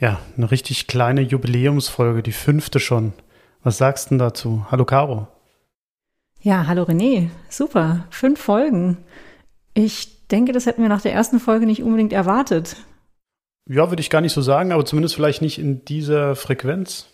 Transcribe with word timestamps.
Ja, 0.00 0.20
eine 0.36 0.50
richtig 0.50 0.86
kleine 0.86 1.22
Jubiläumsfolge, 1.22 2.22
die 2.22 2.32
fünfte 2.32 2.78
schon. 2.78 3.12
Was 3.64 3.78
sagst 3.78 4.06
du 4.06 4.08
denn 4.10 4.18
dazu? 4.18 4.64
Hallo 4.70 4.84
Caro. 4.84 5.26
Ja, 6.40 6.68
hallo 6.68 6.84
René. 6.84 7.30
Super. 7.48 8.06
Fünf 8.10 8.40
Folgen. 8.40 8.98
Ich 9.74 10.28
denke, 10.28 10.52
das 10.52 10.66
hätten 10.66 10.82
wir 10.82 10.88
nach 10.88 11.02
der 11.02 11.12
ersten 11.12 11.40
Folge 11.40 11.66
nicht 11.66 11.82
unbedingt 11.82 12.12
erwartet. 12.12 12.76
Ja, 13.68 13.90
würde 13.90 14.00
ich 14.00 14.10
gar 14.10 14.20
nicht 14.20 14.32
so 14.32 14.40
sagen, 14.40 14.70
aber 14.70 14.84
zumindest 14.84 15.16
vielleicht 15.16 15.42
nicht 15.42 15.58
in 15.58 15.84
dieser 15.84 16.36
Frequenz. 16.36 17.06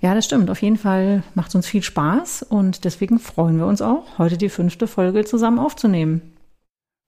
Ja, 0.00 0.14
das 0.14 0.24
stimmt. 0.24 0.50
Auf 0.50 0.62
jeden 0.62 0.78
Fall 0.78 1.24
macht 1.34 1.48
es 1.48 1.54
uns 1.56 1.66
viel 1.66 1.82
Spaß 1.82 2.44
und 2.44 2.84
deswegen 2.84 3.18
freuen 3.18 3.58
wir 3.58 3.66
uns 3.66 3.82
auch, 3.82 4.18
heute 4.18 4.38
die 4.38 4.48
fünfte 4.48 4.86
Folge 4.86 5.24
zusammen 5.24 5.58
aufzunehmen. 5.58 6.31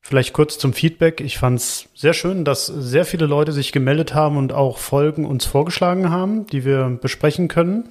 Vielleicht 0.06 0.34
kurz 0.34 0.58
zum 0.58 0.74
Feedback. 0.74 1.22
Ich 1.22 1.38
fand 1.38 1.58
es 1.58 1.88
sehr 1.94 2.12
schön, 2.12 2.44
dass 2.44 2.66
sehr 2.66 3.06
viele 3.06 3.24
Leute 3.24 3.52
sich 3.52 3.72
gemeldet 3.72 4.12
haben 4.12 4.36
und 4.36 4.52
auch 4.52 4.77
Folgen 4.77 5.24
uns 5.24 5.46
vorgeschlagen 5.46 6.10
haben, 6.10 6.46
die 6.46 6.66
wir 6.66 6.98
besprechen 7.00 7.48
können. 7.48 7.88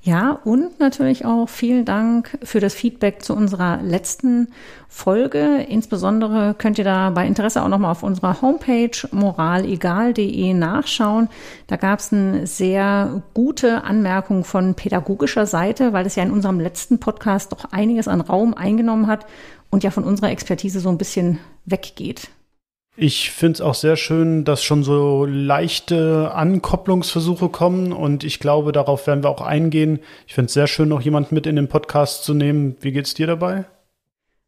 Ja, 0.00 0.38
und 0.44 0.78
natürlich 0.78 1.26
auch 1.26 1.48
vielen 1.48 1.84
Dank 1.84 2.38
für 2.44 2.60
das 2.60 2.72
Feedback 2.72 3.22
zu 3.22 3.34
unserer 3.34 3.82
letzten 3.82 4.48
Folge. 4.88 5.66
Insbesondere 5.68 6.54
könnt 6.56 6.78
ihr 6.78 6.84
da 6.84 7.10
bei 7.10 7.26
Interesse 7.26 7.62
auch 7.62 7.68
nochmal 7.68 7.90
auf 7.90 8.04
unserer 8.04 8.40
Homepage 8.40 8.96
moralegal.de 9.10 10.54
nachschauen. 10.54 11.28
Da 11.66 11.76
gab 11.76 11.98
es 11.98 12.12
eine 12.12 12.46
sehr 12.46 13.22
gute 13.34 13.82
Anmerkung 13.84 14.44
von 14.44 14.74
pädagogischer 14.74 15.44
Seite, 15.44 15.92
weil 15.92 16.06
es 16.06 16.14
ja 16.14 16.22
in 16.22 16.30
unserem 16.30 16.60
letzten 16.60 17.00
Podcast 17.00 17.52
doch 17.52 17.66
einiges 17.72 18.08
an 18.08 18.22
Raum 18.22 18.54
eingenommen 18.54 19.08
hat 19.08 19.26
und 19.70 19.84
ja 19.84 19.90
von 19.90 20.04
unserer 20.04 20.30
Expertise 20.30 20.80
so 20.80 20.88
ein 20.88 20.98
bisschen 20.98 21.38
weggeht. 21.64 22.28
Ich 23.00 23.30
finde 23.30 23.52
es 23.52 23.60
auch 23.60 23.76
sehr 23.76 23.96
schön, 23.96 24.44
dass 24.44 24.64
schon 24.64 24.82
so 24.82 25.24
leichte 25.24 26.32
Ankopplungsversuche 26.34 27.48
kommen 27.48 27.92
und 27.92 28.24
ich 28.24 28.40
glaube, 28.40 28.72
darauf 28.72 29.06
werden 29.06 29.22
wir 29.22 29.30
auch 29.30 29.40
eingehen. 29.40 30.00
Ich 30.26 30.34
finde 30.34 30.46
es 30.46 30.54
sehr 30.54 30.66
schön, 30.66 30.88
noch 30.88 31.00
jemand 31.00 31.30
mit 31.30 31.46
in 31.46 31.54
den 31.54 31.68
Podcast 31.68 32.24
zu 32.24 32.34
nehmen. 32.34 32.76
Wie 32.80 32.90
geht's 32.90 33.14
dir 33.14 33.28
dabei? 33.28 33.66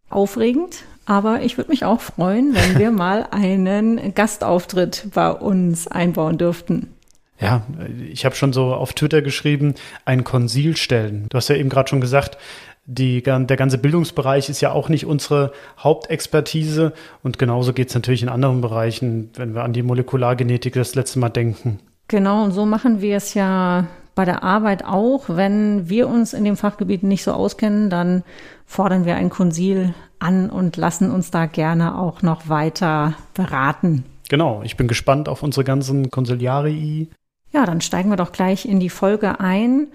Aufregend, 0.09 0.79
aber 1.07 1.43
ich 1.43 1.59
würde 1.59 1.71
mich 1.71 1.85
auch 1.85 2.01
freuen, 2.01 2.53
wenn 2.57 2.77
wir 2.77 2.91
mal 2.91 3.29
einen 3.31 4.15
Gastauftritt 4.15 5.07
bei 5.15 5.31
uns 5.31 5.87
einbauen 5.87 6.37
dürften. 6.37 6.93
Ja, 7.41 7.63
ich 8.11 8.25
habe 8.25 8.35
schon 8.35 8.53
so 8.53 8.75
auf 8.75 8.93
Twitter 8.93 9.23
geschrieben, 9.23 9.75
ein 10.05 10.25
Konsil 10.25 10.77
stellen. 10.77 11.27
Du 11.31 11.37
hast 11.37 11.49
ja 11.49 11.57
eben 11.57 11.71
gerade 11.71 11.89
schon 11.89 12.01
gesagt, 12.01 12.37
die, 12.87 13.23
der 13.23 13.45
ganze 13.45 13.79
Bildungsbereich 13.79 14.49
ist 14.49 14.61
ja 14.61 14.73
auch 14.73 14.89
nicht 14.89 15.07
unsere 15.07 15.53
Hauptexpertise 15.79 16.93
und 17.23 17.39
genauso 17.39 17.73
geht 17.73 17.89
es 17.89 17.95
natürlich 17.95 18.23
in 18.23 18.29
anderen 18.29 18.61
Bereichen, 18.61 19.31
wenn 19.35 19.55
wir 19.55 19.63
an 19.63 19.73
die 19.73 19.83
Molekulargenetik 19.83 20.75
das 20.75 20.95
letzte 20.95 21.19
Mal 21.19 21.29
denken. 21.29 21.79
Genau, 22.09 22.43
und 22.43 22.53
so 22.53 22.67
machen 22.67 23.01
wir 23.01 23.17
es 23.17 23.35
ja 23.35 23.87
bei 24.17 24.25
der 24.25 24.43
Arbeit 24.43 24.85
auch. 24.85 25.29
Wenn 25.29 25.89
wir 25.89 26.09
uns 26.09 26.33
in 26.33 26.45
dem 26.45 26.57
Fachgebiet 26.57 27.05
nicht 27.05 27.23
so 27.23 27.33
auskennen, 27.33 27.91
dann 27.91 28.25
fordern 28.67 29.05
wir 29.05 29.15
ein 29.15 29.31
Konsil 29.31 29.95
an 30.19 30.51
und 30.51 30.77
lassen 30.77 31.11
uns 31.11 31.31
da 31.31 31.47
gerne 31.47 31.97
auch 31.97 32.23
noch 32.23 32.49
weiter 32.49 33.15
beraten. 33.35 34.05
Genau, 34.29 34.63
ich 34.65 34.77
bin 34.77 34.89
gespannt 34.89 35.29
auf 35.29 35.43
unsere 35.43 35.65
ganzen 35.65 36.11
Konsiliarii. 36.11 37.11
Ja, 37.53 37.67
dann 37.67 37.81
steigen 37.81 38.11
wir 38.11 38.17
doch 38.17 38.33
gleich 38.33 38.65
in 38.65 38.81
die 38.81 38.91
Folge 38.91 39.41
ein. 39.41 39.89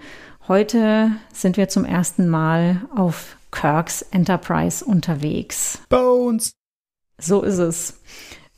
Heute 0.48 1.10
sind 1.32 1.56
wir 1.56 1.68
zum 1.68 1.84
ersten 1.84 2.28
Mal 2.28 2.82
auf 2.94 3.36
Kirks 3.50 4.02
Enterprise 4.02 4.84
unterwegs. 4.84 5.80
Bones! 5.88 6.52
So 7.20 7.42
ist 7.42 7.58
es. 7.58 8.00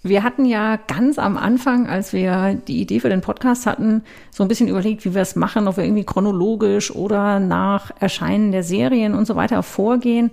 Wir 0.03 0.23
hatten 0.23 0.45
ja 0.45 0.77
ganz 0.77 1.19
am 1.19 1.39
Anfang, 1.39 1.87
als 1.89 2.13
wir 2.13 2.61
die 2.69 2.83
Idee 2.83 3.01
für 3.01 3.09
den 3.09 3.23
Podcast 3.23 3.65
hatten, 3.65 4.03
so 4.31 4.45
ein 4.45 4.49
bisschen 4.49 4.69
überlegt, 4.69 5.07
wie 5.07 5.15
wir 5.15 5.23
es 5.23 5.35
machen, 5.35 5.67
ob 5.67 5.79
wir 5.79 5.85
irgendwie 5.85 6.05
chronologisch 6.05 6.95
oder 6.95 7.41
nach 7.41 7.91
Erscheinen 8.01 8.53
der 8.53 8.65
Serien 8.65 9.15
und 9.15 9.25
so 9.25 9.35
weiter 9.35 9.63
vorgehen. 9.63 10.31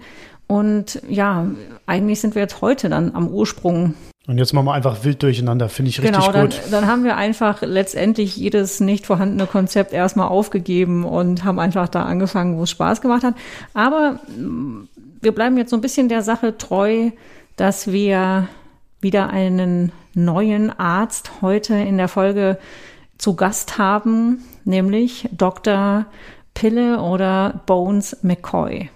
Und 0.47 1.01
ja, 1.07 1.47
eigentlich 1.85 2.19
sind 2.19 2.35
wir 2.35 2.41
jetzt 2.41 2.59
heute 2.59 2.89
dann 2.89 3.15
am 3.15 3.29
Ursprung 3.29 3.93
und 4.27 4.39
jetzt 4.39 4.53
machen 4.53 4.65
wir 4.65 4.73
einfach 4.73 5.03
wild 5.03 5.21
durcheinander, 5.21 5.69
finde 5.69 5.89
ich 5.89 6.01
richtig 6.01 6.19
genau, 6.19 6.31
dann, 6.31 6.49
gut. 6.49 6.61
Dann 6.71 6.87
haben 6.87 7.03
wir 7.03 7.15
einfach 7.15 7.61
letztendlich 7.61 8.35
jedes 8.35 8.79
nicht 8.79 9.05
vorhandene 9.05 9.45
Konzept 9.45 9.93
erstmal 9.93 10.29
aufgegeben 10.29 11.05
und 11.05 11.43
haben 11.43 11.59
einfach 11.59 11.87
da 11.89 12.03
angefangen, 12.03 12.57
wo 12.57 12.63
es 12.63 12.71
Spaß 12.71 13.01
gemacht 13.01 13.23
hat. 13.23 13.35
Aber 13.75 14.19
mm, 14.37 14.87
wir 15.21 15.31
bleiben 15.31 15.57
jetzt 15.57 15.69
so 15.69 15.77
ein 15.77 15.81
bisschen 15.81 16.09
der 16.09 16.23
Sache 16.23 16.57
treu, 16.57 17.11
dass 17.55 17.91
wir 17.91 18.47
wieder 18.99 19.29
einen 19.29 19.91
neuen 20.15 20.71
Arzt 20.71 21.41
heute 21.41 21.75
in 21.75 21.97
der 21.97 22.07
Folge 22.07 22.57
zu 23.19 23.35
Gast 23.35 23.77
haben, 23.77 24.43
nämlich 24.63 25.29
Dr. 25.31 26.05
Pille 26.55 26.99
oder 26.99 27.61
Bones 27.67 28.17
McCoy. 28.23 28.89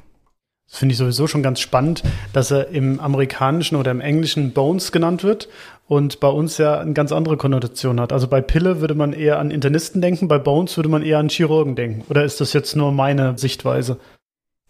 Das 0.69 0.79
finde 0.79 0.93
ich 0.93 0.99
sowieso 0.99 1.27
schon 1.27 1.41
ganz 1.41 1.59
spannend, 1.59 2.03
dass 2.31 2.51
er 2.51 2.67
im 2.69 2.99
amerikanischen 2.99 3.75
oder 3.75 3.91
im 3.91 4.01
englischen 4.01 4.51
Bones 4.53 4.91
genannt 4.91 5.23
wird 5.23 5.49
und 5.87 6.19
bei 6.19 6.27
uns 6.27 6.59
ja 6.59 6.79
eine 6.79 6.93
ganz 6.93 7.11
andere 7.11 7.37
Konnotation 7.37 7.99
hat. 7.99 8.13
Also 8.13 8.27
bei 8.27 8.41
Pille 8.41 8.79
würde 8.79 8.93
man 8.93 9.13
eher 9.13 9.39
an 9.39 9.49
Internisten 9.49 10.01
denken, 10.01 10.27
bei 10.27 10.37
Bones 10.37 10.77
würde 10.77 10.89
man 10.89 11.01
eher 11.01 11.17
an 11.17 11.29
Chirurgen 11.29 11.75
denken. 11.75 12.03
Oder 12.09 12.23
ist 12.23 12.39
das 12.39 12.53
jetzt 12.53 12.75
nur 12.75 12.91
meine 12.91 13.37
Sichtweise? 13.37 13.97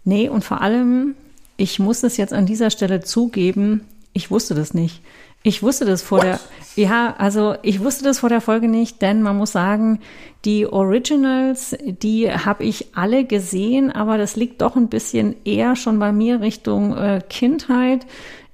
Nee, 0.05 0.29
und 0.29 0.43
vor 0.45 0.61
allem, 0.61 1.15
ich 1.57 1.79
muss 1.79 2.03
es 2.03 2.16
jetzt 2.16 2.31
an 2.33 2.45
dieser 2.45 2.69
Stelle 2.69 3.01
zugeben, 3.01 3.81
ich 4.13 4.31
wusste 4.31 4.55
das 4.55 4.73
nicht. 4.73 5.01
Ich 5.44 5.63
wusste 5.63 5.85
das 5.85 6.01
vor 6.01 6.19
What? 6.19 6.25
der, 6.25 6.39
ja, 6.75 7.16
also 7.17 7.55
ich 7.61 7.79
wusste 7.79 8.03
das 8.03 8.19
vor 8.19 8.29
der 8.29 8.41
Folge 8.41 8.67
nicht, 8.67 9.01
denn 9.01 9.22
man 9.22 9.38
muss 9.38 9.53
sagen, 9.53 10.00
die 10.45 10.67
Originals, 10.67 11.77
die 11.85 12.29
habe 12.31 12.63
ich 12.63 12.88
alle 12.95 13.25
gesehen, 13.25 13.91
aber 13.91 14.17
das 14.17 14.35
liegt 14.35 14.61
doch 14.61 14.75
ein 14.75 14.89
bisschen 14.89 15.35
eher 15.45 15.75
schon 15.75 15.99
bei 15.99 16.11
mir 16.11 16.41
Richtung 16.41 16.95
äh, 16.95 17.22
Kindheit 17.29 18.05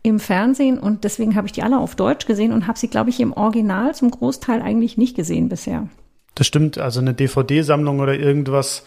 im 0.03 0.19
Fernsehen 0.19 0.77
und 0.77 1.03
deswegen 1.03 1.35
habe 1.35 1.47
ich 1.47 1.53
die 1.53 1.63
alle 1.63 1.79
auf 1.79 1.95
Deutsch 1.95 2.27
gesehen 2.27 2.53
und 2.53 2.67
habe 2.67 2.77
sie, 2.77 2.87
glaube 2.87 3.09
ich, 3.09 3.19
im 3.19 3.33
Original 3.33 3.95
zum 3.95 4.11
Großteil 4.11 4.61
eigentlich 4.61 4.97
nicht 4.97 5.15
gesehen 5.15 5.49
bisher. 5.49 5.87
Das 6.35 6.45
stimmt, 6.45 6.77
also 6.77 6.99
eine 6.99 7.15
DVD-Sammlung 7.15 7.99
oder 7.99 8.13
irgendwas 8.13 8.83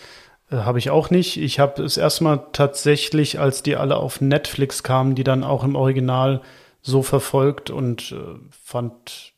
äh, 0.51 0.57
habe 0.57 0.79
ich 0.79 0.91
auch 0.91 1.11
nicht. 1.11 1.37
Ich 1.37 1.59
habe 1.59 1.83
es 1.83 1.97
erstmal 1.97 2.45
tatsächlich, 2.53 3.41
als 3.41 3.65
die 3.65 3.75
alle 3.75 3.97
auf 3.97 4.21
Netflix 4.21 4.85
kamen, 4.85 5.17
die 5.17 5.25
dann 5.25 5.43
auch 5.43 5.65
im 5.65 5.75
Original 5.75 6.43
so 6.83 7.03
verfolgt 7.03 7.71
und 7.71 8.13
äh, 8.13 8.39
fand, 8.51 9.33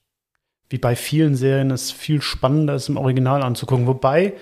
wie 0.68 0.78
bei 0.78 0.96
vielen 0.96 1.34
Serien, 1.34 1.70
es 1.70 1.90
viel 1.90 2.22
spannender 2.22 2.74
ist, 2.74 2.88
im 2.88 2.96
Original 2.96 3.42
anzugucken. 3.42 3.86
Wobei, 3.86 4.34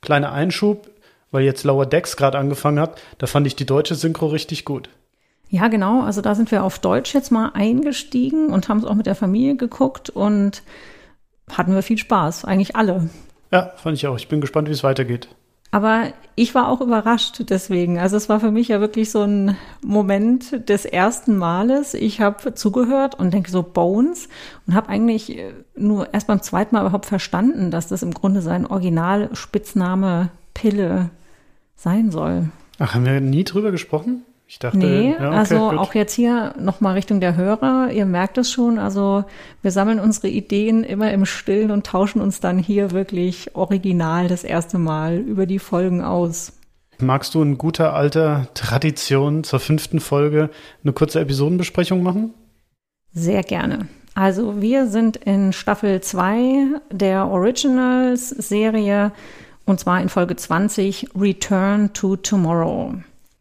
kleiner 0.00 0.32
Einschub, 0.32 0.90
weil 1.30 1.44
jetzt 1.44 1.64
Lower 1.64 1.86
Decks 1.86 2.16
gerade 2.16 2.38
angefangen 2.38 2.80
hat, 2.80 3.00
da 3.18 3.26
fand 3.26 3.46
ich 3.46 3.56
die 3.56 3.66
deutsche 3.66 3.94
Synchro 3.94 4.26
richtig 4.26 4.64
gut. 4.64 4.88
Ja, 5.48 5.68
genau. 5.68 6.02
Also 6.02 6.22
da 6.22 6.34
sind 6.34 6.50
wir 6.50 6.64
auf 6.64 6.78
Deutsch 6.78 7.14
jetzt 7.14 7.30
mal 7.30 7.50
eingestiegen 7.54 8.48
und 8.48 8.68
haben 8.68 8.78
es 8.78 8.84
auch 8.84 8.94
mit 8.94 9.06
der 9.06 9.14
Familie 9.14 9.56
geguckt 9.56 10.10
und 10.10 10.62
hatten 11.50 11.74
wir 11.74 11.82
viel 11.82 11.98
Spaß. 11.98 12.44
Eigentlich 12.44 12.74
alle. 12.74 13.08
Ja, 13.52 13.72
fand 13.76 13.96
ich 13.96 14.06
auch. 14.06 14.16
Ich 14.16 14.28
bin 14.28 14.40
gespannt, 14.40 14.68
wie 14.68 14.72
es 14.72 14.82
weitergeht. 14.82 15.28
Aber 15.70 16.12
ich 16.36 16.54
war 16.54 16.68
auch 16.68 16.80
überrascht 16.80 17.42
deswegen. 17.48 17.98
Also 17.98 18.16
es 18.16 18.28
war 18.28 18.40
für 18.40 18.50
mich 18.50 18.68
ja 18.68 18.80
wirklich 18.80 19.10
so 19.10 19.22
ein 19.22 19.56
Moment 19.82 20.68
des 20.68 20.84
ersten 20.84 21.36
Males. 21.36 21.94
Ich 21.94 22.20
habe 22.20 22.54
zugehört 22.54 23.18
und 23.18 23.32
denke 23.34 23.50
so 23.50 23.62
Bones 23.62 24.28
und 24.66 24.74
habe 24.74 24.88
eigentlich 24.88 25.38
nur 25.76 26.12
erst 26.12 26.28
beim 26.28 26.42
zweiten 26.42 26.74
Mal 26.74 26.82
überhaupt 26.82 27.06
verstanden, 27.06 27.70
dass 27.70 27.88
das 27.88 28.02
im 28.02 28.12
Grunde 28.12 28.42
sein 28.42 28.66
Originalspitzname 28.66 30.30
Pille 30.54 31.10
sein 31.74 32.10
soll. 32.10 32.48
Ach, 32.78 32.94
haben 32.94 33.04
wir 33.04 33.20
nie 33.20 33.44
drüber 33.44 33.70
gesprochen? 33.70 34.22
Ich 34.48 34.60
dachte, 34.60 34.78
nee, 34.78 35.10
ja, 35.10 35.16
okay, 35.16 35.36
also 35.36 35.70
gut. 35.70 35.78
auch 35.78 35.94
jetzt 35.94 36.14
hier 36.14 36.54
nochmal 36.58 36.94
Richtung 36.94 37.20
der 37.20 37.36
Hörer. 37.36 37.90
Ihr 37.90 38.06
merkt 38.06 38.38
es 38.38 38.50
schon. 38.50 38.78
Also 38.78 39.24
wir 39.62 39.72
sammeln 39.72 39.98
unsere 39.98 40.28
Ideen 40.28 40.84
immer 40.84 41.10
im 41.10 41.26
Stillen 41.26 41.72
und 41.72 41.84
tauschen 41.84 42.20
uns 42.20 42.38
dann 42.38 42.58
hier 42.58 42.92
wirklich 42.92 43.56
original 43.56 44.28
das 44.28 44.44
erste 44.44 44.78
Mal 44.78 45.18
über 45.18 45.46
die 45.46 45.58
Folgen 45.58 46.02
aus. 46.02 46.52
Magst 46.98 47.34
du 47.34 47.42
in 47.42 47.58
guter 47.58 47.92
alter 47.92 48.48
Tradition 48.54 49.42
zur 49.42 49.58
fünften 49.58 49.98
Folge 49.98 50.50
eine 50.82 50.92
kurze 50.92 51.20
Episodenbesprechung 51.20 52.02
machen? 52.02 52.32
Sehr 53.12 53.42
gerne. 53.42 53.88
Also 54.14 54.62
wir 54.62 54.86
sind 54.86 55.16
in 55.16 55.52
Staffel 55.52 56.00
2 56.00 56.80
der 56.90 57.26
Originals-Serie 57.26 59.12
und 59.66 59.80
zwar 59.80 60.00
in 60.00 60.08
Folge 60.08 60.36
20 60.36 61.08
Return 61.18 61.92
to 61.92 62.16
Tomorrow. 62.16 62.94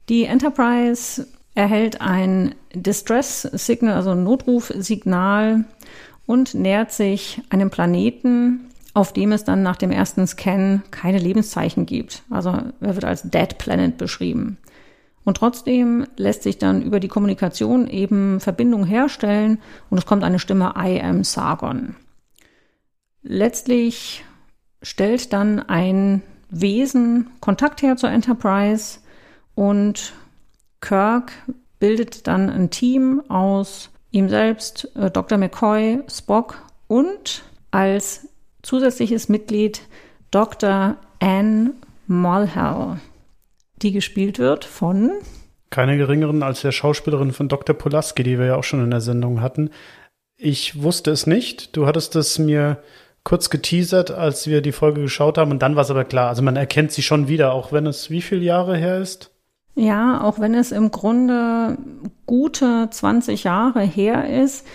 Die 0.09 0.25
Enterprise 0.25 1.27
erhält 1.55 2.01
ein 2.01 2.53
Distress-Signal, 2.73 3.95
also 3.95 4.11
ein 4.11 4.23
Notrufsignal 4.23 5.65
und 6.25 6.53
nähert 6.53 6.91
sich 6.91 7.41
einem 7.49 7.69
Planeten, 7.69 8.69
auf 8.93 9.13
dem 9.13 9.31
es 9.31 9.43
dann 9.43 9.63
nach 9.63 9.77
dem 9.77 9.91
ersten 9.91 10.27
Scan 10.27 10.83
keine 10.91 11.17
Lebenszeichen 11.17 11.85
gibt. 11.85 12.23
Also 12.29 12.49
er 12.49 12.95
wird 12.95 13.05
als 13.05 13.23
Dead 13.23 13.57
Planet 13.57 13.97
beschrieben. 13.97 14.57
Und 15.23 15.37
trotzdem 15.37 16.05
lässt 16.17 16.43
sich 16.43 16.59
dann 16.59 16.83
über 16.83 16.99
die 16.99 17.07
Kommunikation 17.07 17.87
eben 17.87 18.39
Verbindung 18.39 18.85
herstellen 18.85 19.57
und 19.89 19.97
es 19.97 20.05
kommt 20.05 20.23
eine 20.23 20.39
Stimme 20.39 20.75
I 20.77 21.01
am 21.01 21.23
Sargon. 21.23 21.95
Letztlich 23.23 24.23
stellt 24.83 25.33
dann 25.33 25.59
ein 25.59 26.21
Wesen 26.51 27.31
Kontakt 27.41 27.81
her 27.81 27.97
zur 27.97 28.11
Enterprise 28.11 28.99
und 29.55 30.13
Kirk 30.81 31.31
bildet 31.79 32.27
dann 32.27 32.49
ein 32.49 32.69
Team 32.69 33.21
aus 33.29 33.89
ihm 34.11 34.29
selbst, 34.29 34.89
äh, 34.95 35.09
Dr. 35.09 35.37
McCoy, 35.37 36.01
Spock 36.09 36.61
und 36.87 37.43
als 37.71 38.27
zusätzliches 38.61 39.29
Mitglied 39.29 39.81
Dr. 40.31 40.97
Anne 41.19 41.71
Mulhall, 42.07 42.99
die 43.81 43.91
gespielt 43.91 44.39
wird 44.39 44.65
von 44.65 45.11
keine 45.75 45.97
geringeren 45.97 46.41
als 46.41 46.61
der 46.61 46.71
Schauspielerin 46.71 47.33
von 47.33 47.49
Dr. 47.49 47.75
Polaski, 47.75 48.23
die 48.23 48.39
wir 48.39 48.45
ja 48.45 48.55
auch 48.55 48.63
schon 48.63 48.81
in 48.81 48.91
der 48.91 49.01
Sendung 49.01 49.41
hatten. 49.41 49.71
Ich 50.37 50.81
wusste 50.81 51.11
es 51.11 51.27
nicht. 51.27 51.75
Du 51.75 51.85
hattest 51.85 52.15
es 52.15 52.39
mir 52.39 52.81
kurz 53.25 53.49
geteasert, 53.49 54.09
als 54.09 54.47
wir 54.47 54.61
die 54.61 54.71
Folge 54.71 55.01
geschaut 55.01 55.37
haben 55.37 55.51
und 55.51 55.61
dann 55.61 55.75
war 55.75 55.81
es 55.81 55.91
aber 55.91 56.05
klar. 56.05 56.29
Also 56.29 56.43
man 56.43 56.55
erkennt 56.55 56.93
sie 56.93 57.01
schon 57.01 57.27
wieder, 57.27 57.51
auch 57.51 57.73
wenn 57.73 57.87
es 57.87 58.09
wie 58.09 58.21
viele 58.21 58.43
Jahre 58.43 58.77
her 58.77 58.99
ist? 58.99 59.31
Ja, 59.75 60.21
auch 60.21 60.39
wenn 60.39 60.53
es 60.53 60.71
im 60.71 60.89
Grunde 60.89 61.77
gute 62.25 62.89
20 62.89 63.43
Jahre 63.43 63.81
her 63.81 64.41
ist. 64.43 64.65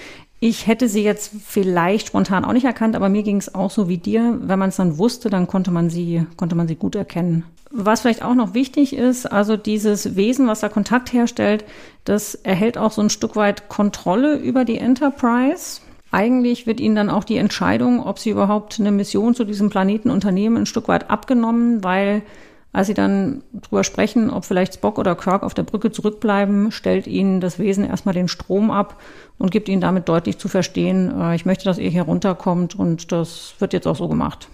Ich 0.42 0.66
hätte 0.66 0.88
sie 0.88 1.02
jetzt 1.02 1.32
vielleicht 1.44 2.08
spontan 2.08 2.44
auch 2.44 2.52
nicht 2.52 2.64
erkannt, 2.64 2.96
aber 2.96 3.08
mir 3.08 3.22
ging 3.22 3.36
es 3.36 3.54
auch 3.54 3.70
so 3.70 3.88
wie 3.88 3.98
dir. 3.98 4.38
Wenn 4.40 4.58
man 4.58 4.70
es 4.70 4.76
dann 4.76 4.98
wusste, 4.98 5.28
dann 5.28 5.46
konnte 5.46 5.70
man 5.70 5.90
sie, 5.90 6.26
konnte 6.36 6.54
man 6.54 6.68
sie 6.68 6.76
gut 6.76 6.94
erkennen. 6.94 7.44
Was 7.70 8.00
vielleicht 8.00 8.22
auch 8.22 8.34
noch 8.34 8.54
wichtig 8.54 8.96
ist, 8.96 9.30
also 9.30 9.56
dieses 9.56 10.16
Wesen, 10.16 10.48
was 10.48 10.60
da 10.60 10.68
Kontakt 10.68 11.12
herstellt, 11.12 11.64
das 12.04 12.34
erhält 12.34 12.78
auch 12.78 12.90
so 12.90 13.00
ein 13.00 13.10
Stück 13.10 13.36
weit 13.36 13.68
Kontrolle 13.68 14.36
über 14.36 14.64
die 14.64 14.78
Enterprise. 14.78 15.80
Eigentlich 16.10 16.66
wird 16.66 16.80
ihnen 16.80 16.96
dann 16.96 17.10
auch 17.10 17.22
die 17.22 17.36
Entscheidung, 17.36 18.04
ob 18.04 18.18
sie 18.18 18.30
überhaupt 18.30 18.80
eine 18.80 18.90
Mission 18.90 19.34
zu 19.34 19.44
diesem 19.44 19.70
Planeten 19.70 20.10
unternehmen, 20.10 20.56
ein 20.56 20.66
Stück 20.66 20.88
weit 20.88 21.10
abgenommen, 21.10 21.84
weil 21.84 22.22
als 22.72 22.86
sie 22.86 22.94
dann 22.94 23.42
drüber 23.52 23.82
sprechen, 23.82 24.30
ob 24.30 24.44
vielleicht 24.44 24.74
Spock 24.74 24.98
oder 24.98 25.16
Kirk 25.16 25.42
auf 25.42 25.54
der 25.54 25.64
Brücke 25.64 25.90
zurückbleiben, 25.90 26.70
stellt 26.70 27.06
ihnen 27.06 27.40
das 27.40 27.58
Wesen 27.58 27.84
erstmal 27.84 28.14
den 28.14 28.28
Strom 28.28 28.70
ab 28.70 29.00
und 29.38 29.50
gibt 29.50 29.68
ihnen 29.68 29.80
damit 29.80 30.08
deutlich 30.08 30.38
zu 30.38 30.48
verstehen, 30.48 31.12
äh, 31.20 31.34
ich 31.34 31.46
möchte, 31.46 31.64
dass 31.64 31.78
ihr 31.78 31.90
hier 31.90 32.02
runterkommt 32.02 32.78
und 32.78 33.10
das 33.10 33.54
wird 33.58 33.72
jetzt 33.72 33.86
auch 33.86 33.96
so 33.96 34.08
gemacht. 34.08 34.48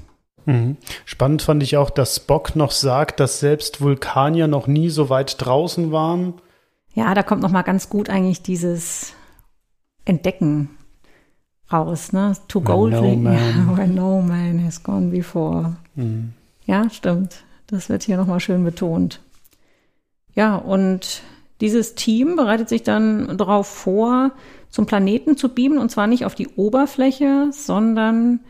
Mhm. 0.47 0.77
Spannend 1.05 1.43
fand 1.43 1.63
ich 1.63 1.77
auch, 1.77 1.91
dass 1.91 2.17
Spock 2.17 2.57
noch 2.57 2.71
sagt, 2.71 3.21
dass 3.21 3.41
selbst 3.41 3.81
Vulkanier 3.81 4.47
noch 4.47 4.67
nie 4.67 4.91
so 4.91 5.11
weit 5.11 5.37
draußen 5.45 5.93
waren. 5.93 6.35
Ja, 6.95 7.13
da 7.15 7.23
kommt 7.23 7.43
noch 7.43 7.51
mal 7.51 7.63
ganz 7.63 7.91
gut 7.91 8.09
eigentlich 8.09 8.43
dieses 8.43 9.13
Entdecken 10.07 10.71
raus, 11.71 12.13
ne? 12.13 12.35
To 12.49 12.61
go 12.61 12.89
no 12.89 13.03
where 13.03 13.89
no 13.89 14.23
man 14.23 14.65
has 14.65 14.83
gone 14.83 15.11
before. 15.11 15.77
Mhm. 15.97 16.33
Ja, 16.65 16.89
stimmt. 16.89 17.45
Das 17.67 17.89
wird 17.89 18.03
hier 18.03 18.17
nochmal 18.17 18.41
schön 18.41 18.65
betont. 18.65 19.21
Ja, 20.35 20.57
und 20.57 21.23
dieses 21.61 21.95
Team 21.95 22.37
bereitet 22.37 22.69
sich 22.69 22.83
dann 22.83 23.39
darauf 23.39 23.67
vor, 23.67 24.33
zum 24.69 24.87
Planeten 24.87 25.37
zu 25.37 25.49
beamen, 25.49 25.79
und 25.79 25.91
zwar 25.91 26.07
nicht 26.07 26.25
auf 26.25 26.35
die 26.35 26.49
Oberfläche, 26.49 27.49
sondern 27.51 28.41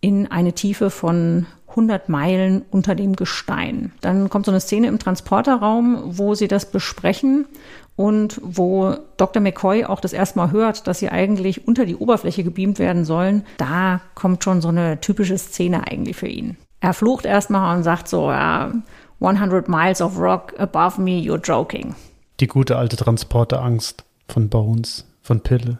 in 0.00 0.30
eine 0.30 0.54
Tiefe 0.54 0.90
von 0.90 1.46
100 1.68 2.08
Meilen 2.08 2.62
unter 2.70 2.94
dem 2.94 3.14
Gestein. 3.14 3.92
Dann 4.00 4.28
kommt 4.30 4.46
so 4.46 4.52
eine 4.52 4.60
Szene 4.60 4.88
im 4.88 4.98
Transporterraum, 4.98 6.02
wo 6.18 6.34
sie 6.34 6.48
das 6.48 6.70
besprechen 6.70 7.46
und 7.94 8.40
wo 8.42 8.96
Dr. 9.18 9.42
McCoy 9.42 9.84
auch 9.84 10.00
das 10.00 10.12
erste 10.12 10.38
Mal 10.38 10.50
hört, 10.50 10.86
dass 10.86 10.98
sie 10.98 11.10
eigentlich 11.10 11.68
unter 11.68 11.84
die 11.84 11.96
Oberfläche 11.96 12.42
gebeamt 12.42 12.78
werden 12.78 13.04
sollen. 13.04 13.44
Da 13.58 14.00
kommt 14.14 14.42
schon 14.42 14.62
so 14.62 14.68
eine 14.68 15.00
typische 15.00 15.38
Szene 15.38 15.86
eigentlich 15.86 16.16
für 16.16 16.28
ihn. 16.28 16.56
Er 16.80 16.94
flucht 16.94 17.26
erstmal 17.26 17.76
und 17.76 17.82
sagt 17.82 18.08
so, 18.08 18.30
ja, 18.30 18.72
100 19.20 19.68
miles 19.68 20.00
of 20.00 20.18
rock 20.18 20.58
above 20.58 21.00
me, 21.00 21.20
you're 21.20 21.42
joking. 21.42 21.94
Die 22.40 22.46
gute 22.46 22.76
alte 22.76 22.96
Transporterangst 22.96 24.04
von 24.28 24.48
Bones, 24.48 25.06
von 25.20 25.40
Pille. 25.40 25.78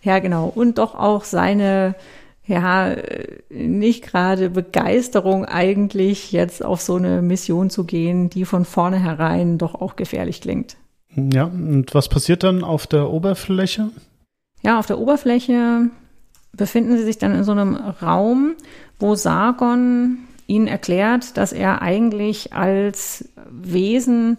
Ja, 0.00 0.18
genau. 0.18 0.50
Und 0.52 0.78
doch 0.78 0.96
auch 0.96 1.22
seine 1.24 1.94
ja, 2.44 2.96
nicht 3.50 4.02
gerade 4.02 4.50
Begeisterung 4.50 5.44
eigentlich 5.44 6.32
jetzt 6.32 6.64
auf 6.64 6.80
so 6.80 6.96
eine 6.96 7.22
Mission 7.22 7.70
zu 7.70 7.84
gehen, 7.84 8.30
die 8.30 8.44
von 8.44 8.64
vornherein 8.64 9.58
doch 9.58 9.76
auch 9.76 9.94
gefährlich 9.94 10.40
klingt. 10.40 10.76
Ja, 11.14 11.44
und 11.44 11.94
was 11.94 12.08
passiert 12.08 12.42
dann 12.42 12.64
auf 12.64 12.86
der 12.86 13.10
Oberfläche? 13.10 13.90
Ja, 14.62 14.78
auf 14.78 14.86
der 14.86 14.98
Oberfläche 14.98 15.90
befinden 16.52 16.96
sie 16.96 17.04
sich 17.04 17.18
dann 17.18 17.34
in 17.34 17.44
so 17.44 17.52
einem 17.52 17.76
Raum, 17.76 18.54
wo 18.98 19.14
Sargon 19.14 20.18
ihnen 20.52 20.66
erklärt, 20.66 21.36
dass 21.36 21.52
er 21.52 21.82
eigentlich 21.82 22.52
als 22.52 23.28
Wesen 23.50 24.38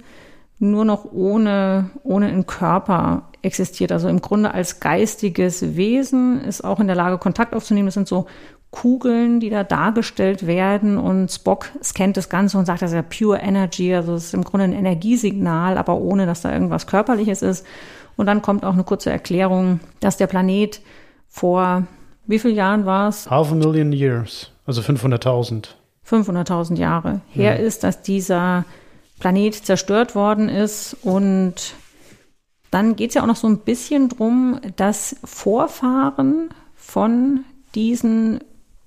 nur 0.59 0.85
noch 0.85 1.11
ohne, 1.11 1.89
ohne 2.03 2.27
einen 2.27 2.45
Körper 2.45 3.23
existiert. 3.41 3.91
Also 3.91 4.07
im 4.07 4.21
Grunde 4.21 4.53
als 4.53 4.79
geistiges 4.79 5.75
Wesen 5.75 6.41
ist 6.41 6.63
auch 6.63 6.79
in 6.79 6.87
der 6.87 6.95
Lage, 6.95 7.17
Kontakt 7.17 7.53
aufzunehmen. 7.53 7.87
Das 7.87 7.95
sind 7.95 8.07
so 8.07 8.27
Kugeln, 8.71 9.39
die 9.39 9.49
da 9.49 9.63
dargestellt 9.63 10.47
werden 10.47 10.97
und 10.97 11.31
Spock 11.31 11.69
scannt 11.83 12.17
das 12.17 12.29
Ganze 12.29 12.57
und 12.57 12.65
sagt, 12.65 12.81
das 12.81 12.91
ist 12.91 12.95
ja 12.95 13.03
Pure 13.03 13.37
Energy, 13.37 13.93
also 13.93 14.15
es 14.15 14.25
ist 14.25 14.33
im 14.33 14.43
Grunde 14.43 14.63
ein 14.63 14.73
Energiesignal, 14.73 15.77
aber 15.77 15.97
ohne, 15.97 16.25
dass 16.25 16.41
da 16.41 16.51
irgendwas 16.51 16.87
Körperliches 16.87 17.43
ist. 17.43 17.67
Und 18.15 18.25
dann 18.25 18.41
kommt 18.41 18.65
auch 18.65 18.73
eine 18.73 18.83
kurze 18.83 19.11
Erklärung, 19.11 19.79
dass 19.99 20.17
der 20.17 20.27
Planet 20.27 20.81
vor 21.29 21.83
wie 22.25 22.39
vielen 22.39 22.55
Jahren 22.55 22.85
war 22.85 23.09
es? 23.09 23.29
Half 23.29 23.51
a 23.51 23.55
million 23.55 23.91
years, 23.91 24.49
also 24.65 24.81
500.000. 24.81 25.67
500.000 26.07 26.77
Jahre 26.77 27.21
her 27.29 27.59
ja. 27.59 27.65
ist, 27.65 27.83
dass 27.83 28.01
dieser 28.01 28.65
Planet 29.19 29.55
zerstört 29.55 30.15
worden 30.15 30.49
ist 30.49 30.97
und 31.01 31.75
dann 32.71 32.95
geht 32.95 33.09
es 33.09 33.15
ja 33.15 33.21
auch 33.21 33.27
noch 33.27 33.35
so 33.35 33.47
ein 33.47 33.59
bisschen 33.59 34.09
drum, 34.09 34.59
dass 34.75 35.15
Vorfahren 35.23 36.49
von 36.75 37.45
diesen 37.75 38.39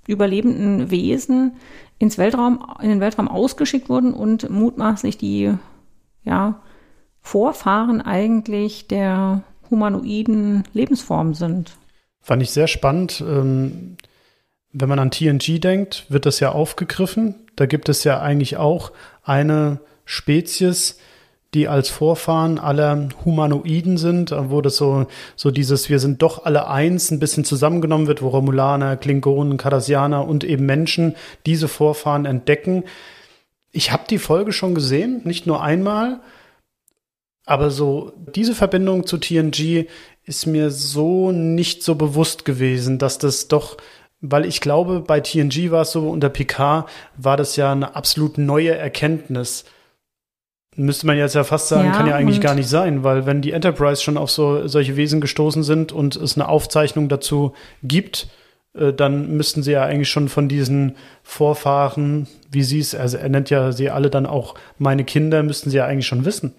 überlebenden 0.07 0.91
Wesen 0.91 1.53
ins 1.99 2.19
Weltraum, 2.19 2.65
in 2.83 2.89
den 2.89 3.01
Weltraum 3.01 3.29
ausgeschickt 3.29 3.89
wurden 3.89 4.13
und 4.13 4.51
mutmaßlich 4.51 5.19
die 5.19 5.55
ja, 6.25 6.61
Vorfahren 7.21 8.03
eigentlich 8.03 8.89
der 8.89 9.43
humanoiden 9.71 10.65
Lebensform 10.73 11.35
sind. 11.35 11.77
Fand 12.21 12.43
ich 12.43 12.51
sehr 12.51 12.67
spannend. 12.67 13.23
Ähm, 13.27 13.97
wenn 14.79 14.89
man 14.91 14.99
an 14.99 15.11
TNG 15.11 15.59
denkt, 15.59 16.05
wird 16.11 16.27
das 16.27 16.39
ja 16.41 16.53
aufgegriffen. 16.53 17.35
Da 17.57 17.65
gibt 17.65 17.89
es 17.89 18.05
ja 18.05 18.21
eigentlich 18.21 18.59
auch 18.59 18.93
eine 19.23 19.81
Spezies, 20.05 20.99
die 21.55 21.67
als 21.67 21.89
Vorfahren 21.89 22.59
aller 22.59 23.09
Humanoiden 23.25 23.97
sind, 23.97 24.33
wo 24.33 24.61
das 24.61 24.77
so, 24.77 25.07
so 25.35 25.51
dieses, 25.51 25.89
wir 25.89 25.99
sind 25.99 26.21
doch 26.21 26.45
alle 26.45 26.69
eins, 26.69 27.11
ein 27.11 27.21
bisschen 27.21 27.45
zusammengenommen 27.45 28.07
wird, 28.07 28.21
wo 28.21 28.29
Romulaner, 28.29 28.99
Klingonen, 28.99 29.57
Cardassianer 29.57 30.29
und 30.29 30.45
eben 30.45 30.67
Menschen 30.67 31.17
diese 31.47 31.69
Vorfahren 31.69 32.27
entdecken. 32.27 32.85
Ich 33.73 33.93
habe 33.93 34.05
die 34.11 34.19
Folge 34.19 34.53
schon 34.53 34.75
gesehen, 34.75 35.23
nicht 35.25 35.47
nur 35.47 35.63
einmal, 35.63 36.21
aber 37.47 37.71
so 37.71 38.13
diese 38.35 38.55
Verbindung 38.55 39.07
zu 39.07 39.17
TNG 39.17 39.87
ist 40.25 40.47
mir 40.47 40.71
so 40.71 41.33
nicht 41.33 41.83
so 41.83 41.95
bewusst 41.95 42.45
gewesen, 42.45 42.99
dass 42.99 43.17
das 43.17 43.49
doch 43.49 43.79
weil 44.31 44.45
ich 44.45 44.61
glaube, 44.61 45.01
bei 45.01 45.21
TNG 45.21 45.71
war 45.71 45.83
es 45.83 45.93
so, 45.93 46.09
unter 46.09 46.29
Picard 46.29 46.89
war 47.17 47.37
das 47.37 47.57
ja 47.57 47.73
eine 47.73 47.97
absolut 47.97 48.39
neue 48.39 48.77
Erkenntnis 48.77 49.65
Müsste 50.79 51.07
man 51.07 51.17
jetzt 51.17 51.35
ja 51.35 51.43
fast 51.43 51.69
sagen, 51.69 51.89
ja, 51.89 51.93
kann 51.93 52.07
ja 52.07 52.17
eigentlich 52.17 52.43
gar 52.43 52.55
nicht 52.55 52.69
sein, 52.69 53.03
weil 53.03 53.25
wenn 53.25 53.41
die 53.41 53.53
Enterprise 53.53 54.03
schon 54.03 54.19
auf 54.19 54.31
so 54.31 54.69
solche 54.69 54.97
Wesen 54.97 55.23
gestoßen 55.23 55.63
sind 55.63 55.91
und 55.91 56.17
es 56.17 56.37
eine 56.37 56.49
Aufzeichnung 56.49 57.09
dazu 57.09 57.55
gibt, 57.83 58.29
äh, 58.75 58.93
dann 58.93 59.37
müssten 59.37 59.63
sie 59.63 59.73
ja 59.73 59.85
eigentlich 59.85 60.11
schon 60.11 60.29
von 60.29 60.51
diesen 60.51 60.97
Vorfahren, 61.23 62.29
wie 62.51 62.63
sie 62.63 62.81
es, 62.81 62.95
also 62.95 63.17
er 63.17 63.31
nennt 63.31 63.49
ja 63.49 63.73
sie 63.73 63.89
alle 63.89 64.11
dann 64.11 64.27
auch 64.27 64.55
meine 64.77 65.05
Kinder, 65.05 65.43
müssten 65.43 65.71
sie 65.71 65.79
ja 65.79 65.87
eigentlich 65.87 66.07
schon 66.07 66.27
wissen. 66.27 66.55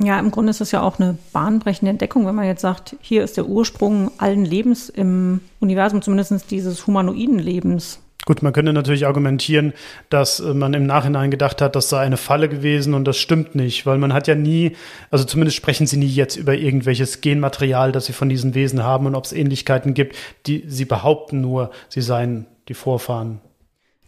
Ja, 0.00 0.18
im 0.18 0.30
Grunde 0.30 0.50
ist 0.50 0.60
es 0.60 0.70
ja 0.70 0.82
auch 0.82 0.98
eine 0.98 1.18
bahnbrechende 1.32 1.90
Entdeckung, 1.90 2.26
wenn 2.26 2.34
man 2.34 2.46
jetzt 2.46 2.60
sagt, 2.60 2.96
hier 3.00 3.24
ist 3.24 3.36
der 3.36 3.46
Ursprung 3.46 4.12
allen 4.18 4.44
Lebens 4.44 4.88
im 4.88 5.40
Universum, 5.60 6.02
zumindest 6.02 6.50
dieses 6.50 6.86
humanoiden 6.86 7.38
Lebens. 7.38 8.00
Gut, 8.28 8.42
man 8.42 8.52
könnte 8.52 8.74
natürlich 8.74 9.06
argumentieren, 9.06 9.72
dass 10.10 10.38
äh, 10.38 10.52
man 10.52 10.74
im 10.74 10.84
Nachhinein 10.84 11.30
gedacht 11.30 11.62
hat, 11.62 11.74
das 11.74 11.88
sei 11.88 12.00
eine 12.00 12.18
Falle 12.18 12.50
gewesen 12.50 12.92
und 12.92 13.06
das 13.06 13.16
stimmt 13.16 13.54
nicht, 13.54 13.86
weil 13.86 13.96
man 13.96 14.12
hat 14.12 14.28
ja 14.28 14.34
nie, 14.34 14.76
also 15.10 15.24
zumindest 15.24 15.56
sprechen 15.56 15.86
sie 15.86 15.96
nie 15.96 16.08
jetzt 16.08 16.36
über 16.36 16.54
irgendwelches 16.54 17.22
Genmaterial, 17.22 17.90
das 17.90 18.04
sie 18.04 18.12
von 18.12 18.28
diesen 18.28 18.54
Wesen 18.54 18.82
haben 18.82 19.06
und 19.06 19.14
ob 19.14 19.24
es 19.24 19.32
Ähnlichkeiten 19.32 19.94
gibt, 19.94 20.14
die 20.46 20.64
sie 20.68 20.84
behaupten 20.84 21.40
nur, 21.40 21.70
sie 21.88 22.02
seien 22.02 22.46
die 22.68 22.74
Vorfahren. 22.74 23.40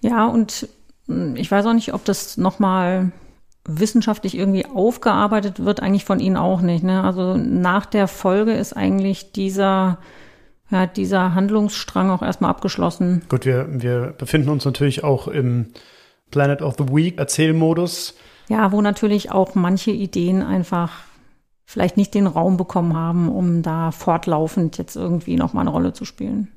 Ja, 0.02 0.26
und 0.26 0.68
hm, 1.06 1.36
ich 1.36 1.50
weiß 1.50 1.64
auch 1.64 1.72
nicht, 1.72 1.94
ob 1.94 2.04
das 2.04 2.36
nochmal 2.36 3.12
wissenschaftlich 3.66 4.36
irgendwie 4.36 4.66
aufgearbeitet 4.66 5.64
wird, 5.64 5.80
eigentlich 5.80 6.04
von 6.04 6.20
Ihnen 6.20 6.36
auch 6.36 6.60
nicht. 6.60 6.82
Ne? 6.82 7.02
Also 7.02 7.36
nach 7.36 7.86
der 7.86 8.08
Folge 8.08 8.52
ist 8.52 8.72
eigentlich 8.76 9.32
dieser 9.32 9.98
ja, 10.70 10.86
dieser 10.86 11.34
Handlungsstrang 11.34 12.10
auch 12.10 12.22
erstmal 12.22 12.50
abgeschlossen. 12.50 13.22
Gut, 13.28 13.44
wir, 13.44 13.66
wir 13.70 14.14
befinden 14.16 14.50
uns 14.50 14.64
natürlich 14.64 15.02
auch 15.02 15.26
im 15.26 15.72
Planet 16.30 16.62
of 16.62 16.76
the 16.78 16.88
Week 16.88 17.18
Erzählmodus. 17.18 18.14
Ja, 18.48 18.72
wo 18.72 18.80
natürlich 18.80 19.32
auch 19.32 19.54
manche 19.54 19.90
Ideen 19.90 20.42
einfach 20.42 20.92
vielleicht 21.64 21.96
nicht 21.96 22.14
den 22.14 22.26
Raum 22.26 22.56
bekommen 22.56 22.96
haben, 22.96 23.28
um 23.28 23.62
da 23.62 23.90
fortlaufend 23.90 24.78
jetzt 24.78 24.96
irgendwie 24.96 25.36
nochmal 25.36 25.62
eine 25.62 25.70
Rolle 25.70 25.92
zu 25.92 26.04
spielen. 26.04 26.48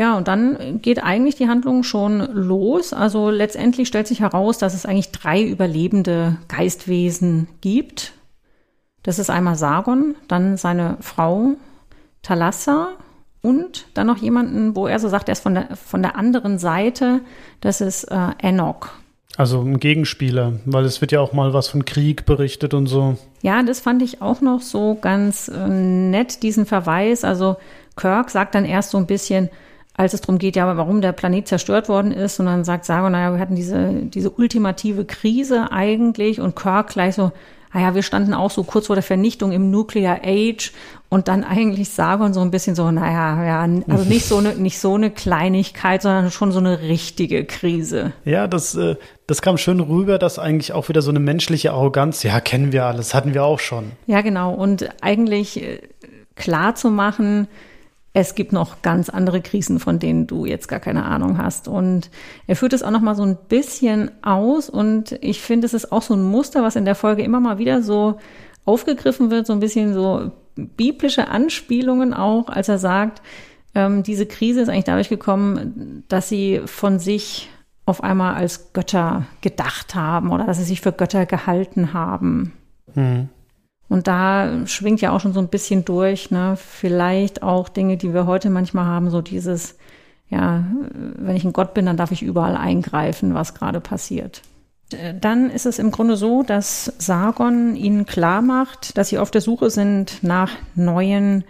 Ja, 0.00 0.16
und 0.16 0.28
dann 0.28 0.80
geht 0.80 1.02
eigentlich 1.02 1.34
die 1.34 1.46
Handlung 1.46 1.82
schon 1.82 2.20
los. 2.32 2.94
Also 2.94 3.28
letztendlich 3.28 3.86
stellt 3.86 4.06
sich 4.06 4.20
heraus, 4.20 4.56
dass 4.56 4.72
es 4.72 4.86
eigentlich 4.86 5.12
drei 5.12 5.42
überlebende 5.42 6.38
Geistwesen 6.48 7.48
gibt. 7.60 8.14
Das 9.02 9.18
ist 9.18 9.28
einmal 9.28 9.56
Sargon, 9.56 10.14
dann 10.26 10.56
seine 10.56 10.96
Frau 11.00 11.50
Thalassa 12.22 12.92
und 13.42 13.88
dann 13.92 14.06
noch 14.06 14.16
jemanden, 14.16 14.74
wo 14.74 14.86
er 14.86 14.98
so 15.00 15.10
sagt, 15.10 15.28
er 15.28 15.32
ist 15.32 15.42
von 15.42 15.52
der, 15.52 15.76
von 15.76 16.00
der 16.00 16.16
anderen 16.16 16.58
Seite. 16.58 17.20
Das 17.60 17.82
ist 17.82 18.04
äh, 18.04 18.30
Enoch. 18.38 18.88
Also 19.36 19.60
ein 19.60 19.80
Gegenspieler, 19.80 20.54
weil 20.64 20.86
es 20.86 21.02
wird 21.02 21.12
ja 21.12 21.20
auch 21.20 21.34
mal 21.34 21.52
was 21.52 21.68
von 21.68 21.84
Krieg 21.84 22.24
berichtet 22.24 22.72
und 22.72 22.86
so. 22.86 23.18
Ja, 23.42 23.62
das 23.62 23.80
fand 23.80 24.00
ich 24.00 24.22
auch 24.22 24.40
noch 24.40 24.62
so 24.62 24.96
ganz 24.98 25.48
äh, 25.48 25.68
nett, 25.68 26.42
diesen 26.42 26.64
Verweis. 26.64 27.22
Also 27.22 27.56
Kirk 27.96 28.30
sagt 28.30 28.54
dann 28.54 28.64
erst 28.64 28.92
so 28.92 28.96
ein 28.96 29.06
bisschen, 29.06 29.50
als 30.00 30.14
es 30.14 30.22
darum 30.22 30.38
geht, 30.38 30.56
ja, 30.56 30.78
warum 30.78 31.02
der 31.02 31.12
Planet 31.12 31.46
zerstört 31.46 31.90
worden 31.90 32.10
ist. 32.10 32.40
Und 32.40 32.46
dann 32.46 32.64
sagt 32.64 32.86
Sargon, 32.86 33.12
naja, 33.12 33.34
wir 33.34 33.38
hatten 33.38 33.54
diese, 33.54 33.92
diese 33.92 34.30
ultimative 34.30 35.04
Krise 35.04 35.70
eigentlich. 35.72 36.40
Und 36.40 36.56
Kirk 36.56 36.88
gleich 36.88 37.16
so, 37.16 37.32
naja, 37.74 37.94
wir 37.94 38.02
standen 38.02 38.32
auch 38.32 38.50
so 38.50 38.64
kurz 38.64 38.86
vor 38.86 38.96
der 38.96 39.02
Vernichtung 39.02 39.52
im 39.52 39.70
Nuclear 39.70 40.20
Age 40.24 40.72
und 41.10 41.28
dann 41.28 41.44
eigentlich 41.44 41.90
Sargon 41.90 42.32
so 42.32 42.40
ein 42.40 42.50
bisschen 42.50 42.74
so, 42.74 42.90
naja, 42.90 43.44
ja, 43.44 43.82
also 43.88 44.04
nicht 44.04 44.24
so 44.24 44.38
eine, 44.38 44.54
nicht 44.54 44.78
so 44.78 44.94
eine 44.94 45.10
Kleinigkeit, 45.10 46.00
sondern 46.00 46.30
schon 46.30 46.50
so 46.50 46.60
eine 46.60 46.80
richtige 46.80 47.44
Krise. 47.44 48.14
Ja, 48.24 48.46
das, 48.46 48.74
äh, 48.76 48.96
das 49.26 49.42
kam 49.42 49.58
schön 49.58 49.80
rüber, 49.80 50.18
dass 50.18 50.38
eigentlich 50.38 50.72
auch 50.72 50.88
wieder 50.88 51.02
so 51.02 51.10
eine 51.10 51.20
menschliche 51.20 51.72
Arroganz, 51.72 52.22
ja, 52.22 52.40
kennen 52.40 52.72
wir 52.72 52.86
alles, 52.86 53.12
hatten 53.12 53.34
wir 53.34 53.44
auch 53.44 53.60
schon. 53.60 53.92
Ja, 54.06 54.22
genau. 54.22 54.54
Und 54.54 54.88
eigentlich 55.02 55.62
äh, 55.62 55.80
klar 56.36 56.74
zu 56.74 56.90
machen, 56.90 57.48
es 58.12 58.34
gibt 58.34 58.52
noch 58.52 58.82
ganz 58.82 59.08
andere 59.08 59.40
Krisen, 59.40 59.78
von 59.78 59.98
denen 59.98 60.26
du 60.26 60.44
jetzt 60.44 60.66
gar 60.66 60.80
keine 60.80 61.04
Ahnung 61.04 61.38
hast. 61.38 61.68
Und 61.68 62.10
er 62.46 62.56
führt 62.56 62.72
es 62.72 62.82
auch 62.82 62.90
noch 62.90 63.02
mal 63.02 63.14
so 63.14 63.22
ein 63.22 63.38
bisschen 63.48 64.10
aus. 64.22 64.68
Und 64.68 65.16
ich 65.20 65.40
finde, 65.40 65.66
es 65.66 65.74
ist 65.74 65.92
auch 65.92 66.02
so 66.02 66.14
ein 66.14 66.22
Muster, 66.22 66.62
was 66.62 66.74
in 66.74 66.84
der 66.84 66.96
Folge 66.96 67.22
immer 67.22 67.38
mal 67.38 67.58
wieder 67.58 67.82
so 67.82 68.18
aufgegriffen 68.64 69.30
wird, 69.30 69.46
so 69.46 69.52
ein 69.52 69.60
bisschen 69.60 69.94
so 69.94 70.32
biblische 70.56 71.28
Anspielungen 71.28 72.12
auch, 72.12 72.48
als 72.48 72.68
er 72.68 72.78
sagt, 72.78 73.22
ähm, 73.74 74.02
diese 74.02 74.26
Krise 74.26 74.60
ist 74.60 74.68
eigentlich 74.68 74.84
dadurch 74.84 75.08
gekommen, 75.08 76.04
dass 76.08 76.28
sie 76.28 76.60
von 76.66 76.98
sich 76.98 77.48
auf 77.86 78.02
einmal 78.02 78.34
als 78.34 78.72
Götter 78.72 79.26
gedacht 79.40 79.94
haben 79.94 80.32
oder 80.32 80.44
dass 80.44 80.58
sie 80.58 80.64
sich 80.64 80.80
für 80.80 80.92
Götter 80.92 81.26
gehalten 81.26 81.92
haben. 81.92 82.52
Mhm. 82.94 83.28
Und 83.90 84.06
da 84.06 84.66
schwingt 84.66 85.00
ja 85.00 85.10
auch 85.10 85.20
schon 85.20 85.32
so 85.32 85.40
ein 85.40 85.48
bisschen 85.48 85.84
durch, 85.84 86.30
ne? 86.30 86.56
Vielleicht 86.56 87.42
auch 87.42 87.68
Dinge, 87.68 87.96
die 87.96 88.14
wir 88.14 88.24
heute 88.24 88.48
manchmal 88.48 88.86
haben, 88.86 89.10
so 89.10 89.20
dieses, 89.20 89.76
ja, 90.28 90.64
wenn 90.92 91.34
ich 91.34 91.44
ein 91.44 91.52
Gott 91.52 91.74
bin, 91.74 91.86
dann 91.86 91.96
darf 91.96 92.12
ich 92.12 92.22
überall 92.22 92.56
eingreifen, 92.56 93.34
was 93.34 93.52
gerade 93.52 93.80
passiert. 93.80 94.42
Dann 95.20 95.50
ist 95.50 95.66
es 95.66 95.80
im 95.80 95.90
Grunde 95.90 96.16
so, 96.16 96.44
dass 96.44 96.92
Sargon 96.98 97.74
ihnen 97.74 98.06
klar 98.06 98.42
macht, 98.42 98.96
dass 98.96 99.08
sie 99.08 99.18
auf 99.18 99.32
der 99.32 99.40
Suche 99.40 99.70
sind 99.70 100.22
nach 100.22 100.52
neuen 100.76 101.44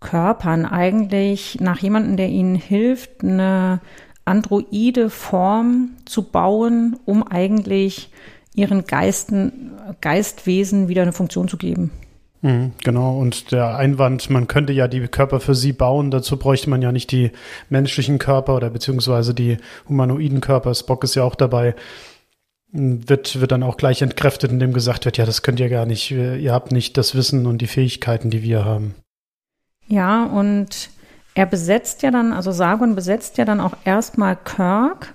Körpern, 0.00 0.64
eigentlich 0.64 1.58
nach 1.60 1.78
jemandem, 1.78 2.16
der 2.16 2.28
ihnen 2.28 2.54
hilft, 2.54 3.22
eine 3.22 3.80
androide 4.24 5.10
Form 5.10 5.90
zu 6.06 6.22
bauen, 6.22 6.96
um 7.04 7.22
eigentlich 7.22 8.10
ihren 8.56 8.84
Geisten, 8.86 9.70
Geistwesen 10.00 10.88
wieder 10.88 11.02
eine 11.02 11.12
Funktion 11.12 11.46
zu 11.46 11.56
geben. 11.56 11.92
Mhm, 12.42 12.72
genau, 12.82 13.18
und 13.18 13.52
der 13.52 13.76
Einwand, 13.76 14.28
man 14.30 14.48
könnte 14.48 14.72
ja 14.72 14.88
die 14.88 15.06
Körper 15.06 15.40
für 15.40 15.54
sie 15.54 15.72
bauen, 15.72 16.10
dazu 16.10 16.38
bräuchte 16.38 16.68
man 16.68 16.82
ja 16.82 16.92
nicht 16.92 17.12
die 17.12 17.30
menschlichen 17.70 18.18
Körper 18.18 18.56
oder 18.56 18.70
beziehungsweise 18.70 19.32
die 19.34 19.58
humanoiden 19.88 20.40
Körper. 20.40 20.74
Spock 20.74 21.04
ist 21.04 21.14
ja 21.14 21.22
auch 21.22 21.34
dabei, 21.34 21.74
wird, 22.72 23.40
wird 23.40 23.52
dann 23.52 23.62
auch 23.62 23.76
gleich 23.76 24.02
entkräftet, 24.02 24.50
indem 24.50 24.72
gesagt 24.72 25.04
wird, 25.04 25.16
ja, 25.18 25.24
das 25.24 25.42
könnt 25.42 25.60
ihr 25.60 25.68
gar 25.68 25.86
nicht, 25.86 26.10
ihr 26.10 26.52
habt 26.52 26.72
nicht 26.72 26.96
das 26.96 27.14
Wissen 27.14 27.46
und 27.46 27.58
die 27.58 27.66
Fähigkeiten, 27.66 28.30
die 28.30 28.42
wir 28.42 28.64
haben. 28.64 28.94
Ja, 29.88 30.24
und 30.24 30.90
er 31.34 31.46
besetzt 31.46 32.02
ja 32.02 32.10
dann, 32.10 32.32
also 32.32 32.50
Sargon 32.50 32.94
besetzt 32.94 33.38
ja 33.38 33.44
dann 33.44 33.60
auch 33.60 33.74
erstmal 33.84 34.36
Kirk 34.36 35.14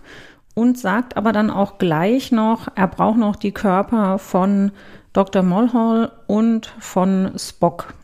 und 0.61 0.77
sagt 0.77 1.17
aber 1.17 1.31
dann 1.31 1.49
auch 1.49 1.79
gleich 1.79 2.31
noch, 2.31 2.67
er 2.75 2.87
braucht 2.87 3.17
noch 3.17 3.35
die 3.35 3.51
Körper 3.51 4.19
von 4.19 4.71
Dr. 5.11 5.41
Mulhall 5.41 6.11
und 6.27 6.67
von 6.79 7.31
Spock. 7.35 7.95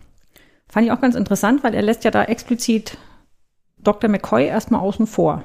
Fand 0.68 0.88
ich 0.88 0.92
auch 0.92 1.00
ganz 1.00 1.14
interessant, 1.14 1.64
weil 1.64 1.76
er 1.76 1.84
lässt 1.84 2.04
ja 2.04 2.10
da 2.10 2.24
explizit 2.24 2.98
Dr. 3.78 4.10
McCoy 4.10 4.48
erstmal 4.48 4.82
außen 4.82 5.06
vor. 5.06 5.44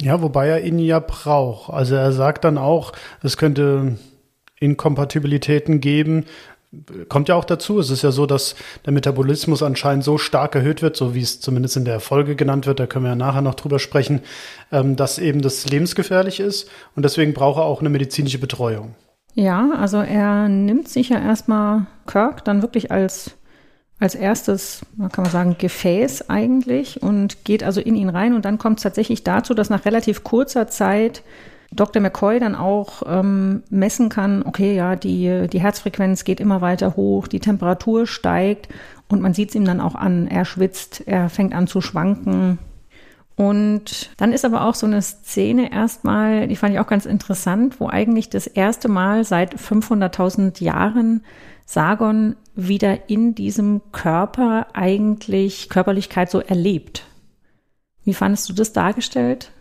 Ja, 0.00 0.22
wobei 0.22 0.48
er 0.48 0.64
ihn 0.64 0.78
ja 0.78 1.00
braucht. 1.00 1.70
Also 1.70 1.96
er 1.96 2.12
sagt 2.12 2.44
dann 2.44 2.56
auch, 2.56 2.92
es 3.22 3.36
könnte 3.36 3.98
Inkompatibilitäten 4.58 5.82
geben, 5.82 6.24
kommt 7.08 7.28
ja 7.28 7.34
auch 7.34 7.44
dazu. 7.44 7.78
Es 7.78 7.90
ist 7.90 8.02
ja 8.02 8.12
so, 8.12 8.26
dass 8.26 8.54
der 8.86 8.92
Metabolismus 8.92 9.62
anscheinend 9.62 10.04
so 10.04 10.18
stark 10.18 10.54
erhöht 10.54 10.82
wird, 10.82 10.96
so 10.96 11.14
wie 11.14 11.20
es 11.20 11.40
zumindest 11.40 11.76
in 11.76 11.84
der 11.84 12.00
Folge 12.00 12.34
genannt 12.34 12.66
wird, 12.66 12.80
da 12.80 12.86
können 12.86 13.04
wir 13.04 13.10
ja 13.10 13.16
nachher 13.16 13.42
noch 13.42 13.54
drüber 13.54 13.78
sprechen, 13.78 14.20
ähm, 14.70 14.96
dass 14.96 15.18
eben 15.18 15.42
das 15.42 15.68
lebensgefährlich 15.68 16.40
ist 16.40 16.68
und 16.96 17.04
deswegen 17.04 17.34
braucht 17.34 17.58
er 17.58 17.64
auch 17.64 17.80
eine 17.80 17.90
medizinische 17.90 18.38
Betreuung. 18.38 18.94
Ja, 19.34 19.70
also 19.78 19.98
er 19.98 20.48
nimmt 20.48 20.88
sich 20.88 21.08
ja 21.10 21.18
erstmal 21.18 21.86
Kirk 22.06 22.44
dann 22.44 22.60
wirklich 22.60 22.90
als, 22.90 23.32
als 23.98 24.14
erstes, 24.14 24.84
kann 24.98 25.24
man 25.24 25.30
sagen, 25.30 25.56
Gefäß 25.58 26.28
eigentlich 26.28 27.02
und 27.02 27.44
geht 27.44 27.62
also 27.62 27.80
in 27.80 27.94
ihn 27.94 28.10
rein 28.10 28.34
und 28.34 28.44
dann 28.44 28.58
kommt 28.58 28.78
es 28.78 28.82
tatsächlich 28.82 29.24
dazu, 29.24 29.54
dass 29.54 29.70
nach 29.70 29.86
relativ 29.86 30.22
kurzer 30.22 30.68
Zeit 30.68 31.22
Dr. 31.74 32.02
McCoy 32.02 32.38
dann 32.38 32.54
auch 32.54 33.02
ähm, 33.06 33.62
messen 33.70 34.08
kann, 34.08 34.42
okay, 34.44 34.74
ja, 34.74 34.96
die, 34.96 35.48
die 35.48 35.60
Herzfrequenz 35.60 36.24
geht 36.24 36.40
immer 36.40 36.60
weiter 36.60 36.96
hoch, 36.96 37.28
die 37.28 37.40
Temperatur 37.40 38.06
steigt 38.06 38.68
und 39.08 39.20
man 39.20 39.34
sieht 39.34 39.50
es 39.50 39.54
ihm 39.54 39.64
dann 39.64 39.80
auch 39.80 39.94
an, 39.94 40.26
er 40.26 40.44
schwitzt, 40.44 41.02
er 41.06 41.28
fängt 41.28 41.54
an 41.54 41.66
zu 41.66 41.80
schwanken. 41.80 42.58
Und 43.34 44.10
dann 44.18 44.32
ist 44.32 44.44
aber 44.44 44.66
auch 44.66 44.74
so 44.74 44.86
eine 44.86 45.00
Szene 45.00 45.72
erstmal, 45.72 46.48
die 46.48 46.56
fand 46.56 46.74
ich 46.74 46.80
auch 46.80 46.86
ganz 46.86 47.06
interessant, 47.06 47.80
wo 47.80 47.88
eigentlich 47.88 48.28
das 48.28 48.46
erste 48.46 48.88
Mal 48.88 49.24
seit 49.24 49.56
500.000 49.56 50.62
Jahren 50.62 51.24
Sargon 51.64 52.36
wieder 52.54 53.08
in 53.08 53.34
diesem 53.34 53.80
Körper 53.92 54.66
eigentlich 54.74 55.70
Körperlichkeit 55.70 56.30
so 56.30 56.40
erlebt. 56.40 57.06
Wie 58.04 58.14
fandest 58.14 58.48
du 58.48 58.52
das 58.52 58.72
dargestellt? 58.72 59.52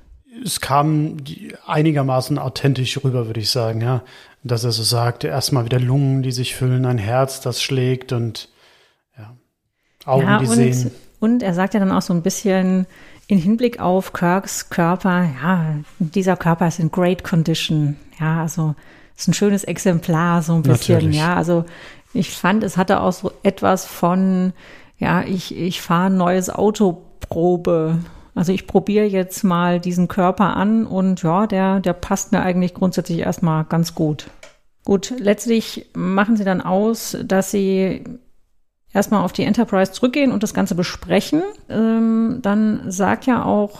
Es 0.43 0.61
kam 0.61 1.17
einigermaßen 1.65 2.37
authentisch 2.37 3.03
rüber, 3.03 3.27
würde 3.27 3.39
ich 3.39 3.49
sagen, 3.49 3.81
ja. 3.81 4.03
Dass 4.43 4.63
er 4.63 4.71
so 4.71 4.81
sagt, 4.81 5.23
erstmal 5.23 5.65
wieder 5.65 5.79
Lungen, 5.79 6.23
die 6.23 6.31
sich 6.31 6.55
füllen, 6.55 6.85
ein 6.85 6.97
Herz, 6.97 7.41
das 7.41 7.61
schlägt 7.61 8.11
und 8.11 8.49
ja, 9.17 9.35
Augen, 10.05 10.27
ja, 10.27 10.39
die 10.39 10.47
und, 10.47 10.55
sehen. 10.55 10.91
Und 11.19 11.43
er 11.43 11.53
sagt 11.53 11.75
ja 11.75 11.79
dann 11.79 11.91
auch 11.91 12.01
so 12.01 12.13
ein 12.13 12.23
bisschen 12.23 12.87
in 13.27 13.37
Hinblick 13.37 13.79
auf 13.79 14.13
Kirks 14.13 14.69
Körper, 14.69 15.29
ja, 15.41 15.75
dieser 15.99 16.37
Körper 16.37 16.67
ist 16.67 16.79
in 16.79 16.91
great 16.91 17.23
condition. 17.23 17.97
Ja, 18.19 18.41
also 18.41 18.75
ist 19.15 19.27
ein 19.27 19.33
schönes 19.33 19.63
Exemplar, 19.63 20.41
so 20.41 20.53
ein 20.53 20.63
bisschen, 20.63 20.95
Natürlich. 20.95 21.17
ja. 21.17 21.35
Also 21.35 21.65
ich 22.13 22.31
fand, 22.31 22.63
es 22.63 22.77
hatte 22.77 23.01
auch 23.01 23.13
so 23.13 23.31
etwas 23.43 23.85
von, 23.85 24.53
ja, 24.97 25.21
ich, 25.23 25.55
ich 25.55 25.81
fahre 25.81 26.07
ein 26.07 26.17
neues 26.17 26.49
Auto 26.49 27.03
Probe 27.19 27.99
also 28.41 28.53
ich 28.53 28.65
probiere 28.65 29.05
jetzt 29.05 29.43
mal 29.43 29.79
diesen 29.79 30.07
Körper 30.07 30.57
an 30.57 30.87
und 30.87 31.21
ja, 31.21 31.45
der, 31.45 31.79
der 31.79 31.93
passt 31.93 32.31
mir 32.31 32.41
eigentlich 32.41 32.73
grundsätzlich 32.73 33.19
erstmal 33.19 33.65
ganz 33.65 33.93
gut. 33.93 34.31
Gut, 34.83 35.13
letztlich 35.15 35.91
machen 35.93 36.37
sie 36.37 36.43
dann 36.43 36.59
aus, 36.59 37.15
dass 37.23 37.51
sie 37.51 38.03
erstmal 38.91 39.23
auf 39.23 39.31
die 39.31 39.43
Enterprise 39.43 39.91
zurückgehen 39.91 40.31
und 40.31 40.41
das 40.41 40.55
Ganze 40.55 40.73
besprechen. 40.73 41.43
Ähm, 41.69 42.39
dann 42.41 42.89
sagt 42.89 43.27
ja 43.27 43.45
auch, 43.45 43.77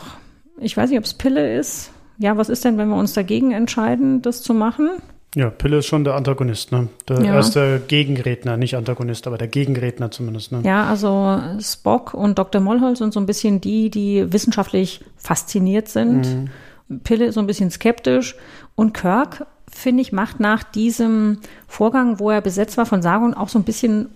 ich 0.60 0.77
weiß 0.77 0.91
nicht, 0.91 1.00
ob 1.00 1.06
es 1.06 1.15
Pille 1.15 1.58
ist. 1.58 1.91
Ja, 2.20 2.38
was 2.38 2.50
ist 2.50 2.63
denn, 2.63 2.77
wenn 2.77 2.89
wir 2.89 2.98
uns 2.98 3.13
dagegen 3.13 3.53
entscheiden, 3.53 4.22
das 4.22 4.44
zu 4.44 4.53
machen? 4.53 4.91
Ja, 5.36 5.50
Pille 5.50 5.78
ist 5.78 5.86
schon 5.86 6.04
der 6.04 6.16
Antagonist, 6.16 6.74
ne? 6.74 6.90
Der 7.08 7.22
ja. 7.22 7.36
erste 7.36 7.82
Gegenredner, 7.88 8.58
nicht 8.58 8.76
Antagonist, 8.76 9.28
aber 9.28 9.38
der 9.38 9.48
Gegenredner 9.48 10.12
zumindest, 10.12 10.52
ne? 10.52 10.62
Ja, 10.64 10.86
also 10.86 11.40
Spock 11.62 12.14
und 12.14 12.38
Dr. 12.38 12.60
Mollholz 12.60 13.00
sind 13.00 13.14
so 13.14 13.20
ein 13.20 13.26
bisschen 13.26 13.62
die, 13.62 13.90
die 13.90 14.32
wissenschaftlich 14.34 15.00
fasziniert 15.16 15.88
sind. 15.88 16.50
Mhm. 16.90 17.00
Pille 17.04 17.26
ist 17.26 17.36
so 17.36 17.40
ein 17.40 17.48
bisschen 17.48 17.72
skeptisch. 17.72 18.36
Und 18.76 18.94
Kirk, 18.94 19.46
finde 19.72 20.02
ich, 20.02 20.12
macht 20.12 20.42
nach 20.42 20.64
diesem 20.64 21.40
Vorgang, 21.66 22.20
wo 22.20 22.30
er 22.30 22.42
besetzt 22.42 22.76
war 22.76 22.86
von 22.86 23.02
Sargon, 23.02 23.34
auch 23.34 23.48
so 23.48 23.58
ein 23.58 23.64
bisschen 23.64 24.10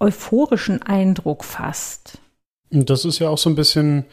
euphorischen 0.00 0.82
Eindruck 0.82 1.44
fast. 1.44 2.18
Und 2.72 2.88
das 2.88 3.04
ist 3.04 3.18
ja 3.18 3.28
auch 3.28 3.38
so 3.38 3.50
ein 3.50 3.56
bisschen, 3.56 4.04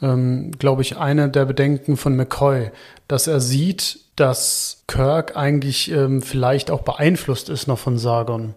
ähm, 0.00 0.52
glaube 0.58 0.82
ich, 0.82 0.96
eine 0.98 1.28
der 1.28 1.46
Bedenken 1.46 1.96
von 1.96 2.16
McCoy, 2.16 2.70
dass 3.08 3.26
er 3.26 3.40
sieht, 3.40 3.98
dass 4.20 4.84
Kirk 4.86 5.36
eigentlich 5.36 5.90
ähm, 5.90 6.22
vielleicht 6.22 6.70
auch 6.70 6.82
beeinflusst 6.82 7.48
ist 7.48 7.66
noch 7.66 7.78
von 7.78 7.98
Sargon. 7.98 8.54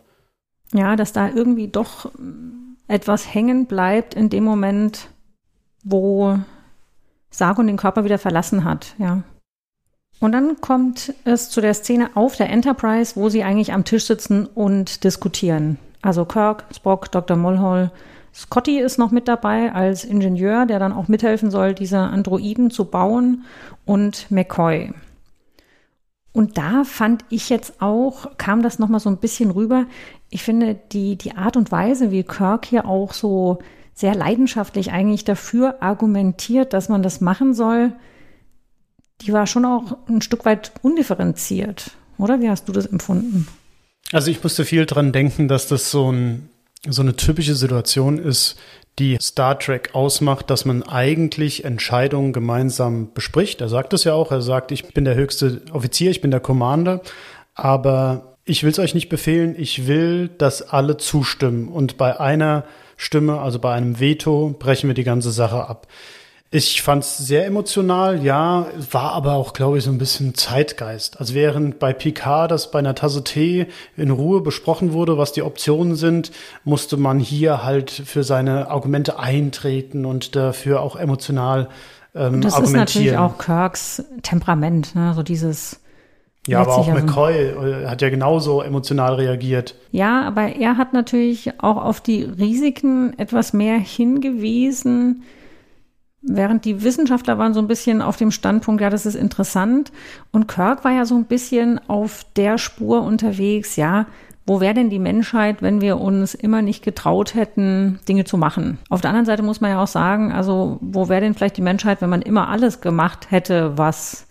Ja, 0.74 0.96
dass 0.96 1.14
da 1.14 1.30
irgendwie 1.30 1.68
doch 1.68 2.12
etwas 2.88 3.34
hängen 3.34 3.66
bleibt 3.66 4.14
in 4.14 4.30
dem 4.30 4.44
Moment, 4.44 5.08
wo 5.84 6.40
Sargon 7.30 7.68
den 7.68 7.78
Körper 7.78 8.04
wieder 8.04 8.20
verlassen 8.20 8.64
hat, 8.64 8.96
ja. 8.98 9.24
Und 10.20 10.32
dann 10.32 10.62
kommt 10.62 11.14
es 11.26 11.50
zu 11.50 11.60
der 11.60 11.74
Szene 11.74 12.12
auf 12.16 12.36
der 12.38 12.50
Enterprise, 12.50 13.16
wo 13.16 13.30
sie 13.30 13.44
eigentlich 13.44 13.74
am 13.74 13.84
Tisch 13.84 14.06
sitzen 14.06 14.46
und 14.46 15.04
diskutieren. 15.04 15.80
Also 16.02 16.26
Kirk, 16.26 16.66
Spock, 16.74 17.12
Dr. 17.12 17.36
Mulhall, 17.36 17.92
Scotty 18.34 18.80
ist 18.80 18.98
noch 18.98 19.12
mit 19.12 19.28
dabei 19.28 19.74
als 19.74 20.04
Ingenieur, 20.04 20.66
der 20.66 20.80
dann 20.80 20.94
auch 20.94 21.08
mithelfen 21.08 21.52
soll, 21.52 21.74
diese 21.74 22.00
Androiden 22.00 22.72
zu 22.72 22.86
bauen 22.86 23.46
und 23.86 24.32
McCoy. 24.32 24.94
Und 26.34 26.58
da 26.58 26.84
fand 26.84 27.24
ich 27.30 27.50
jetzt 27.50 27.82
auch, 27.82 28.38
kam 28.38 28.64
das 28.64 28.80
nochmal 28.80 29.00
so 29.00 29.10
ein 29.10 29.18
bisschen 29.18 29.52
rüber. 29.52 29.86
Ich 30.32 30.42
finde, 30.42 30.76
die, 30.92 31.16
die 31.16 31.38
Art 31.38 31.56
und 31.56 31.72
Weise, 31.72 32.10
wie 32.10 32.24
Kirk 32.24 32.66
hier 32.66 32.86
auch 32.86 33.14
so 33.14 33.60
sehr 33.94 34.16
leidenschaftlich 34.16 34.92
eigentlich 34.92 35.24
dafür 35.24 35.82
argumentiert, 35.82 36.74
dass 36.74 36.90
man 36.90 37.04
das 37.04 37.22
machen 37.22 37.54
soll, 37.54 37.94
die 39.22 39.32
war 39.32 39.46
schon 39.46 39.66
auch 39.66 39.98
ein 40.08 40.22
Stück 40.22 40.46
weit 40.46 40.72
undifferenziert. 40.82 41.92
Oder 42.18 42.42
wie 42.42 42.50
hast 42.50 42.68
du 42.68 42.74
das 42.74 42.88
empfunden? 42.88 43.48
Also 44.12 44.32
ich 44.32 44.44
musste 44.44 44.66
viel 44.66 44.86
dran 44.88 45.12
denken, 45.12 45.48
dass 45.48 45.68
das 45.68 45.92
so, 45.92 46.12
ein, 46.12 46.50
so 46.88 47.04
eine 47.04 47.16
typische 47.16 47.56
Situation 47.56 48.18
ist, 48.18 48.58
die 49.00 49.18
Star 49.22 49.58
Trek 49.58 49.92
ausmacht, 49.94 50.50
dass 50.50 50.66
man 50.66 50.84
eigentlich 50.84 51.66
Entscheidungen 51.66 52.34
gemeinsam 52.34 53.14
bespricht. 53.14 53.62
Er 53.62 53.70
sagt 53.70 53.94
es 53.94 54.04
ja 54.04 54.14
auch, 54.14 54.32
er 54.32 54.42
sagt, 54.42 54.72
ich 54.72 54.94
bin 54.94 55.06
der 55.06 55.16
höchste 55.16 55.62
Offizier, 55.72 56.12
ich 56.12 56.22
bin 56.22 56.32
der 56.32 56.40
Commander, 56.40 57.02
aber 57.56 58.36
ich 58.46 58.64
will 58.64 58.72
es 58.72 58.80
euch 58.80 58.94
nicht 58.94 59.10
befehlen, 59.10 59.56
ich 59.58 59.88
will, 59.88 60.28
dass 60.28 60.62
alle 60.62 60.98
zustimmen 60.98 61.70
und 61.70 61.98
bei 61.98 62.20
einer 62.20 62.66
Stimme, 62.98 63.40
also 63.40 63.60
bei 63.60 63.74
einem 63.74 64.00
Veto, 64.00 64.56
brechen 64.60 64.90
wir 64.90 64.94
die 64.94 65.04
ganze 65.04 65.32
Sache 65.32 65.68
ab. 65.68 65.88
Ich 66.56 66.84
fand 66.84 67.04
es 67.04 67.18
sehr 67.18 67.48
emotional, 67.48 68.24
ja, 68.24 68.68
war 68.92 69.14
aber 69.14 69.34
auch, 69.34 69.54
glaube 69.54 69.80
ich, 69.80 69.86
so 69.86 69.90
ein 69.90 69.98
bisschen 69.98 70.36
Zeitgeist. 70.36 71.20
Also 71.20 71.34
während 71.34 71.80
bei 71.80 71.94
Picard 71.94 72.52
das 72.52 72.70
bei 72.70 72.78
einer 72.78 72.94
Tasse 72.94 73.24
Tee 73.24 73.66
in 73.98 74.12
Ruhe 74.12 74.40
besprochen 74.40 74.94
wurde, 74.94 75.18
was 75.18 75.32
die 75.32 75.42
Optionen 75.42 75.96
sind, 75.96 76.32
musste 76.64 76.96
man 76.96 77.20
hier 77.20 77.64
halt 77.64 77.90
für 77.90 78.24
seine 78.24 78.70
Argumente 78.70 79.18
eintreten 79.18 80.06
und 80.06 80.36
dafür 80.36 80.82
auch 80.82 80.96
emotional 80.96 81.70
ähm, 82.14 82.42
das 82.42 82.54
argumentieren. 82.54 82.54
Das 82.54 82.62
ist 82.62 82.74
natürlich 82.74 83.18
auch 83.18 83.40
Kirks 83.40 84.04
Temperament, 84.22 84.94
ne? 84.94 85.16
so 85.16 85.24
dieses 85.24 85.80
ja, 86.46 86.60
aber 86.60 86.76
auch 86.76 86.88
McCoy 86.88 87.34
äh, 87.34 87.88
hat 87.88 88.04
ja 88.04 88.10
genauso 88.10 88.62
emotional 88.62 89.16
reagiert. 89.16 89.74
Ja, 89.90 90.22
aber 90.22 90.56
er 90.56 90.78
hat 90.78 90.94
natürlich 90.94 91.60
auch 91.64 91.78
auf 91.78 92.00
die 92.00 92.22
Risiken 92.22 93.18
etwas 93.18 93.54
mehr 93.54 93.80
hingewiesen, 93.80 95.24
Während 96.26 96.64
die 96.64 96.84
Wissenschaftler 96.84 97.38
waren 97.38 97.54
so 97.54 97.60
ein 97.60 97.68
bisschen 97.68 98.02
auf 98.02 98.16
dem 98.16 98.32
Standpunkt, 98.32 98.82
ja, 98.82 98.90
das 98.90 99.06
ist 99.06 99.16
interessant. 99.16 99.92
Und 100.32 100.48
Kirk 100.48 100.86
war 100.86 100.94
ja 100.94 101.06
so 101.06 101.16
ein 101.16 101.26
bisschen 101.26 101.80
auf 101.90 102.26
der 102.38 102.58
Spur 102.58 103.04
unterwegs, 103.04 103.76
ja, 103.76 104.06
wo 104.46 104.60
wäre 104.60 104.74
denn 104.74 104.90
die 104.90 105.00
Menschheit, 105.00 105.62
wenn 105.62 105.82
wir 105.82 106.00
uns 106.00 106.34
immer 106.34 106.62
nicht 106.62 106.84
getraut 106.84 107.36
hätten, 107.36 108.00
Dinge 108.08 108.24
zu 108.26 108.38
machen? 108.38 108.78
Auf 108.90 109.02
der 109.02 109.10
anderen 109.10 109.26
Seite 109.26 109.44
muss 109.44 109.62
man 109.62 109.72
ja 109.72 109.82
auch 109.82 109.88
sagen, 109.88 110.32
also 110.32 110.80
wo 110.82 111.08
wäre 111.08 111.22
denn 111.22 111.34
vielleicht 111.34 111.58
die 111.58 111.62
Menschheit, 111.62 112.02
wenn 112.02 112.10
man 112.10 112.22
immer 112.22 112.50
alles 112.50 112.82
gemacht 112.82 113.32
hätte, 113.32 113.78
was 113.78 114.28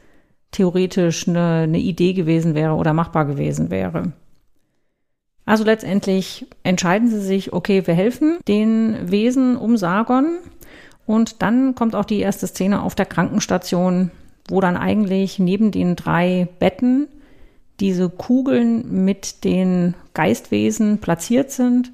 theoretisch 0.51 1.29
eine, 1.29 1.63
eine 1.65 1.79
Idee 1.79 2.13
gewesen 2.13 2.55
wäre 2.55 2.75
oder 2.75 2.93
machbar 2.93 3.25
gewesen 3.25 3.71
wäre? 3.71 4.13
Also 5.45 5.65
letztendlich 5.65 6.47
entscheiden 6.63 7.09
sie 7.09 7.21
sich, 7.21 7.53
okay, 7.53 7.87
wir 7.87 7.95
helfen 7.95 8.39
den 8.47 9.11
Wesen 9.11 9.57
um 9.57 9.77
Sargon 9.77 10.39
und 11.07 11.43
dann 11.43 11.75
kommt 11.75 11.95
auch 11.95 12.05
die 12.05 12.21
erste 12.21 12.47
Szene 12.47 12.83
auf 12.83 12.95
der 12.95 13.07
Krankenstation, 13.07 14.11
wo 14.49 14.61
dann 14.61 14.77
eigentlich 14.77 15.39
neben 15.39 15.71
den 15.71 15.97
drei 15.97 16.49
Betten 16.59 17.09
diese 17.81 18.09
Kugeln 18.09 19.05
mit 19.05 19.45
den 19.45 19.95
Geistwesen 20.15 20.99
platziert 20.99 21.51
sind 21.51 21.93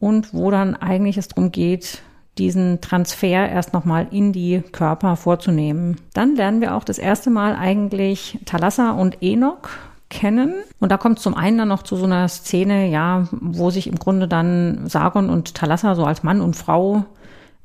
und 0.00 0.34
wo 0.34 0.50
dann 0.50 0.74
eigentlich 0.74 1.16
es 1.16 1.28
darum 1.28 1.52
geht, 1.52 2.02
diesen 2.38 2.80
Transfer 2.80 3.48
erst 3.48 3.72
nochmal 3.72 4.08
in 4.10 4.32
die 4.32 4.62
Körper 4.72 5.16
vorzunehmen. 5.16 5.96
Dann 6.14 6.36
lernen 6.36 6.60
wir 6.60 6.76
auch 6.76 6.84
das 6.84 6.98
erste 6.98 7.30
Mal 7.30 7.56
eigentlich 7.56 8.38
Thalassa 8.44 8.92
und 8.92 9.18
Enoch 9.22 9.68
kennen. 10.08 10.54
Und 10.78 10.90
da 10.90 10.96
kommt 10.96 11.18
zum 11.18 11.34
einen 11.34 11.58
dann 11.58 11.68
noch 11.68 11.82
zu 11.82 11.96
so 11.96 12.04
einer 12.04 12.28
Szene, 12.28 12.88
ja, 12.88 13.28
wo 13.32 13.70
sich 13.70 13.88
im 13.88 13.98
Grunde 13.98 14.28
dann 14.28 14.86
Sargon 14.86 15.30
und 15.30 15.54
Thalassa 15.54 15.94
so 15.94 16.04
als 16.04 16.22
Mann 16.22 16.40
und 16.40 16.56
Frau 16.56 17.04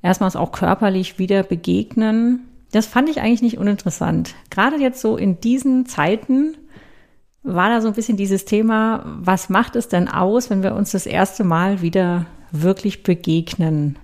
erstmals 0.04 0.36
auch 0.36 0.52
körperlich 0.52 1.18
wieder 1.18 1.42
begegnen. 1.42 2.42
Das 2.72 2.86
fand 2.86 3.10
ich 3.10 3.22
eigentlich 3.22 3.42
nicht 3.42 3.58
uninteressant. 3.58 4.36
Gerade 4.52 4.78
jetzt 4.78 5.02
so 5.02 5.18
in 5.18 5.40
diesen 5.40 5.88
Zeiten 5.88 6.56
war 7.42 7.70
da 7.70 7.82
so 7.82 7.88
ein 7.88 7.94
bisschen 7.94 8.18
dieses 8.18 8.46
Thema, 8.46 9.04
was 9.06 9.50
macht 9.50 9.76
es 9.76 9.88
denn 9.88 10.08
aus, 10.08 10.50
wenn 10.50 10.64
wir 10.64 10.76
uns 10.76 10.92
das 10.92 11.06
erste 11.06 11.44
Mal 11.44 11.82
wieder 11.82 12.26
wirklich 12.52 13.04
begegnen? 13.04 13.98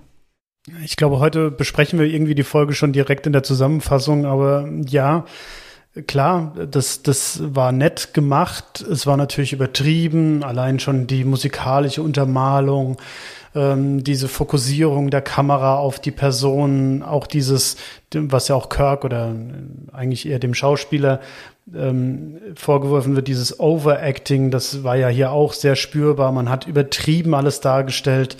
Ich 0.84 0.96
glaube, 0.96 1.20
heute 1.20 1.50
besprechen 1.50 1.98
wir 1.98 2.06
irgendwie 2.06 2.34
die 2.34 2.42
Folge 2.42 2.74
schon 2.74 2.92
direkt 2.92 3.26
in 3.26 3.32
der 3.32 3.42
Zusammenfassung, 3.42 4.26
aber 4.26 4.68
ja, 4.86 5.24
klar, 6.06 6.54
das, 6.70 7.02
das 7.02 7.40
war 7.42 7.72
nett 7.72 8.12
gemacht. 8.12 8.82
Es 8.82 9.06
war 9.06 9.16
natürlich 9.16 9.54
übertrieben, 9.54 10.44
allein 10.44 10.78
schon 10.78 11.06
die 11.06 11.24
musikalische 11.24 12.02
Untermalung 12.02 12.98
ähm, 13.54 14.04
diese 14.04 14.28
Fokussierung 14.28 15.10
der 15.10 15.22
Kamera 15.22 15.76
auf 15.76 15.98
die 16.00 16.10
Person, 16.10 17.02
auch 17.02 17.26
dieses, 17.26 17.76
was 18.12 18.48
ja 18.48 18.54
auch 18.54 18.68
Kirk 18.68 19.04
oder 19.04 19.30
äh, 19.30 19.94
eigentlich 19.94 20.28
eher 20.28 20.38
dem 20.38 20.54
Schauspieler 20.54 21.20
ähm, 21.74 22.38
vorgeworfen 22.54 23.16
wird, 23.16 23.28
dieses 23.28 23.58
Overacting, 23.58 24.50
das 24.50 24.84
war 24.84 24.96
ja 24.96 25.08
hier 25.08 25.32
auch 25.32 25.52
sehr 25.52 25.76
spürbar. 25.76 26.32
Man 26.32 26.48
hat 26.48 26.66
übertrieben 26.66 27.34
alles 27.34 27.60
dargestellt. 27.60 28.36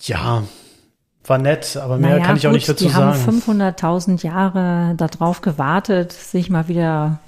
Ja, 0.00 0.42
war 1.24 1.38
nett, 1.38 1.76
aber 1.76 1.98
mehr 1.98 2.10
naja, 2.10 2.24
kann 2.24 2.36
ich 2.36 2.42
gut, 2.42 2.50
auch 2.50 2.54
nicht 2.54 2.68
dazu 2.68 2.86
die 2.86 2.90
sagen. 2.90 3.16
Die 3.16 3.26
haben 3.26 3.60
500.000 3.60 4.24
Jahre 4.24 4.94
darauf 4.96 5.40
gewartet, 5.40 6.12
sich 6.12 6.50
mal 6.50 6.66
wieder 6.66 7.20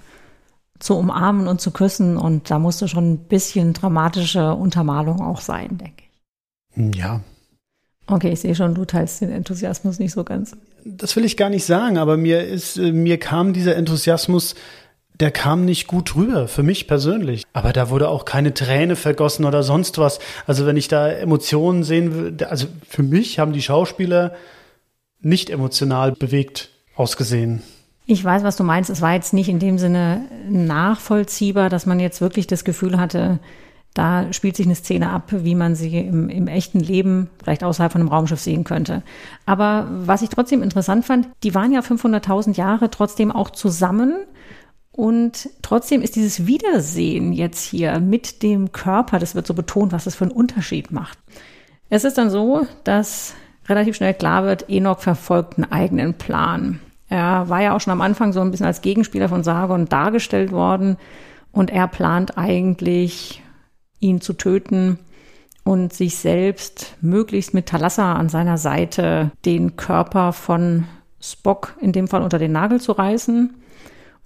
zu 0.81 0.97
umarmen 0.99 1.47
und 1.47 1.61
zu 1.61 1.71
küssen 1.71 2.17
und 2.17 2.51
da 2.51 2.59
musste 2.59 2.89
schon 2.89 3.13
ein 3.13 3.19
bisschen 3.19 3.73
dramatische 3.73 4.55
Untermalung 4.55 5.21
auch 5.21 5.41
sein, 5.41 5.79
denke 5.79 5.95
ich. 5.99 6.04
Ja. 6.77 7.21
Okay, 8.07 8.33
ich 8.33 8.41
sehe 8.41 8.55
schon, 8.55 8.75
du 8.75 8.85
teilst 8.85 9.23
den 9.23 9.31
Enthusiasmus 9.31 9.99
nicht 9.99 10.13
so 10.13 10.25
ganz. 10.25 10.57
Das 10.85 11.17
will 11.17 11.25
ich 11.25 11.37
gar 11.37 11.49
nicht 11.49 11.65
sagen, 11.65 11.97
aber 11.97 12.17
mir 12.17 12.45
ist, 12.45 12.77
äh, 12.77 12.93
mir 12.93 13.19
kam 13.19 13.55
dieser 13.55 13.77
Enthusiasmus, 13.77 14.55
der 15.21 15.31
kam 15.31 15.65
nicht 15.65 15.87
gut 15.87 16.17
rüber, 16.17 16.49
für 16.49 16.63
mich 16.63 16.87
persönlich. 16.87 17.45
Aber 17.53 17.73
da 17.73 17.89
wurde 17.89 18.09
auch 18.09 18.25
keine 18.25 18.53
Träne 18.53 18.97
vergossen 18.97 19.45
oder 19.45 19.63
sonst 19.63 19.97
was. 19.99 20.19
Also 20.47 20.67
wenn 20.67 20.77
ich 20.77 20.89
da 20.89 21.09
Emotionen 21.09 21.85
sehen 21.85 22.13
würde, 22.15 22.51
also 22.51 22.67
für 22.89 23.03
mich 23.03 23.39
haben 23.39 23.53
die 23.53 23.63
Schauspieler 23.63 24.35
nicht 25.21 25.51
emotional 25.51 26.13
bewegt 26.13 26.71
ausgesehen. 26.97 27.63
Ich 28.07 28.23
weiß, 28.23 28.43
was 28.43 28.57
du 28.57 28.65
meinst. 28.65 28.91
Es 28.91 29.01
war 29.01 29.15
jetzt 29.15 29.33
nicht 29.33 29.49
in 29.49 29.59
dem 29.59 29.79
Sinne 29.79 30.27
nachvollziehbar, 30.49 31.71
dass 31.71 31.87
man 31.87 32.01
jetzt 32.01 32.21
wirklich 32.21 32.47
das 32.47 32.65
Gefühl 32.65 32.99
hatte, 32.99 33.39
da 33.95 34.33
spielt 34.33 34.57
sich 34.57 34.67
eine 34.67 34.75
Szene 34.75 35.11
ab, 35.11 35.31
wie 35.31 35.55
man 35.55 35.77
sie 35.77 35.97
im, 35.99 36.29
im 36.29 36.49
echten 36.49 36.81
Leben 36.81 37.31
vielleicht 37.43 37.63
außerhalb 37.63 37.93
von 37.93 38.01
einem 38.01 38.11
Raumschiff 38.11 38.41
sehen 38.41 38.65
könnte. 38.65 39.03
Aber 39.47 39.87
was 39.89 40.23
ich 40.23 40.31
trotzdem 40.31 40.65
interessant 40.65 41.05
fand, 41.05 41.29
die 41.45 41.55
waren 41.55 41.73
ja 41.73 41.81
500.000 41.81 42.57
Jahre 42.57 42.91
trotzdem 42.91 43.31
auch 43.31 43.51
zusammen. 43.51 44.17
Und 44.91 45.49
trotzdem 45.63 46.03
ist 46.03 46.17
dieses 46.17 46.47
Wiedersehen 46.47 47.33
jetzt 47.33 47.65
hier 47.65 48.01
mit 48.01 48.43
dem 48.43 48.73
Körper, 48.73 49.21
das 49.21 49.37
wird 49.37 49.47
so 49.47 49.55
betont, 49.55 49.93
was 49.93 50.05
das 50.05 50.17
für 50.17 50.25
einen 50.25 50.33
Unterschied 50.33 50.91
macht. 50.91 51.19
Es 51.89 52.03
ist 52.05 52.19
dann 52.19 52.31
so, 52.31 52.67
dass 52.83 53.35
relativ 53.69 53.95
schnell 53.95 54.15
klar 54.15 54.45
wird, 54.45 54.69
Enoch 54.69 54.99
verfolgt 54.99 55.57
einen 55.57 55.71
eigenen 55.71 56.15
Plan. 56.15 56.81
Er 57.09 57.49
war 57.49 57.63
ja 57.63 57.77
auch 57.77 57.81
schon 57.81 57.93
am 57.93 58.01
Anfang 58.01 58.33
so 58.33 58.41
ein 58.41 58.51
bisschen 58.51 58.67
als 58.67 58.83
Gegenspieler 58.83 59.29
von 59.29 59.45
Sargon 59.45 59.87
dargestellt 59.87 60.51
worden 60.51 60.97
und 61.53 61.71
er 61.71 61.87
plant 61.87 62.37
eigentlich 62.37 63.44
ihn 64.05 64.21
zu 64.21 64.35
töten 64.35 64.99
und 65.65 65.93
sich 65.93 66.17
selbst 66.17 66.97
möglichst 67.01 67.55
mit 67.55 67.67
Thalassa 67.67 68.15
an 68.15 68.29
seiner 68.29 68.59
Seite 68.59 69.33
den 69.45 69.77
Körper 69.77 70.33
von 70.33 70.85
Spock 71.21 71.75
in 71.81 71.93
dem 71.93 72.07
Fall 72.07 72.23
unter 72.23 72.39
den 72.39 72.53
Nagel 72.53 72.81
zu 72.81 72.93
reißen 72.93 73.55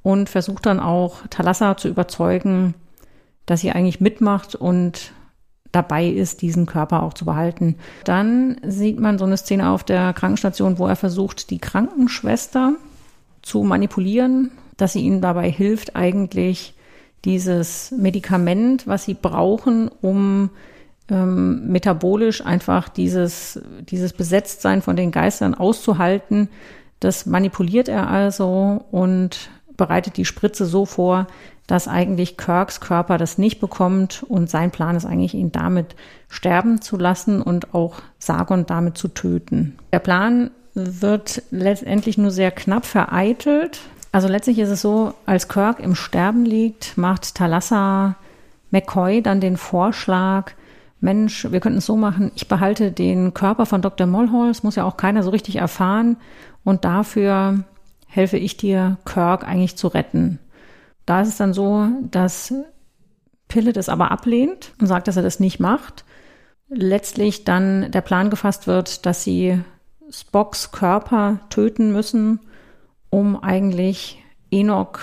und 0.02 0.28
versucht 0.28 0.66
dann 0.66 0.80
auch 0.80 1.26
Thalassa 1.30 1.76
zu 1.76 1.88
überzeugen, 1.88 2.74
dass 3.46 3.60
sie 3.60 3.70
eigentlich 3.70 4.00
mitmacht 4.00 4.56
und 4.56 5.12
dabei 5.70 6.06
ist, 6.06 6.42
diesen 6.42 6.66
Körper 6.66 7.02
auch 7.02 7.14
zu 7.14 7.24
behalten. 7.24 7.76
Dann 8.04 8.56
sieht 8.66 8.98
man 8.98 9.18
so 9.18 9.24
eine 9.24 9.36
Szene 9.36 9.70
auf 9.70 9.84
der 9.84 10.12
Krankenstation, 10.14 10.78
wo 10.78 10.86
er 10.86 10.96
versucht, 10.96 11.50
die 11.50 11.58
Krankenschwester 11.58 12.72
zu 13.42 13.62
manipulieren, 13.62 14.50
dass 14.76 14.94
sie 14.94 15.00
ihm 15.00 15.20
dabei 15.20 15.50
hilft, 15.50 15.94
eigentlich 15.94 16.74
dieses 17.24 17.90
Medikament, 17.90 18.86
was 18.86 19.04
sie 19.04 19.14
brauchen, 19.14 19.90
um 20.00 20.50
ähm, 21.10 21.68
metabolisch 21.68 22.44
einfach 22.44 22.88
dieses, 22.88 23.60
dieses 23.88 24.12
Besetztsein 24.12 24.82
von 24.82 24.96
den 24.96 25.10
Geistern 25.10 25.54
auszuhalten. 25.54 26.48
Das 27.00 27.26
manipuliert 27.26 27.88
er 27.88 28.08
also 28.08 28.84
und 28.90 29.50
bereitet 29.76 30.16
die 30.16 30.24
Spritze 30.24 30.66
so 30.66 30.84
vor, 30.84 31.26
dass 31.68 31.86
eigentlich 31.86 32.36
Kirks 32.36 32.80
Körper 32.80 33.18
das 33.18 33.38
nicht 33.38 33.60
bekommt 33.60 34.24
und 34.26 34.50
sein 34.50 34.70
Plan 34.70 34.96
ist 34.96 35.04
eigentlich, 35.04 35.34
ihn 35.34 35.52
damit 35.52 35.94
sterben 36.28 36.80
zu 36.80 36.96
lassen 36.96 37.42
und 37.42 37.74
auch 37.74 38.00
Sargon 38.18 38.66
damit 38.66 38.96
zu 38.96 39.08
töten. 39.08 39.78
Der 39.92 39.98
Plan 39.98 40.50
wird 40.74 41.42
letztendlich 41.50 42.18
nur 42.18 42.30
sehr 42.30 42.50
knapp 42.50 42.86
vereitelt. 42.86 43.80
Also 44.10 44.28
letztlich 44.28 44.58
ist 44.58 44.70
es 44.70 44.80
so, 44.80 45.14
als 45.26 45.48
Kirk 45.48 45.80
im 45.80 45.94
Sterben 45.94 46.44
liegt, 46.44 46.96
macht 46.96 47.34
Thalassa 47.34 48.16
McCoy 48.70 49.22
dann 49.22 49.40
den 49.40 49.56
Vorschlag, 49.56 50.52
Mensch, 51.00 51.46
wir 51.50 51.60
könnten 51.60 51.78
es 51.78 51.86
so 51.86 51.96
machen, 51.96 52.32
ich 52.34 52.48
behalte 52.48 52.90
den 52.90 53.32
Körper 53.32 53.66
von 53.66 53.82
Dr. 53.82 54.06
Das 54.48 54.62
muss 54.62 54.76
ja 54.76 54.84
auch 54.84 54.96
keiner 54.96 55.22
so 55.22 55.30
richtig 55.30 55.56
erfahren, 55.56 56.16
und 56.64 56.84
dafür 56.84 57.64
helfe 58.06 58.36
ich 58.36 58.56
dir, 58.56 58.98
Kirk 59.04 59.46
eigentlich 59.46 59.76
zu 59.76 59.88
retten. 59.88 60.38
Da 61.06 61.22
ist 61.22 61.28
es 61.28 61.36
dann 61.36 61.54
so, 61.54 61.88
dass 62.10 62.52
Pille 63.48 63.72
das 63.72 63.88
aber 63.88 64.10
ablehnt 64.10 64.72
und 64.80 64.86
sagt, 64.86 65.08
dass 65.08 65.16
er 65.16 65.22
das 65.22 65.40
nicht 65.40 65.60
macht. 65.60 66.04
Letztlich 66.68 67.44
dann 67.44 67.90
der 67.90 68.02
Plan 68.02 68.28
gefasst 68.28 68.66
wird, 68.66 69.06
dass 69.06 69.24
sie 69.24 69.60
Spocks 70.10 70.70
Körper 70.70 71.40
töten 71.48 71.92
müssen, 71.92 72.40
um 73.10 73.42
eigentlich 73.42 74.22
Enoch 74.50 75.00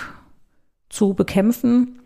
zu 0.88 1.14
bekämpfen 1.14 2.00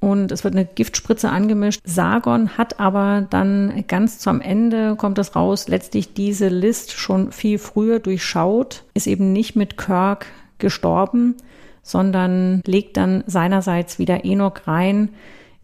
und 0.00 0.30
es 0.30 0.44
wird 0.44 0.54
eine 0.54 0.64
Giftspritze 0.64 1.28
angemischt. 1.28 1.80
Sargon 1.84 2.56
hat 2.56 2.78
aber 2.78 3.26
dann 3.28 3.84
ganz 3.88 4.18
zum 4.18 4.40
Ende, 4.40 4.94
kommt 4.96 5.18
es 5.18 5.34
raus, 5.34 5.68
letztlich 5.68 6.14
diese 6.14 6.48
List 6.48 6.92
schon 6.92 7.32
viel 7.32 7.58
früher 7.58 7.98
durchschaut, 7.98 8.84
ist 8.94 9.08
eben 9.08 9.32
nicht 9.32 9.56
mit 9.56 9.76
Kirk 9.76 10.26
gestorben, 10.58 11.36
sondern 11.82 12.62
legt 12.64 12.96
dann 12.96 13.24
seinerseits 13.26 13.98
wieder 13.98 14.24
Enoch 14.24 14.66
rein, 14.66 15.10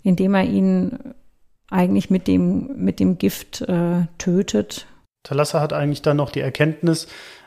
indem 0.03 0.35
er 0.35 0.45
ihn 0.45 0.99
eigentlich 1.71 2.11
mit 2.11 2.27
dem, 2.27 2.71
mit 2.77 2.99
dem 2.99 3.19
Gift 3.19 3.63
äh, 3.63 4.07
tötet. 4.19 4.87
Talassa 5.23 5.61
hat 5.61 5.73
eigentlich 5.73 6.03
dann 6.03 6.17
noch 6.17 6.31
die 6.31 6.41
Erkenntnis, 6.41 7.07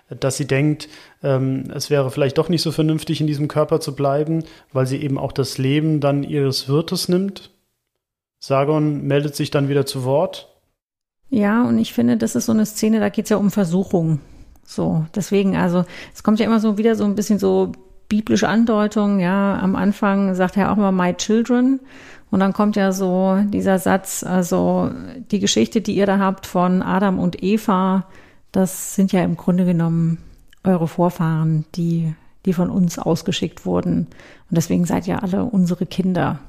dass 0.09 0.37
sie 0.37 0.47
denkt, 0.47 0.87
ähm, 1.23 1.71
es 1.73 1.89
wäre 1.89 2.11
vielleicht 2.11 2.37
doch 2.37 2.49
nicht 2.49 2.61
so 2.61 2.71
vernünftig, 2.71 3.21
in 3.21 3.27
diesem 3.27 3.47
Körper 3.47 3.79
zu 3.79 3.95
bleiben, 3.95 4.43
weil 4.71 4.85
sie 4.85 4.97
eben 4.97 5.17
auch 5.17 5.31
das 5.31 5.57
Leben 5.57 5.99
dann 5.99 6.23
ihres 6.23 6.67
Wirtes 6.67 7.09
nimmt. 7.09 7.51
Sargon 8.39 9.03
meldet 9.03 9.35
sich 9.35 9.49
dann 9.49 9.69
wieder 9.69 9.85
zu 9.85 10.03
Wort. 10.03 10.49
Ja, 11.29 11.65
und 11.65 11.79
ich 11.79 11.93
finde, 11.93 12.17
das 12.17 12.35
ist 12.35 12.45
so 12.45 12.51
eine 12.51 12.65
Szene, 12.65 12.99
da 12.99 13.09
geht 13.09 13.25
es 13.25 13.29
ja 13.29 13.37
um 13.37 13.51
Versuchung. 13.51 14.19
So, 14.63 15.05
deswegen, 15.15 15.55
also 15.55 15.85
es 16.13 16.23
kommt 16.23 16.39
ja 16.39 16.45
immer 16.45 16.59
so 16.59 16.77
wieder 16.77 16.95
so 16.95 17.03
ein 17.05 17.15
bisschen 17.15 17.39
so 17.39 17.71
biblische 18.09 18.47
Andeutung, 18.47 19.19
ja, 19.19 19.59
am 19.59 19.75
Anfang 19.75 20.35
sagt 20.35 20.55
er 20.55 20.71
auch 20.71 20.77
immer 20.77 20.91
My 20.91 21.13
Children. 21.13 21.79
Und 22.29 22.41
dann 22.41 22.53
kommt 22.53 22.75
ja 22.75 22.91
so 22.91 23.37
dieser 23.45 23.79
Satz, 23.79 24.23
also 24.23 24.91
die 25.31 25.39
Geschichte, 25.39 25.81
die 25.81 25.95
ihr 25.95 26.05
da 26.05 26.19
habt 26.19 26.45
von 26.45 26.81
Adam 26.81 27.19
und 27.19 27.41
Eva, 27.41 28.05
das 28.51 28.95
sind 28.95 29.13
ja 29.13 29.23
im 29.23 29.37
Grunde 29.37 29.65
genommen 29.65 30.17
eure 30.67 30.87
Vorfahren, 30.87 31.65
die, 31.75 32.13
die 32.45 32.53
von 32.53 32.69
uns 32.69 32.99
ausgeschickt 32.99 33.65
wurden. 33.65 34.07
Und 34.49 34.57
deswegen 34.57 34.85
seid 34.85 35.07
ihr 35.07 35.23
alle 35.23 35.45
unsere 35.45 35.85
Kinder. 35.85 36.39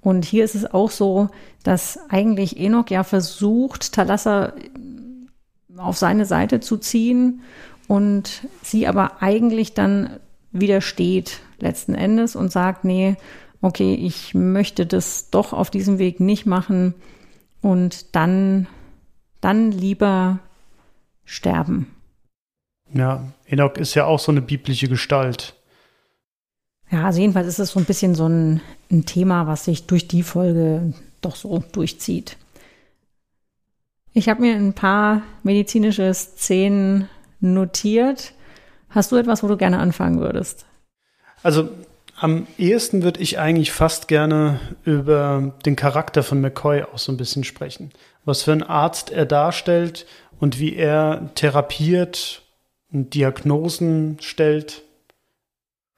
Und 0.00 0.24
hier 0.24 0.44
ist 0.44 0.54
es 0.54 0.72
auch 0.72 0.90
so, 0.90 1.28
dass 1.62 1.98
eigentlich 2.10 2.58
Enoch 2.58 2.90
ja 2.90 3.04
versucht, 3.04 3.92
Thalassa 3.92 4.52
auf 5.76 5.96
seine 5.96 6.26
Seite 6.26 6.60
zu 6.60 6.76
ziehen 6.76 7.40
und 7.88 8.46
sie 8.62 8.86
aber 8.86 9.22
eigentlich 9.22 9.74
dann 9.74 10.18
widersteht 10.52 11.40
letzten 11.58 11.94
Endes 11.94 12.36
und 12.36 12.52
sagt, 12.52 12.84
nee, 12.84 13.16
okay, 13.60 13.94
ich 13.94 14.34
möchte 14.34 14.86
das 14.86 15.30
doch 15.30 15.52
auf 15.52 15.70
diesem 15.70 15.98
Weg 15.98 16.20
nicht 16.20 16.44
machen 16.44 16.94
und 17.62 18.14
dann, 18.14 18.66
dann 19.40 19.72
lieber 19.72 20.38
sterben. 21.24 21.93
Ja, 22.94 23.24
Enoch 23.46 23.74
ist 23.76 23.94
ja 23.94 24.06
auch 24.06 24.20
so 24.20 24.32
eine 24.32 24.40
biblische 24.40 24.88
Gestalt. 24.88 25.54
Ja, 26.90 27.04
also 27.04 27.20
jedenfalls 27.20 27.48
ist 27.48 27.58
es 27.58 27.70
so 27.70 27.80
ein 27.80 27.86
bisschen 27.86 28.14
so 28.14 28.28
ein, 28.28 28.60
ein 28.90 29.04
Thema, 29.04 29.46
was 29.46 29.64
sich 29.64 29.86
durch 29.86 30.06
die 30.06 30.22
Folge 30.22 30.94
doch 31.20 31.34
so 31.34 31.64
durchzieht. 31.72 32.36
Ich 34.12 34.28
habe 34.28 34.42
mir 34.42 34.54
ein 34.54 34.74
paar 34.74 35.22
medizinische 35.42 36.14
Szenen 36.14 37.08
notiert. 37.40 38.32
Hast 38.88 39.10
du 39.10 39.16
etwas, 39.16 39.42
wo 39.42 39.48
du 39.48 39.56
gerne 39.56 39.80
anfangen 39.80 40.20
würdest? 40.20 40.66
Also 41.42 41.68
am 42.16 42.46
ehesten 42.58 43.02
würde 43.02 43.20
ich 43.20 43.40
eigentlich 43.40 43.72
fast 43.72 44.06
gerne 44.06 44.60
über 44.84 45.52
den 45.66 45.74
Charakter 45.74 46.22
von 46.22 46.40
McCoy 46.40 46.84
auch 46.84 46.98
so 46.98 47.10
ein 47.10 47.16
bisschen 47.16 47.42
sprechen. 47.42 47.90
Was 48.24 48.44
für 48.44 48.52
ein 48.52 48.62
Arzt 48.62 49.10
er 49.10 49.26
darstellt 49.26 50.06
und 50.38 50.60
wie 50.60 50.76
er 50.76 51.30
therapiert 51.34 52.43
Diagnosen 52.94 54.16
stellt. 54.20 54.82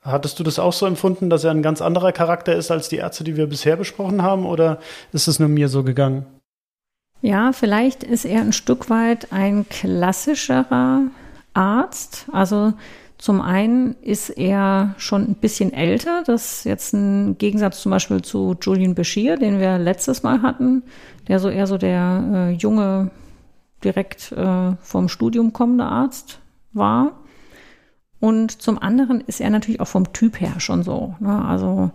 Hattest 0.02 0.38
du 0.38 0.44
das 0.44 0.58
auch 0.58 0.72
so 0.72 0.86
empfunden, 0.86 1.30
dass 1.30 1.44
er 1.44 1.50
ein 1.50 1.62
ganz 1.62 1.82
anderer 1.82 2.12
Charakter 2.12 2.54
ist 2.54 2.70
als 2.70 2.88
die 2.88 2.96
Ärzte, 2.96 3.24
die 3.24 3.36
wir 3.36 3.46
bisher 3.46 3.76
besprochen 3.76 4.22
haben, 4.22 4.46
oder 4.46 4.78
ist 5.12 5.26
es 5.26 5.38
nur 5.38 5.48
mir 5.48 5.68
so 5.68 5.82
gegangen? 5.82 6.26
Ja, 7.22 7.52
vielleicht 7.52 8.04
ist 8.04 8.24
er 8.24 8.40
ein 8.40 8.52
Stück 8.52 8.88
weit 8.88 9.32
ein 9.32 9.68
klassischerer 9.68 11.02
Arzt. 11.54 12.26
Also 12.32 12.74
zum 13.18 13.40
einen 13.40 13.96
ist 14.02 14.30
er 14.30 14.94
schon 14.98 15.22
ein 15.22 15.34
bisschen 15.34 15.72
älter. 15.72 16.22
Das 16.26 16.58
ist 16.58 16.64
jetzt 16.64 16.92
ein 16.92 17.38
Gegensatz 17.38 17.80
zum 17.80 17.90
Beispiel 17.90 18.22
zu 18.22 18.56
Julian 18.60 18.94
Bashir, 18.94 19.36
den 19.36 19.58
wir 19.58 19.78
letztes 19.78 20.22
Mal 20.22 20.42
hatten, 20.42 20.82
der 21.26 21.40
so 21.40 21.48
eher 21.48 21.66
so 21.66 21.78
der 21.78 22.22
äh, 22.32 22.50
junge 22.52 23.10
direkt 23.82 24.32
äh, 24.32 24.76
vom 24.80 25.08
Studium 25.08 25.52
kommender 25.52 25.86
Arzt 25.86 26.38
war. 26.76 27.20
Und 28.20 28.62
zum 28.62 28.78
anderen 28.78 29.20
ist 29.20 29.40
er 29.40 29.50
natürlich 29.50 29.80
auch 29.80 29.88
vom 29.88 30.12
Typ 30.12 30.40
her 30.40 30.58
schon 30.58 30.82
so. 30.82 31.14
Ne? 31.20 31.44
Also 31.44 31.90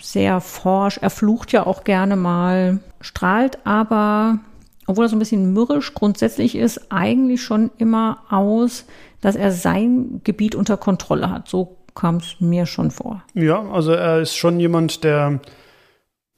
sehr 0.00 0.40
forsch, 0.40 0.98
er 0.98 1.10
flucht 1.10 1.52
ja 1.52 1.66
auch 1.66 1.84
gerne 1.84 2.16
mal, 2.16 2.80
strahlt 3.00 3.58
aber, 3.66 4.38
obwohl 4.86 5.04
er 5.04 5.08
so 5.08 5.16
ein 5.16 5.20
bisschen 5.20 5.52
mürrisch 5.52 5.92
grundsätzlich 5.92 6.56
ist, 6.56 6.90
eigentlich 6.90 7.42
schon 7.42 7.70
immer 7.76 8.18
aus, 8.30 8.86
dass 9.20 9.36
er 9.36 9.52
sein 9.52 10.22
Gebiet 10.24 10.54
unter 10.54 10.76
Kontrolle 10.76 11.30
hat. 11.30 11.48
So 11.48 11.76
kam 11.94 12.16
es 12.16 12.36
mir 12.40 12.66
schon 12.66 12.90
vor. 12.90 13.22
Ja, 13.34 13.60
also 13.70 13.92
er 13.92 14.20
ist 14.20 14.36
schon 14.36 14.60
jemand, 14.60 15.04
der 15.04 15.40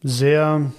sehr 0.03 0.73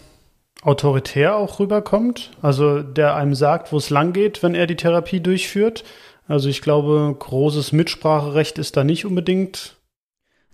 autoritär 0.62 1.36
auch 1.36 1.60
rüberkommt, 1.60 2.32
also 2.42 2.82
der 2.82 3.16
einem 3.16 3.36
sagt, 3.36 3.72
wo 3.72 3.78
es 3.78 3.90
lang 3.90 4.12
geht, 4.12 4.44
wenn 4.44 4.56
er 4.56 4.68
die 4.68 4.76
Therapie 4.76 5.22
durchführt. 5.22 5.84
Also 6.30 6.48
ich 6.48 6.62
glaube, 6.62 7.16
großes 7.18 7.72
Mitspracherecht 7.72 8.60
ist 8.60 8.78
da 8.78 8.84
nicht 8.84 9.04
unbedingt. 9.04 9.78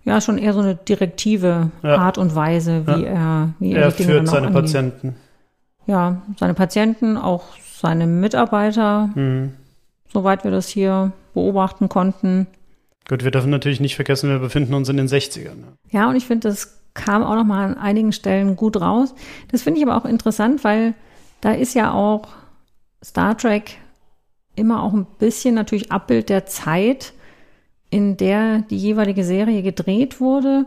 Ja, 0.04 0.22
schon 0.22 0.38
eher 0.38 0.54
so 0.54 0.60
eine 0.60 0.74
direktive 0.74 1.70
ja. 1.82 1.96
Art 1.98 2.16
und 2.16 2.34
Weise, 2.34 2.86
wie 2.86 3.02
ja. 3.02 3.08
er 3.08 3.54
wie 3.58 3.72
er, 3.72 3.82
er 3.82 3.90
führt 3.90 4.26
seine 4.26 4.46
angeht. 4.46 4.62
Patienten. 4.62 5.16
Ja, 5.86 6.22
seine 6.38 6.54
Patienten, 6.54 7.18
auch 7.18 7.44
seine 7.74 8.06
Mitarbeiter, 8.06 9.10
mhm. 9.14 9.52
soweit 10.10 10.44
wir 10.44 10.50
das 10.50 10.68
hier 10.68 11.12
beobachten 11.34 11.90
konnten. 11.90 12.46
Gut, 13.06 13.22
wir 13.22 13.30
dürfen 13.30 13.50
natürlich 13.50 13.80
nicht 13.80 13.96
vergessen, 13.96 14.30
wir 14.30 14.38
befinden 14.38 14.72
uns 14.72 14.88
in 14.88 14.96
den 14.96 15.08
60ern. 15.08 15.58
Ja, 15.90 16.08
und 16.08 16.16
ich 16.16 16.24
finde, 16.24 16.48
das 16.48 16.80
kam 16.94 17.22
auch 17.22 17.34
noch 17.34 17.44
mal 17.44 17.66
an 17.66 17.76
einigen 17.76 18.12
Stellen 18.12 18.56
gut 18.56 18.80
raus. 18.80 19.14
Das 19.50 19.62
finde 19.62 19.78
ich 19.78 19.86
aber 19.86 19.98
auch 19.98 20.08
interessant, 20.08 20.64
weil 20.64 20.94
da 21.42 21.52
ist 21.52 21.74
ja 21.74 21.92
auch 21.92 22.28
Star 23.04 23.36
Trek 23.36 23.76
immer 24.56 24.82
auch 24.82 24.92
ein 24.92 25.06
bisschen 25.18 25.54
natürlich 25.54 25.92
Abbild 25.92 26.28
der 26.28 26.46
Zeit, 26.46 27.12
in 27.90 28.16
der 28.16 28.60
die 28.70 28.78
jeweilige 28.78 29.24
Serie 29.24 29.62
gedreht 29.62 30.20
wurde 30.20 30.66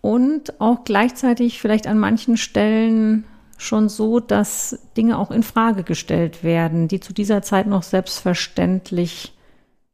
und 0.00 0.60
auch 0.60 0.84
gleichzeitig 0.84 1.60
vielleicht 1.60 1.86
an 1.86 1.98
manchen 1.98 2.36
Stellen 2.36 3.24
schon 3.58 3.88
so, 3.88 4.20
dass 4.20 4.78
Dinge 4.96 5.18
auch 5.18 5.30
in 5.30 5.42
Frage 5.42 5.82
gestellt 5.82 6.44
werden, 6.44 6.88
die 6.88 7.00
zu 7.00 7.12
dieser 7.12 7.42
Zeit 7.42 7.66
noch 7.66 7.82
selbstverständlich 7.82 9.32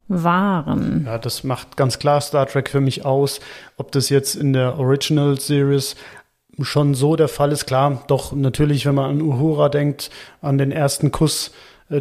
waren. 0.07 1.03
Ja, 1.05 1.17
das 1.17 1.43
macht 1.43 1.77
ganz 1.77 1.99
klar 1.99 2.19
Star 2.21 2.45
Trek 2.45 2.69
für 2.69 2.81
mich 2.81 3.05
aus, 3.05 3.39
ob 3.77 3.91
das 3.91 4.09
jetzt 4.09 4.35
in 4.35 4.53
der 4.53 4.77
Original 4.77 5.39
Series 5.39 5.95
schon 6.61 6.93
so 6.93 7.15
der 7.15 7.29
Fall 7.29 7.51
ist. 7.51 7.65
Klar, 7.65 8.03
doch 8.07 8.33
natürlich, 8.33 8.85
wenn 8.85 8.95
man 8.95 9.09
an 9.09 9.21
Uhura 9.21 9.69
denkt, 9.69 10.11
an 10.41 10.57
den 10.57 10.71
ersten 10.71 11.11
Kuss, 11.11 11.51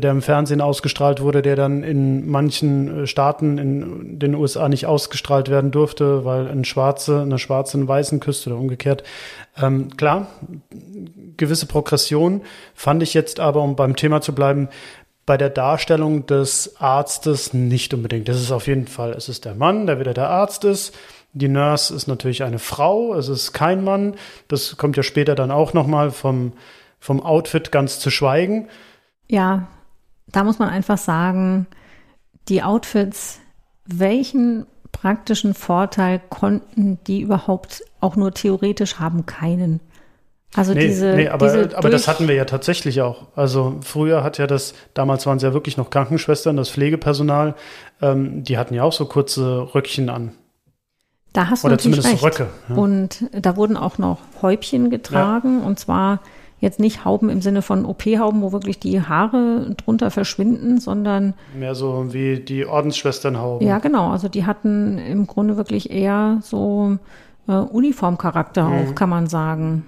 der 0.01 0.11
im 0.11 0.23
Fernsehen 0.23 0.61
ausgestrahlt 0.61 1.21
wurde, 1.21 1.43
der 1.43 1.57
dann 1.57 1.83
in 1.83 2.29
manchen 2.29 3.03
äh, 3.03 3.07
Staaten 3.07 3.59
in 3.59 4.19
den 4.19 4.35
USA 4.35 4.69
nicht 4.69 4.87
ausgestrahlt 4.87 5.49
werden 5.49 5.71
durfte, 5.71 6.25
weil 6.25 6.49
ein 6.49 6.65
Schwarze, 6.65 7.23
eine 7.23 7.39
Schwarze 7.39 7.79
einen 7.79 7.89
Weißen 7.89 8.21
küsste 8.21 8.51
oder 8.51 8.59
umgekehrt. 8.59 9.03
Ähm, 9.61 9.97
klar, 9.97 10.29
gewisse 11.37 11.67
Progression 11.67 12.43
fand 12.75 13.03
ich 13.03 13.15
jetzt 13.15 13.41
aber, 13.41 13.63
um 13.63 13.77
beim 13.77 13.97
Thema 13.97 14.21
zu 14.21 14.35
bleiben, 14.35 14.69
bei 15.27 15.37
der 15.37 15.51
Darstellung 15.51 16.27
des 16.27 16.81
Arztes 16.81 17.55
nicht 17.55 17.95
unbedingt. 17.95 18.29
Das 18.29 18.37
ist 18.37 18.51
auf 18.51 18.67
jeden 18.67 18.89
Fall, 18.89 19.13
es 19.13 19.29
ist 19.29 19.45
der 19.45 19.55
Mann, 19.55 19.87
der 19.87 20.01
wieder 20.01 20.15
der 20.15 20.29
Arzt 20.29 20.65
ist. 20.65 20.95
Die 21.33 21.49
Nurse 21.49 21.95
ist 21.95 22.09
natürlich 22.09 22.43
eine 22.43 22.59
Frau, 22.59 23.15
es 23.15 23.29
ist 23.29 23.53
kein 23.53 23.85
Mann. 23.85 24.17
Das 24.49 24.77
kommt 24.77 24.97
ja 24.97 25.03
später 25.03 25.35
dann 25.35 25.51
auch 25.51 25.73
nochmal 25.73 26.11
vom, 26.11 26.53
vom 26.99 27.23
Outfit 27.23 27.73
ganz 27.73 27.99
zu 28.01 28.11
schweigen. 28.11 28.69
Ja, 29.29 29.69
da 30.33 30.45
muss 30.45 30.59
man 30.59 30.69
einfach 30.69 30.99
sagen, 30.99 31.67
die 32.49 32.63
Outfits, 32.63 33.39
welchen 33.87 34.67
praktischen 34.91 35.55
Vorteil 35.55 36.21
konnten 36.29 36.99
die 37.07 37.21
überhaupt 37.21 37.83
auch 38.01 38.17
nur 38.17 38.33
theoretisch 38.33 38.99
haben? 38.99 39.27
Keinen. 39.27 39.81
Also 40.55 40.75
nee, 40.75 40.87
diese, 40.87 41.15
nee, 41.15 41.29
aber, 41.29 41.47
diese 41.47 41.79
aber 41.79 41.89
das 41.89 42.09
hatten 42.09 42.29
wir 42.29 42.35
ja 42.35 42.45
tatsächlich 42.45 43.01
auch. 43.01 43.29
Also 43.35 43.79
früher 43.83 44.23
hat 44.23 44.37
ja 44.37 44.47
das, 44.47 44.75
damals 44.93 45.25
waren 45.25 45.39
es 45.39 45.43
ja 45.43 45.55
wirklich 45.55 45.79
noch 45.79 45.89
Krankenschwestern, 45.89 46.57
das 46.59 46.69
Pflegepersonal, 46.69 47.55
ähm, 48.03 48.45
die 48.45 48.59
hatten 48.59 48.75
ja 48.75 48.83
auch 48.83 48.93
so 48.93 49.07
kurze 49.07 49.75
Röckchen 49.75 50.11
an. 50.11 50.33
Da 51.33 51.49
hast 51.49 51.65
du 51.65 51.69
Oder 51.69 51.79
zumindest 51.79 52.13
recht. 52.13 52.23
Röcke. 52.23 52.49
Ja. 52.69 52.75
Und 52.75 53.25
da 53.33 53.57
wurden 53.57 53.79
auch 53.79 53.97
noch 53.97 54.19
Häubchen 54.43 54.91
getragen 54.91 55.61
ja. 55.61 55.67
und 55.67 55.79
zwar 55.79 56.21
jetzt 56.63 56.79
nicht 56.79 57.05
Hauben 57.05 57.29
im 57.29 57.43
Sinne 57.43 57.61
von 57.61 57.85
OP-Hauben, 57.85 58.41
wo 58.41 58.53
wirklich 58.53 58.79
die 58.79 59.03
Haare 59.03 59.75
drunter 59.77 60.13
verschwinden, 60.13 60.79
sondern 60.79 61.35
mehr 61.59 61.75
so 61.75 62.15
wie 62.15 62.39
die 62.39 62.65
Ordensschwesternhauben. 62.65 63.67
Ja, 63.67 63.81
genau. 63.81 64.11
Also 64.11 64.29
die 64.29 64.47
hatten 64.47 64.97
im 64.99 65.27
Grunde 65.27 65.57
wirklich 65.57 65.91
eher 65.91 66.39
so 66.41 66.99
äh, 67.49 67.53
Uniformcharakter 67.53 68.69
mhm. 68.69 68.75
auch, 68.75 68.95
kann 68.95 69.11
man 69.11 69.27
sagen. 69.27 69.85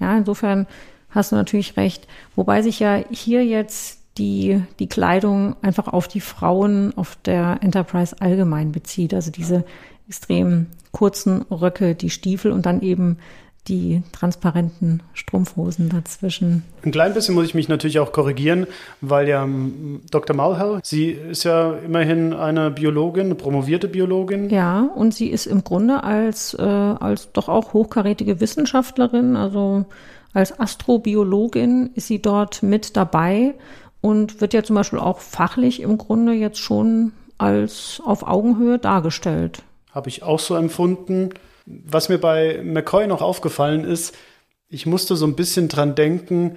Ja, 0.00 0.16
insofern 0.16 0.66
hast 1.10 1.30
du 1.30 1.36
natürlich 1.36 1.76
recht. 1.76 2.08
Wobei 2.34 2.62
sich 2.62 2.80
ja 2.80 3.00
hier 3.10 3.44
jetzt 3.44 4.00
die, 4.16 4.62
die 4.78 4.88
Kleidung 4.88 5.56
einfach 5.60 5.88
auf 5.88 6.08
die 6.08 6.20
Frauen 6.20 6.96
auf 6.96 7.18
der 7.26 7.58
Enterprise 7.60 8.16
allgemein 8.20 8.72
bezieht. 8.72 9.12
Also 9.12 9.30
diese 9.30 9.64
extrem 10.08 10.68
kurzen 10.90 11.42
Röcke, 11.50 11.94
die 11.94 12.08
Stiefel 12.08 12.50
und 12.50 12.64
dann 12.64 12.80
eben 12.80 13.18
die 13.68 14.02
transparenten 14.12 15.02
Strumpfhosen 15.14 15.88
dazwischen. 15.88 16.64
Ein 16.82 16.92
klein 16.92 17.14
bisschen 17.14 17.34
muss 17.34 17.46
ich 17.46 17.54
mich 17.54 17.68
natürlich 17.68 17.98
auch 17.98 18.12
korrigieren, 18.12 18.66
weil 19.00 19.28
ja 19.28 19.48
Dr. 20.10 20.36
Malhell, 20.36 20.80
sie 20.82 21.10
ist 21.10 21.44
ja 21.44 21.72
immerhin 21.84 22.32
eine 22.32 22.70
Biologin, 22.70 23.26
eine 23.26 23.34
promovierte 23.34 23.88
Biologin. 23.88 24.50
Ja, 24.50 24.88
und 24.94 25.14
sie 25.14 25.28
ist 25.28 25.46
im 25.46 25.64
Grunde 25.64 26.04
als, 26.04 26.54
äh, 26.54 26.62
als 26.62 27.32
doch 27.32 27.48
auch 27.48 27.72
hochkarätige 27.72 28.40
Wissenschaftlerin, 28.40 29.36
also 29.36 29.86
als 30.34 30.58
Astrobiologin 30.58 31.90
ist 31.94 32.08
sie 32.08 32.20
dort 32.20 32.62
mit 32.62 32.96
dabei 32.96 33.54
und 34.00 34.40
wird 34.40 34.52
ja 34.52 34.62
zum 34.62 34.76
Beispiel 34.76 34.98
auch 34.98 35.20
fachlich 35.20 35.80
im 35.80 35.96
Grunde 35.96 36.32
jetzt 36.32 36.58
schon 36.58 37.12
als 37.38 38.02
auf 38.04 38.26
Augenhöhe 38.26 38.78
dargestellt. 38.78 39.62
Habe 39.92 40.08
ich 40.08 40.22
auch 40.22 40.40
so 40.40 40.56
empfunden. 40.56 41.30
Was 41.66 42.08
mir 42.08 42.18
bei 42.18 42.60
McCoy 42.62 43.06
noch 43.06 43.22
aufgefallen 43.22 43.84
ist, 43.84 44.14
ich 44.68 44.86
musste 44.86 45.16
so 45.16 45.26
ein 45.26 45.36
bisschen 45.36 45.68
dran 45.68 45.94
denken, 45.94 46.56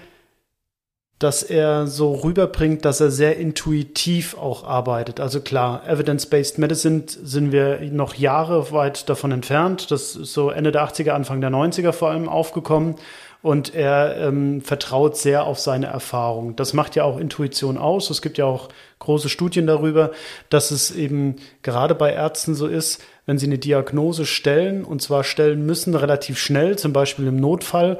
dass 1.20 1.41
er 1.41 1.88
so 1.88 2.13
rüberbringt, 2.13 2.86
dass 2.86 3.02
er 3.02 3.10
sehr 3.10 3.38
intuitiv 3.38 4.38
auch 4.38 4.63
arbeitet. 4.63 5.20
Also 5.20 5.41
klar, 5.41 5.88
Evidence-Based 5.88 6.60
Medicine 6.60 7.04
sind 7.08 7.52
wir 7.52 7.80
noch 7.91 8.13
Jahre 8.13 8.72
weit 8.72 9.10
davon 9.10 9.32
entfernt. 9.32 9.89
Das 9.89 10.15
ist 10.15 10.34
so 10.34 10.52
Ende 10.52 10.72
der 10.72 10.88
80er, 10.88 11.12
Anfang 11.12 11.41
der 11.41 11.50
90er 11.50 11.91
vor 11.91 12.12
allem 12.12 12.30
aufgekommen. 12.30 12.96
Und 13.41 13.74
er 13.74 14.17
ähm, 14.17 14.62
vertraut 14.62 15.15
sehr 15.15 15.46
auf 15.46 15.60
seine 15.60 15.88
Erfahrung. 15.88 16.56
Das 16.56 16.74
macht 16.74 16.96
ja 16.96 17.04
auch 17.04 17.17
Intuition 17.20 17.78
aus. 17.78 18.10
Es 18.10 18.22
gibt 18.22 18.38
ja 18.38 18.46
auch 18.46 18.70
große 19.00 19.30
Studien 19.30 19.67
darüber, 19.67 20.12
dass 20.50 20.72
es 20.72 20.91
eben 20.91 21.38
gerade 21.62 21.96
bei 21.96 22.13
Ärzten 22.13 22.56
so 22.56 22.67
ist, 22.67 23.02
wenn 23.28 23.38
sie 23.38 23.46
eine 23.46 23.60
Diagnose 23.60 24.26
stellen, 24.26 24.84
und 24.84 25.04
zwar 25.04 25.24
stellen 25.24 25.63
müssen 25.63 25.94
relativ 25.94 26.40
schnell, 26.40 26.78
zum 26.78 26.94
Beispiel 26.94 27.28
im 27.28 27.36
Notfall 27.36 28.00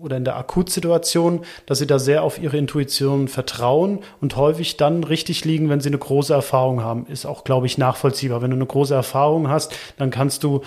oder 0.00 0.16
in 0.16 0.24
der 0.24 0.36
Akutsituation, 0.36 1.44
dass 1.66 1.78
sie 1.78 1.86
da 1.86 1.98
sehr 1.98 2.22
auf 2.22 2.40
ihre 2.40 2.56
Intuition 2.56 3.28
vertrauen 3.28 4.00
und 4.20 4.36
häufig 4.36 4.76
dann 4.76 5.04
richtig 5.04 5.44
liegen, 5.44 5.68
wenn 5.68 5.80
sie 5.80 5.90
eine 5.90 5.98
große 5.98 6.32
Erfahrung 6.32 6.82
haben. 6.82 7.06
Ist 7.06 7.26
auch, 7.26 7.44
glaube 7.44 7.66
ich, 7.66 7.78
nachvollziehbar. 7.78 8.42
Wenn 8.42 8.50
du 8.50 8.56
eine 8.56 8.66
große 8.66 8.94
Erfahrung 8.94 9.48
hast, 9.48 9.74
dann 9.98 10.10
kannst 10.10 10.42
du 10.42 10.62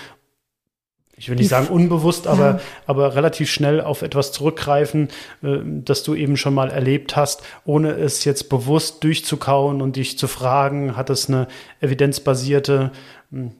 ich 1.17 1.29
will 1.29 1.37
nicht 1.37 1.47
sagen 1.47 1.67
unbewusst, 1.67 2.27
aber, 2.27 2.45
ja. 2.45 2.59
aber 2.87 3.15
relativ 3.15 3.49
schnell 3.49 3.79
auf 3.79 4.01
etwas 4.01 4.33
zurückgreifen, 4.33 5.07
äh, 5.43 5.59
das 5.63 6.03
du 6.03 6.13
eben 6.13 6.35
schon 6.35 6.53
mal 6.53 6.69
erlebt 6.69 7.15
hast, 7.15 7.41
ohne 7.63 7.91
es 7.91 8.25
jetzt 8.25 8.49
bewusst 8.49 9.03
durchzukauen 9.03 9.81
und 9.81 9.95
dich 9.95 10.17
zu 10.17 10.27
fragen, 10.27 10.97
hat 10.97 11.09
es 11.09 11.29
eine 11.29 11.47
evidenzbasierte 11.79 12.91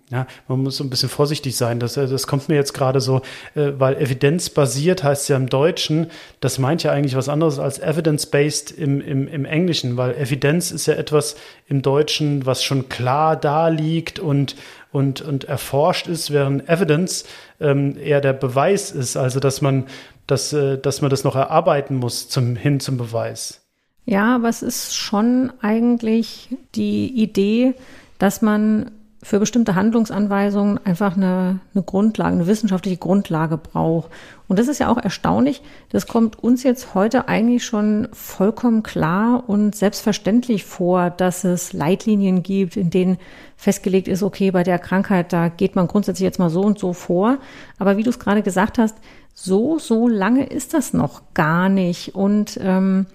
ja, 0.09 0.27
man 0.47 0.63
muss 0.63 0.77
so 0.77 0.83
ein 0.83 0.89
bisschen 0.89 1.09
vorsichtig 1.09 1.55
sein. 1.57 1.79
Das, 1.79 1.97
äh, 1.97 2.07
das 2.07 2.27
kommt 2.27 2.49
mir 2.49 2.55
jetzt 2.55 2.73
gerade 2.73 3.01
so, 3.01 3.21
äh, 3.55 3.71
weil 3.77 3.95
evidenzbasiert 3.95 5.03
heißt 5.03 5.29
ja 5.29 5.35
im 5.35 5.49
Deutschen, 5.49 6.07
das 6.39 6.59
meint 6.59 6.83
ja 6.83 6.91
eigentlich 6.91 7.15
was 7.15 7.29
anderes 7.29 7.59
als 7.59 7.79
evidence-based 7.79 8.71
im, 8.71 9.01
im, 9.01 9.27
im 9.27 9.45
Englischen, 9.45 9.97
weil 9.97 10.15
Evidenz 10.15 10.71
ist 10.71 10.85
ja 10.85 10.95
etwas 10.95 11.35
im 11.67 11.81
Deutschen, 11.81 12.45
was 12.45 12.63
schon 12.63 12.89
klar 12.89 13.35
da 13.35 13.67
liegt 13.67 14.19
und, 14.19 14.55
und, 14.91 15.21
und 15.21 15.43
erforscht 15.45 16.07
ist, 16.07 16.31
während 16.31 16.69
Evidence 16.69 17.25
ähm, 17.59 17.97
eher 17.97 18.21
der 18.21 18.33
Beweis 18.33 18.91
ist, 18.91 19.17
also 19.17 19.39
dass 19.39 19.61
man, 19.61 19.85
dass, 20.27 20.53
äh, 20.53 20.77
dass 20.77 21.01
man 21.01 21.09
das 21.09 21.23
noch 21.23 21.35
erarbeiten 21.35 21.95
muss 21.95 22.29
zum, 22.29 22.55
hin 22.55 22.79
zum 22.79 22.97
Beweis. 22.97 23.61
Ja, 24.05 24.35
aber 24.35 24.49
es 24.49 24.61
ist 24.61 24.95
schon 24.95 25.51
eigentlich 25.61 26.49
die 26.75 27.07
Idee, 27.07 27.73
dass 28.19 28.41
man 28.41 28.91
für 29.25 29.39
bestimmte 29.39 29.73
Handlungsanweisungen 29.73 30.79
einfach 30.85 31.17
eine, 31.17 31.59
eine 31.73 31.83
Grundlage, 31.83 32.35
eine 32.35 32.45
wissenschaftliche 32.45 32.97
Grundlage 32.97 33.57
braucht. 33.57 34.11
Und 34.47 34.59
das 34.59 34.67
ist 34.67 34.79
ja 34.79 34.87
auch 34.87 34.99
erstaunlich. 34.99 35.63
Das 35.89 36.05
kommt 36.05 36.43
uns 36.43 36.61
jetzt 36.61 36.93
heute 36.93 37.27
eigentlich 37.27 37.65
schon 37.65 38.07
vollkommen 38.13 38.83
klar 38.83 39.43
und 39.47 39.75
selbstverständlich 39.75 40.63
vor, 40.63 41.09
dass 41.09 41.43
es 41.43 41.73
Leitlinien 41.73 42.43
gibt, 42.43 42.77
in 42.77 42.91
denen 42.91 43.17
festgelegt 43.57 44.07
ist, 44.07 44.21
okay, 44.21 44.51
bei 44.51 44.61
der 44.61 44.77
Krankheit, 44.77 45.33
da 45.33 45.47
geht 45.49 45.75
man 45.75 45.87
grundsätzlich 45.87 46.23
jetzt 46.23 46.37
mal 46.37 46.51
so 46.51 46.61
und 46.61 46.77
so 46.77 46.93
vor. 46.93 47.39
Aber 47.79 47.97
wie 47.97 48.03
du 48.03 48.11
es 48.11 48.19
gerade 48.19 48.43
gesagt 48.43 48.77
hast, 48.77 48.95
so, 49.33 49.79
so 49.79 50.07
lange 50.07 50.45
ist 50.45 50.75
das 50.75 50.93
noch 50.93 51.23
gar 51.33 51.67
nicht. 51.67 52.13
Und 52.13 52.59
ähm, 52.61 53.07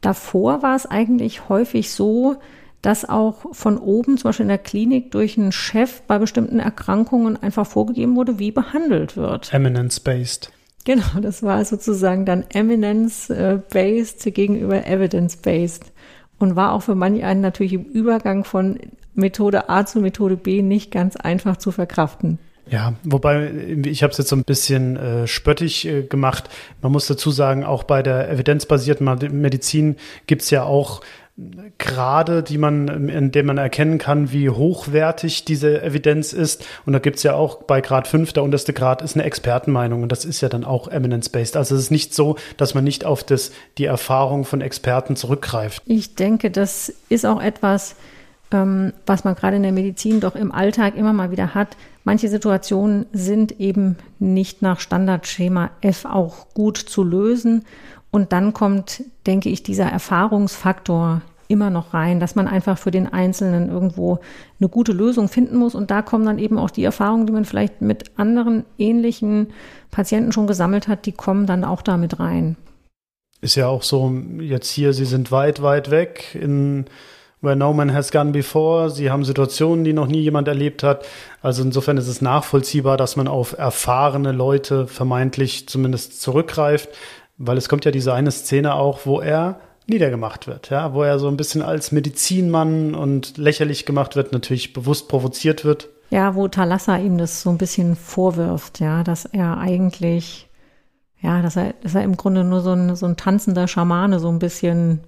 davor 0.00 0.62
war 0.62 0.76
es 0.76 0.86
eigentlich 0.86 1.48
häufig 1.48 1.90
so, 1.90 2.36
dass 2.86 3.04
auch 3.04 3.52
von 3.52 3.78
oben, 3.78 4.16
zum 4.16 4.28
Beispiel 4.28 4.44
in 4.44 4.48
der 4.48 4.58
Klinik, 4.58 5.10
durch 5.10 5.36
einen 5.36 5.50
Chef 5.50 6.02
bei 6.02 6.20
bestimmten 6.20 6.60
Erkrankungen 6.60 7.36
einfach 7.36 7.66
vorgegeben 7.66 8.14
wurde, 8.14 8.38
wie 8.38 8.52
behandelt 8.52 9.16
wird. 9.16 9.52
Eminence-based. 9.52 10.52
Genau, 10.84 11.18
das 11.20 11.42
war 11.42 11.64
sozusagen 11.64 12.24
dann 12.24 12.44
Eminence-based 12.48 14.32
gegenüber 14.32 14.86
Evidence-based 14.86 15.92
und 16.38 16.54
war 16.54 16.70
auch 16.70 16.82
für 16.82 16.94
manch 16.94 17.24
einen 17.24 17.40
natürlich 17.40 17.72
im 17.72 17.86
Übergang 17.86 18.44
von 18.44 18.78
Methode 19.14 19.68
A 19.68 19.84
zu 19.84 19.98
Methode 19.98 20.36
B 20.36 20.62
nicht 20.62 20.92
ganz 20.92 21.16
einfach 21.16 21.56
zu 21.56 21.72
verkraften. 21.72 22.38
Ja, 22.70 22.94
wobei 23.02 23.50
ich 23.84 24.04
habe 24.04 24.12
es 24.12 24.18
jetzt 24.18 24.28
so 24.28 24.36
ein 24.36 24.44
bisschen 24.44 24.96
äh, 24.96 25.26
spöttisch 25.26 25.84
äh, 25.86 26.02
gemacht. 26.04 26.50
Man 26.82 26.92
muss 26.92 27.08
dazu 27.08 27.32
sagen, 27.32 27.64
auch 27.64 27.82
bei 27.82 28.04
der 28.04 28.30
evidenzbasierten 28.30 29.40
Medizin 29.40 29.96
gibt's 30.28 30.50
ja 30.50 30.62
auch 30.62 31.00
Grade, 31.78 32.42
die 32.42 32.56
man, 32.56 33.08
in 33.10 33.30
dem 33.30 33.46
man 33.46 33.58
erkennen 33.58 33.98
kann, 33.98 34.32
wie 34.32 34.48
hochwertig 34.48 35.44
diese 35.44 35.82
Evidenz 35.82 36.32
ist. 36.32 36.64
Und 36.86 36.94
da 36.94 36.98
gibt's 36.98 37.22
ja 37.24 37.34
auch 37.34 37.62
bei 37.64 37.82
Grad 37.82 38.08
5, 38.08 38.32
der 38.32 38.42
unterste 38.42 38.72
Grad 38.72 39.02
ist 39.02 39.16
eine 39.16 39.24
Expertenmeinung 39.24 40.02
und 40.02 40.10
das 40.10 40.24
ist 40.24 40.40
ja 40.40 40.48
dann 40.48 40.64
auch 40.64 40.88
eminence-based. 40.88 41.56
Also 41.58 41.74
es 41.74 41.82
ist 41.82 41.90
nicht 41.90 42.14
so, 42.14 42.36
dass 42.56 42.74
man 42.74 42.84
nicht 42.84 43.04
auf 43.04 43.22
das, 43.22 43.52
die 43.76 43.84
Erfahrung 43.84 44.46
von 44.46 44.62
Experten 44.62 45.14
zurückgreift. 45.14 45.82
Ich 45.84 46.14
denke, 46.14 46.50
das 46.50 46.90
ist 47.10 47.26
auch 47.26 47.42
etwas, 47.42 47.96
ähm, 48.50 48.94
was 49.04 49.24
man 49.24 49.34
gerade 49.34 49.56
in 49.56 49.62
der 49.62 49.72
Medizin 49.72 50.20
doch 50.20 50.36
im 50.36 50.52
Alltag 50.52 50.96
immer 50.96 51.12
mal 51.12 51.30
wieder 51.30 51.54
hat. 51.54 51.76
Manche 52.04 52.28
Situationen 52.28 53.04
sind 53.12 53.60
eben 53.60 53.96
nicht 54.18 54.62
nach 54.62 54.80
Standardschema 54.80 55.70
F 55.82 56.06
auch 56.06 56.46
gut 56.54 56.78
zu 56.78 57.02
lösen. 57.02 57.64
Und 58.16 58.32
dann 58.32 58.54
kommt, 58.54 59.02
denke 59.26 59.50
ich, 59.50 59.62
dieser 59.62 59.84
Erfahrungsfaktor 59.84 61.20
immer 61.48 61.68
noch 61.68 61.92
rein, 61.92 62.18
dass 62.18 62.34
man 62.34 62.48
einfach 62.48 62.78
für 62.78 62.90
den 62.90 63.12
Einzelnen 63.12 63.68
irgendwo 63.68 64.20
eine 64.58 64.70
gute 64.70 64.92
Lösung 64.92 65.28
finden 65.28 65.58
muss. 65.58 65.74
Und 65.74 65.90
da 65.90 66.00
kommen 66.00 66.24
dann 66.24 66.38
eben 66.38 66.56
auch 66.56 66.70
die 66.70 66.82
Erfahrungen, 66.82 67.26
die 67.26 67.34
man 67.34 67.44
vielleicht 67.44 67.82
mit 67.82 68.18
anderen 68.18 68.64
ähnlichen 68.78 69.48
Patienten 69.90 70.32
schon 70.32 70.46
gesammelt 70.46 70.88
hat, 70.88 71.04
die 71.04 71.12
kommen 71.12 71.44
dann 71.44 71.62
auch 71.62 71.82
damit 71.82 72.18
rein. 72.18 72.56
Ist 73.42 73.56
ja 73.56 73.68
auch 73.68 73.82
so, 73.82 74.10
jetzt 74.40 74.70
hier, 74.70 74.94
Sie 74.94 75.04
sind 75.04 75.30
weit, 75.30 75.60
weit 75.60 75.90
weg 75.90 76.34
in 76.40 76.86
where 77.42 77.54
no 77.54 77.74
man 77.74 77.92
has 77.92 78.10
gone 78.10 78.30
before. 78.30 78.88
Sie 78.88 79.10
haben 79.10 79.26
Situationen, 79.26 79.84
die 79.84 79.92
noch 79.92 80.06
nie 80.06 80.22
jemand 80.22 80.48
erlebt 80.48 80.82
hat. 80.82 81.04
Also 81.42 81.62
insofern 81.62 81.98
ist 81.98 82.08
es 82.08 82.22
nachvollziehbar, 82.22 82.96
dass 82.96 83.16
man 83.16 83.28
auf 83.28 83.58
erfahrene 83.58 84.32
Leute 84.32 84.86
vermeintlich 84.86 85.68
zumindest 85.68 86.22
zurückgreift, 86.22 86.88
weil 87.38 87.56
es 87.56 87.68
kommt 87.68 87.84
ja 87.84 87.90
diese 87.90 88.14
eine 88.14 88.30
Szene 88.30 88.74
auch, 88.74 89.06
wo 89.06 89.20
er 89.20 89.60
niedergemacht 89.86 90.46
wird, 90.46 90.70
ja, 90.70 90.94
wo 90.94 91.02
er 91.02 91.18
so 91.18 91.28
ein 91.28 91.36
bisschen 91.36 91.62
als 91.62 91.92
Medizinmann 91.92 92.94
und 92.94 93.36
lächerlich 93.36 93.86
gemacht 93.86 94.16
wird, 94.16 94.32
natürlich 94.32 94.72
bewusst 94.72 95.08
provoziert 95.08 95.64
wird. 95.64 95.88
Ja, 96.10 96.34
wo 96.34 96.48
Talassa 96.48 96.96
ihm 96.98 97.18
das 97.18 97.42
so 97.42 97.50
ein 97.50 97.58
bisschen 97.58 97.96
vorwirft, 97.96 98.80
ja, 98.80 99.04
dass 99.04 99.24
er 99.26 99.58
eigentlich, 99.58 100.48
ja, 101.20 101.42
dass 101.42 101.56
er, 101.56 101.74
dass 101.82 101.94
er 101.94 102.02
im 102.02 102.16
Grunde 102.16 102.44
nur 102.44 102.60
so 102.60 102.72
ein, 102.72 102.96
so 102.96 103.06
ein 103.06 103.16
tanzender 103.16 103.68
Schamane 103.68 104.18
so 104.18 104.28
ein 104.28 104.38
bisschen 104.38 105.00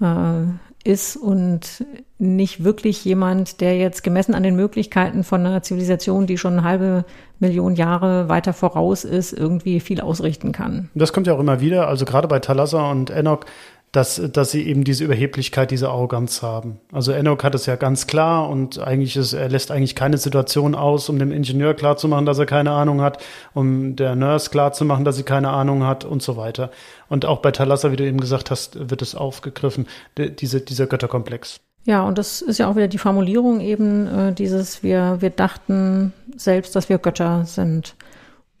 äh, 0.00 0.44
ist 0.86 1.16
und 1.16 1.84
nicht 2.18 2.64
wirklich 2.64 3.04
jemand, 3.04 3.60
der 3.60 3.76
jetzt 3.76 4.02
gemessen 4.02 4.34
an 4.34 4.42
den 4.42 4.56
Möglichkeiten 4.56 5.24
von 5.24 5.44
einer 5.44 5.62
Zivilisation, 5.62 6.26
die 6.26 6.38
schon 6.38 6.54
eine 6.54 6.62
halbe 6.62 7.04
Million 7.40 7.74
Jahre 7.74 8.28
weiter 8.28 8.52
voraus 8.52 9.04
ist, 9.04 9.32
irgendwie 9.32 9.80
viel 9.80 10.00
ausrichten 10.00 10.52
kann. 10.52 10.88
Das 10.94 11.12
kommt 11.12 11.26
ja 11.26 11.34
auch 11.34 11.40
immer 11.40 11.60
wieder. 11.60 11.88
Also 11.88 12.04
gerade 12.04 12.28
bei 12.28 12.38
Talassa 12.38 12.90
und 12.90 13.10
Enoch 13.10 13.40
dass, 13.96 14.20
dass 14.30 14.50
sie 14.50 14.66
eben 14.66 14.84
diese 14.84 15.04
Überheblichkeit, 15.04 15.70
diese 15.70 15.88
Arroganz 15.88 16.42
haben. 16.42 16.80
Also 16.92 17.12
Enoch 17.12 17.42
hat 17.42 17.54
es 17.54 17.64
ja 17.64 17.76
ganz 17.76 18.06
klar 18.06 18.46
und 18.50 18.78
eigentlich 18.78 19.16
ist, 19.16 19.32
er 19.32 19.48
lässt 19.48 19.70
eigentlich 19.70 19.94
keine 19.94 20.18
Situation 20.18 20.74
aus, 20.74 21.08
um 21.08 21.18
dem 21.18 21.32
Ingenieur 21.32 21.72
klarzumachen, 21.72 22.26
dass 22.26 22.38
er 22.38 22.44
keine 22.44 22.72
Ahnung 22.72 23.00
hat, 23.00 23.24
um 23.54 23.96
der 23.96 24.14
Nurse 24.14 24.50
klarzumachen, 24.50 25.06
dass 25.06 25.16
sie 25.16 25.22
keine 25.22 25.48
Ahnung 25.48 25.84
hat 25.84 26.04
und 26.04 26.22
so 26.22 26.36
weiter. 26.36 26.70
Und 27.08 27.24
auch 27.24 27.40
bei 27.40 27.52
Talassa, 27.52 27.90
wie 27.90 27.96
du 27.96 28.04
eben 28.04 28.20
gesagt 28.20 28.50
hast, 28.50 28.90
wird 28.90 29.00
es 29.00 29.14
aufgegriffen, 29.14 29.86
diese, 30.18 30.60
dieser 30.60 30.86
Götterkomplex. 30.86 31.60
Ja, 31.86 32.02
und 32.02 32.18
das 32.18 32.42
ist 32.42 32.58
ja 32.58 32.68
auch 32.68 32.76
wieder 32.76 32.88
die 32.88 32.98
Formulierung 32.98 33.60
eben 33.60 34.08
äh, 34.08 34.32
dieses, 34.34 34.82
wir, 34.82 35.16
wir 35.20 35.30
dachten 35.30 36.12
selbst, 36.36 36.76
dass 36.76 36.90
wir 36.90 36.98
Götter 36.98 37.46
sind. 37.46 37.94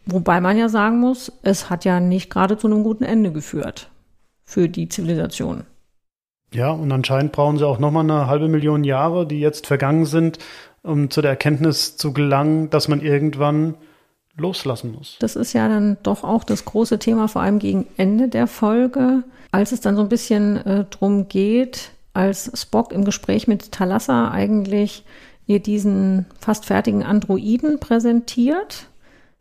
Wobei 0.06 0.40
man 0.40 0.56
ja 0.56 0.70
sagen 0.70 0.98
muss, 0.98 1.30
es 1.42 1.68
hat 1.68 1.84
ja 1.84 2.00
nicht 2.00 2.30
gerade 2.30 2.56
zu 2.56 2.68
einem 2.68 2.84
guten 2.84 3.04
Ende 3.04 3.32
geführt 3.32 3.90
für 4.46 4.68
die 4.68 4.88
Zivilisation. 4.88 5.64
Ja, 6.52 6.70
und 6.70 6.90
anscheinend 6.92 7.32
brauchen 7.32 7.58
sie 7.58 7.66
auch 7.66 7.78
nochmal 7.78 8.04
eine 8.04 8.28
halbe 8.28 8.48
Million 8.48 8.84
Jahre, 8.84 9.26
die 9.26 9.40
jetzt 9.40 9.66
vergangen 9.66 10.06
sind, 10.06 10.38
um 10.82 11.10
zu 11.10 11.20
der 11.20 11.32
Erkenntnis 11.32 11.96
zu 11.96 12.12
gelangen, 12.12 12.70
dass 12.70 12.88
man 12.88 13.00
irgendwann 13.00 13.74
loslassen 14.36 14.92
muss. 14.92 15.16
Das 15.18 15.34
ist 15.34 15.52
ja 15.52 15.68
dann 15.68 15.96
doch 16.02 16.22
auch 16.22 16.44
das 16.44 16.64
große 16.64 16.98
Thema, 16.98 17.26
vor 17.26 17.42
allem 17.42 17.58
gegen 17.58 17.86
Ende 17.96 18.28
der 18.28 18.46
Folge, 18.46 19.24
als 19.50 19.72
es 19.72 19.80
dann 19.80 19.96
so 19.96 20.02
ein 20.02 20.08
bisschen 20.08 20.64
äh, 20.64 20.84
drum 20.84 21.28
geht, 21.28 21.90
als 22.12 22.50
Spock 22.54 22.92
im 22.92 23.04
Gespräch 23.04 23.48
mit 23.48 23.72
Talassa 23.72 24.30
eigentlich 24.30 25.04
ihr 25.46 25.60
diesen 25.60 26.26
fast 26.40 26.64
fertigen 26.64 27.02
Androiden 27.02 27.78
präsentiert 27.80 28.88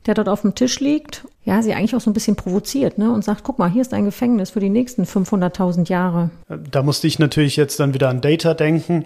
der 0.06 0.13
dort 0.13 0.30
auf 0.30 0.41
dem 0.41 0.56
Tisch 0.56 0.80
liegt, 0.80 1.26
ja, 1.44 1.62
sie 1.62 1.74
eigentlich 1.74 1.96
auch 1.96 2.02
so 2.02 2.10
ein 2.10 2.13
bisschen 2.13 2.36
provoziert, 2.36 2.98
ne, 2.98 3.12
und 3.12 3.24
sagt, 3.24 3.44
guck 3.44 3.60
mal, 3.60 3.70
hier 3.70 3.82
ist 3.82 3.94
ein 3.94 4.06
Gefängnis 4.06 4.52
für 4.52 4.60
die 4.60 4.70
nächsten 4.70 5.04
500.000 5.04 5.89
Jahre. 5.89 6.30
Da 6.72 6.84
musste 6.84 7.08
ich 7.08 7.20
natürlich 7.20 7.56
jetzt 7.56 7.80
dann 7.80 7.94
wieder 7.94 8.10
an 8.10 8.22
Data 8.22 8.54
denken 8.54 9.06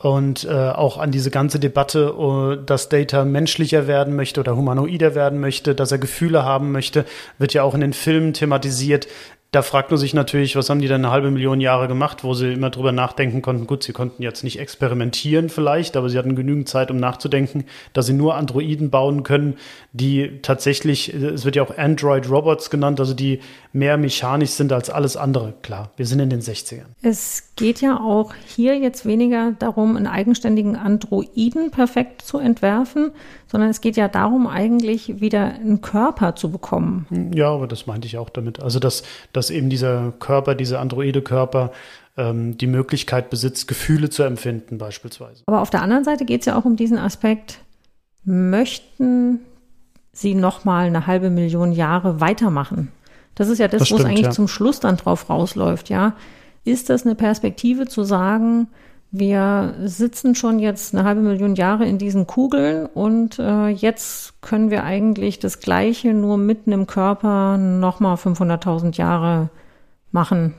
und 0.00 0.44
äh, 0.44 0.70
auch 0.70 0.96
an 0.96 1.10
diese 1.10 1.30
ganze 1.30 1.60
Debatte, 1.60 2.18
uh, 2.18 2.56
dass 2.56 2.88
Data 2.88 3.26
menschlicher 3.26 3.86
werden 3.86 4.16
möchte 4.16 4.40
oder 4.40 4.56
humanoider 4.56 5.14
werden 5.14 5.40
möchte, 5.40 5.74
dass 5.74 5.92
er 5.92 5.98
Gefühle 5.98 6.42
haben 6.42 6.72
möchte, 6.72 7.04
wird 7.36 7.52
ja 7.52 7.62
auch 7.64 7.74
in 7.74 7.82
den 7.82 7.92
Filmen 7.92 8.32
thematisiert. 8.32 9.08
Da 9.52 9.62
fragt 9.62 9.90
man 9.90 9.98
sich 9.98 10.14
natürlich, 10.14 10.54
was 10.54 10.70
haben 10.70 10.80
die 10.80 10.86
denn 10.86 11.04
eine 11.04 11.10
halbe 11.10 11.32
Million 11.32 11.60
Jahre 11.60 11.88
gemacht, 11.88 12.22
wo 12.22 12.34
sie 12.34 12.52
immer 12.52 12.70
drüber 12.70 12.92
nachdenken 12.92 13.42
konnten. 13.42 13.66
Gut, 13.66 13.82
sie 13.82 13.92
konnten 13.92 14.22
jetzt 14.22 14.44
nicht 14.44 14.60
experimentieren 14.60 15.48
vielleicht, 15.48 15.96
aber 15.96 16.08
sie 16.08 16.18
hatten 16.18 16.36
genügend 16.36 16.68
Zeit, 16.68 16.90
um 16.92 16.98
nachzudenken, 16.98 17.64
dass 17.92 18.06
sie 18.06 18.12
nur 18.12 18.36
Androiden 18.36 18.90
bauen 18.90 19.24
können, 19.24 19.56
die 19.92 20.38
tatsächlich, 20.42 21.12
es 21.12 21.44
wird 21.44 21.56
ja 21.56 21.64
auch 21.64 21.76
Android 21.76 22.30
Robots 22.30 22.70
genannt, 22.70 23.00
also 23.00 23.12
die 23.12 23.40
mehr 23.72 23.96
mechanisch 23.96 24.50
sind 24.50 24.72
als 24.72 24.88
alles 24.88 25.16
andere. 25.16 25.54
Klar, 25.62 25.90
wir 25.96 26.06
sind 26.06 26.20
in 26.20 26.30
den 26.30 26.40
60ern. 26.40 26.86
Es 27.02 27.50
geht 27.56 27.80
ja 27.80 27.98
auch 27.98 28.34
hier 28.46 28.78
jetzt 28.78 29.04
weniger 29.04 29.52
darum, 29.58 29.96
einen 29.96 30.06
eigenständigen 30.06 30.76
Androiden 30.76 31.70
perfekt 31.70 32.22
zu 32.22 32.38
entwerfen, 32.38 33.10
sondern 33.48 33.70
es 33.70 33.80
geht 33.80 33.96
ja 33.96 34.08
darum, 34.08 34.46
eigentlich 34.46 35.20
wieder 35.20 35.54
einen 35.54 35.80
Körper 35.80 36.36
zu 36.36 36.50
bekommen. 36.50 37.32
Ja, 37.34 37.48
aber 37.48 37.66
das 37.66 37.86
meinte 37.86 38.06
ich 38.06 38.16
auch 38.16 38.30
damit. 38.30 38.60
Also, 38.60 38.78
dass, 38.78 39.02
dass 39.32 39.39
eben 39.48 39.70
dieser 39.70 40.12
Körper, 40.18 40.54
dieser 40.54 40.80
Androide-Körper 40.80 41.72
ähm, 42.18 42.58
die 42.58 42.66
Möglichkeit 42.66 43.30
besitzt, 43.30 43.66
Gefühle 43.68 44.10
zu 44.10 44.22
empfinden, 44.24 44.76
beispielsweise. 44.76 45.42
Aber 45.46 45.62
auf 45.62 45.70
der 45.70 45.80
anderen 45.80 46.04
Seite 46.04 46.26
geht 46.26 46.40
es 46.40 46.46
ja 46.46 46.58
auch 46.58 46.66
um 46.66 46.76
diesen 46.76 46.98
Aspekt, 46.98 47.60
möchten 48.24 49.40
sie 50.12 50.34
nochmal 50.34 50.86
eine 50.86 51.06
halbe 51.06 51.30
Million 51.30 51.72
Jahre 51.72 52.20
weitermachen? 52.20 52.92
Das 53.34 53.48
ist 53.48 53.58
ja 53.58 53.68
das, 53.68 53.90
wo 53.90 53.96
es 53.96 54.04
eigentlich 54.04 54.26
ja. 54.26 54.30
zum 54.30 54.48
Schluss 54.48 54.80
dann 54.80 54.98
drauf 54.98 55.30
rausläuft, 55.30 55.88
ja. 55.88 56.14
Ist 56.64 56.90
das 56.90 57.06
eine 57.06 57.14
Perspektive 57.14 57.86
zu 57.86 58.04
sagen, 58.04 58.68
wir 59.12 59.74
sitzen 59.84 60.34
schon 60.34 60.60
jetzt 60.60 60.94
eine 60.94 61.04
halbe 61.04 61.20
Million 61.20 61.56
Jahre 61.56 61.86
in 61.86 61.98
diesen 61.98 62.26
Kugeln 62.26 62.86
und 62.86 63.38
äh, 63.38 63.68
jetzt 63.68 64.40
können 64.40 64.70
wir 64.70 64.84
eigentlich 64.84 65.40
das 65.40 65.58
Gleiche 65.58 66.14
nur 66.14 66.36
mitten 66.36 66.70
im 66.70 66.86
Körper 66.86 67.58
nochmal 67.58 68.14
500.000 68.14 68.96
Jahre 68.96 69.50
machen. 70.12 70.54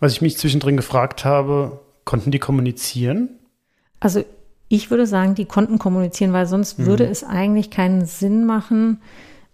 Was 0.00 0.12
ich 0.12 0.22
mich 0.22 0.38
zwischendrin 0.38 0.76
gefragt 0.76 1.24
habe, 1.24 1.80
konnten 2.04 2.30
die 2.30 2.38
kommunizieren? 2.38 3.28
Also 4.00 4.24
ich 4.68 4.90
würde 4.90 5.06
sagen, 5.06 5.34
die 5.34 5.44
konnten 5.44 5.78
kommunizieren, 5.78 6.32
weil 6.32 6.46
sonst 6.46 6.78
mhm. 6.78 6.86
würde 6.86 7.04
es 7.04 7.22
eigentlich 7.22 7.70
keinen 7.70 8.06
Sinn 8.06 8.46
machen, 8.46 9.02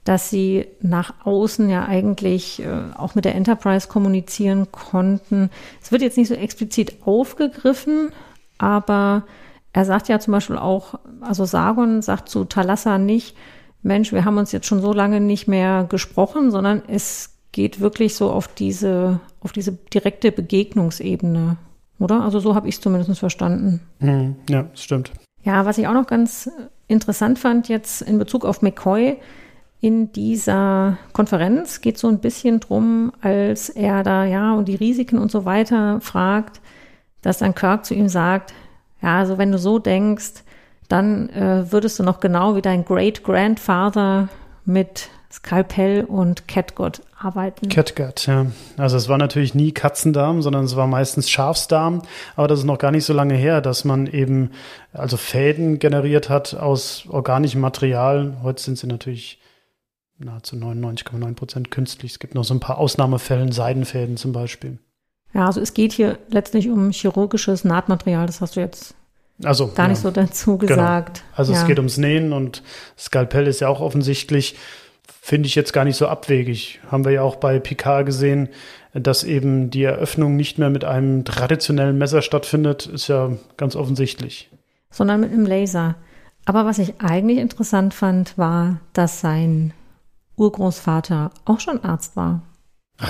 dass 0.04 0.30
sie 0.30 0.66
nach 0.80 1.26
außen 1.26 1.68
ja 1.68 1.86
eigentlich 1.86 2.62
äh, 2.62 2.68
auch 2.96 3.16
mit 3.16 3.24
der 3.24 3.34
Enterprise 3.34 3.88
kommunizieren 3.88 4.70
konnten. 4.70 5.50
Es 5.82 5.90
wird 5.90 6.02
jetzt 6.02 6.16
nicht 6.16 6.28
so 6.28 6.34
explizit 6.34 6.98
aufgegriffen, 7.04 8.12
aber 8.58 9.24
er 9.72 9.84
sagt 9.84 10.08
ja 10.08 10.18
zum 10.18 10.32
Beispiel 10.32 10.58
auch, 10.58 10.94
also 11.20 11.44
Sargon 11.44 12.02
sagt 12.02 12.28
zu 12.28 12.44
Talassa 12.44 12.98
nicht, 12.98 13.36
Mensch, 13.82 14.12
wir 14.12 14.24
haben 14.24 14.38
uns 14.38 14.52
jetzt 14.52 14.66
schon 14.66 14.80
so 14.80 14.92
lange 14.92 15.20
nicht 15.20 15.46
mehr 15.46 15.86
gesprochen, 15.88 16.50
sondern 16.50 16.82
es 16.88 17.36
geht 17.52 17.80
wirklich 17.80 18.14
so 18.14 18.30
auf 18.30 18.48
diese, 18.48 19.20
auf 19.40 19.52
diese 19.52 19.72
direkte 19.72 20.32
Begegnungsebene, 20.32 21.56
oder? 21.98 22.22
Also 22.22 22.40
so 22.40 22.54
habe 22.54 22.68
ich 22.68 22.76
es 22.76 22.80
zumindest 22.80 23.18
verstanden. 23.18 23.80
Mhm, 24.00 24.36
ja, 24.48 24.64
das 24.64 24.82
stimmt. 24.82 25.12
Ja, 25.44 25.64
was 25.64 25.78
ich 25.78 25.86
auch 25.86 25.94
noch 25.94 26.06
ganz 26.06 26.50
interessant 26.88 27.38
fand 27.38 27.68
jetzt 27.68 28.02
in 28.02 28.18
Bezug 28.18 28.44
auf 28.44 28.62
McCoy, 28.62 29.18
in 29.80 30.10
dieser 30.12 30.98
Konferenz 31.12 31.80
geht 31.80 31.98
so 31.98 32.08
ein 32.08 32.18
bisschen 32.18 32.58
drum, 32.58 33.12
als 33.20 33.68
er 33.68 34.02
da 34.02 34.24
ja 34.24 34.54
und 34.54 34.66
die 34.66 34.74
Risiken 34.74 35.18
und 35.18 35.30
so 35.30 35.44
weiter 35.44 36.00
fragt, 36.00 36.60
dass 37.22 37.38
dann 37.38 37.54
Kirk 37.54 37.84
zu 37.84 37.94
ihm 37.94 38.08
sagt, 38.08 38.54
ja, 39.02 39.18
also 39.18 39.38
wenn 39.38 39.52
du 39.52 39.58
so 39.58 39.78
denkst, 39.78 40.44
dann 40.88 41.28
äh, 41.30 41.70
würdest 41.70 41.98
du 41.98 42.02
noch 42.02 42.20
genau 42.20 42.56
wie 42.56 42.62
dein 42.62 42.84
Great 42.84 43.22
Grandfather 43.22 44.28
mit 44.64 45.10
Skalpell 45.30 46.04
und 46.04 46.48
Catgut 46.48 47.02
arbeiten. 47.18 47.68
Catgut, 47.68 48.26
ja. 48.26 48.46
Also 48.78 48.96
es 48.96 49.08
war 49.08 49.18
natürlich 49.18 49.54
nie 49.54 49.72
Katzendarm, 49.72 50.40
sondern 50.40 50.64
es 50.64 50.74
war 50.74 50.86
meistens 50.86 51.28
Schafsdarm. 51.28 52.02
Aber 52.34 52.48
das 52.48 52.60
ist 52.60 52.64
noch 52.64 52.78
gar 52.78 52.90
nicht 52.90 53.04
so 53.04 53.12
lange 53.12 53.34
her, 53.34 53.60
dass 53.60 53.84
man 53.84 54.06
eben 54.06 54.52
also 54.92 55.18
Fäden 55.18 55.78
generiert 55.78 56.30
hat 56.30 56.54
aus 56.54 57.04
organischem 57.10 57.60
Material. 57.60 58.38
Heute 58.42 58.62
sind 58.62 58.78
sie 58.78 58.86
natürlich 58.86 59.38
nahezu 60.18 60.56
99,9 60.56 61.34
Prozent 61.34 61.70
künstlich. 61.70 62.12
Es 62.12 62.18
gibt 62.18 62.34
noch 62.34 62.44
so 62.44 62.54
ein 62.54 62.60
paar 62.60 62.78
Ausnahmefällen, 62.78 63.52
Seidenfäden 63.52 64.16
zum 64.16 64.32
Beispiel. 64.32 64.78
Ja, 65.34 65.46
also 65.46 65.60
es 65.60 65.74
geht 65.74 65.92
hier 65.92 66.18
letztlich 66.30 66.68
um 66.68 66.90
chirurgisches 66.90 67.64
Nahtmaterial, 67.64 68.26
das 68.26 68.40
hast 68.40 68.56
du 68.56 68.60
jetzt 68.60 68.94
also, 69.44 69.68
gar 69.68 69.86
ja. 69.86 69.90
nicht 69.90 70.00
so 70.00 70.10
dazu 70.10 70.58
genau. 70.58 70.74
gesagt. 70.74 71.18
Genau. 71.18 71.36
Also 71.36 71.52
ja. 71.52 71.60
es 71.60 71.66
geht 71.66 71.78
ums 71.78 71.96
Nähen 71.96 72.32
und 72.32 72.62
Skalpell 72.98 73.46
ist 73.46 73.60
ja 73.60 73.68
auch 73.68 73.80
offensichtlich, 73.80 74.56
finde 75.20 75.46
ich 75.46 75.54
jetzt 75.54 75.72
gar 75.72 75.84
nicht 75.84 75.96
so 75.96 76.08
abwegig. 76.08 76.80
Haben 76.90 77.04
wir 77.04 77.12
ja 77.12 77.22
auch 77.22 77.36
bei 77.36 77.60
Picard 77.60 78.06
gesehen, 78.06 78.48
dass 78.94 79.24
eben 79.24 79.70
die 79.70 79.84
Eröffnung 79.84 80.36
nicht 80.36 80.58
mehr 80.58 80.70
mit 80.70 80.84
einem 80.84 81.24
traditionellen 81.24 81.98
Messer 81.98 82.22
stattfindet, 82.22 82.86
ist 82.86 83.08
ja 83.08 83.32
ganz 83.56 83.76
offensichtlich. 83.76 84.50
Sondern 84.90 85.20
mit 85.20 85.32
einem 85.32 85.46
Laser. 85.46 85.96
Aber 86.44 86.64
was 86.64 86.78
ich 86.78 87.00
eigentlich 87.00 87.38
interessant 87.38 87.92
fand, 87.94 88.38
war, 88.38 88.80
dass 88.94 89.20
sein 89.20 89.74
Urgroßvater 90.36 91.30
auch 91.44 91.60
schon 91.60 91.84
Arzt 91.84 92.16
war. 92.16 92.42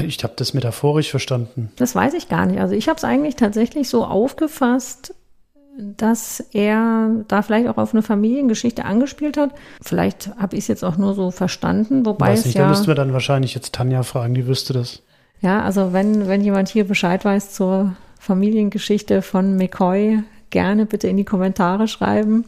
Ich 0.06 0.22
habe 0.22 0.34
das 0.36 0.52
metaphorisch 0.52 1.10
verstanden. 1.10 1.70
Das 1.76 1.94
weiß 1.94 2.14
ich 2.14 2.28
gar 2.28 2.44
nicht. 2.46 2.60
Also 2.60 2.74
ich 2.74 2.88
habe 2.88 2.98
es 2.98 3.04
eigentlich 3.04 3.36
tatsächlich 3.36 3.88
so 3.88 4.04
aufgefasst, 4.04 5.14
dass 5.78 6.40
er 6.52 7.10
da 7.28 7.42
vielleicht 7.42 7.68
auch 7.68 7.78
auf 7.78 7.94
eine 7.94 8.02
Familiengeschichte 8.02 8.84
angespielt 8.84 9.36
hat. 9.36 9.50
Vielleicht 9.80 10.30
habe 10.36 10.56
ich 10.56 10.64
es 10.64 10.68
jetzt 10.68 10.84
auch 10.84 10.98
nur 10.98 11.14
so 11.14 11.30
verstanden, 11.30 12.04
wobei 12.04 12.30
weiß 12.30 12.40
es 12.40 12.46
nicht, 12.46 12.54
ja. 12.56 12.64
da 12.64 12.68
müssten 12.68 12.88
wir 12.88 12.96
dann 12.96 13.12
wahrscheinlich 13.12 13.54
jetzt 13.54 13.74
Tanja 13.74 14.02
fragen, 14.02 14.34
die 14.34 14.46
wüsste 14.46 14.72
das. 14.72 15.02
Ja, 15.40 15.62
also 15.62 15.92
wenn, 15.92 16.26
wenn 16.26 16.42
jemand 16.42 16.68
hier 16.68 16.84
Bescheid 16.84 17.24
weiß 17.24 17.54
zur 17.54 17.94
Familiengeschichte 18.18 19.22
von 19.22 19.56
McCoy, 19.56 20.24
gerne 20.50 20.84
bitte 20.84 21.06
in 21.06 21.16
die 21.16 21.24
Kommentare 21.24 21.86
schreiben. 21.86 22.44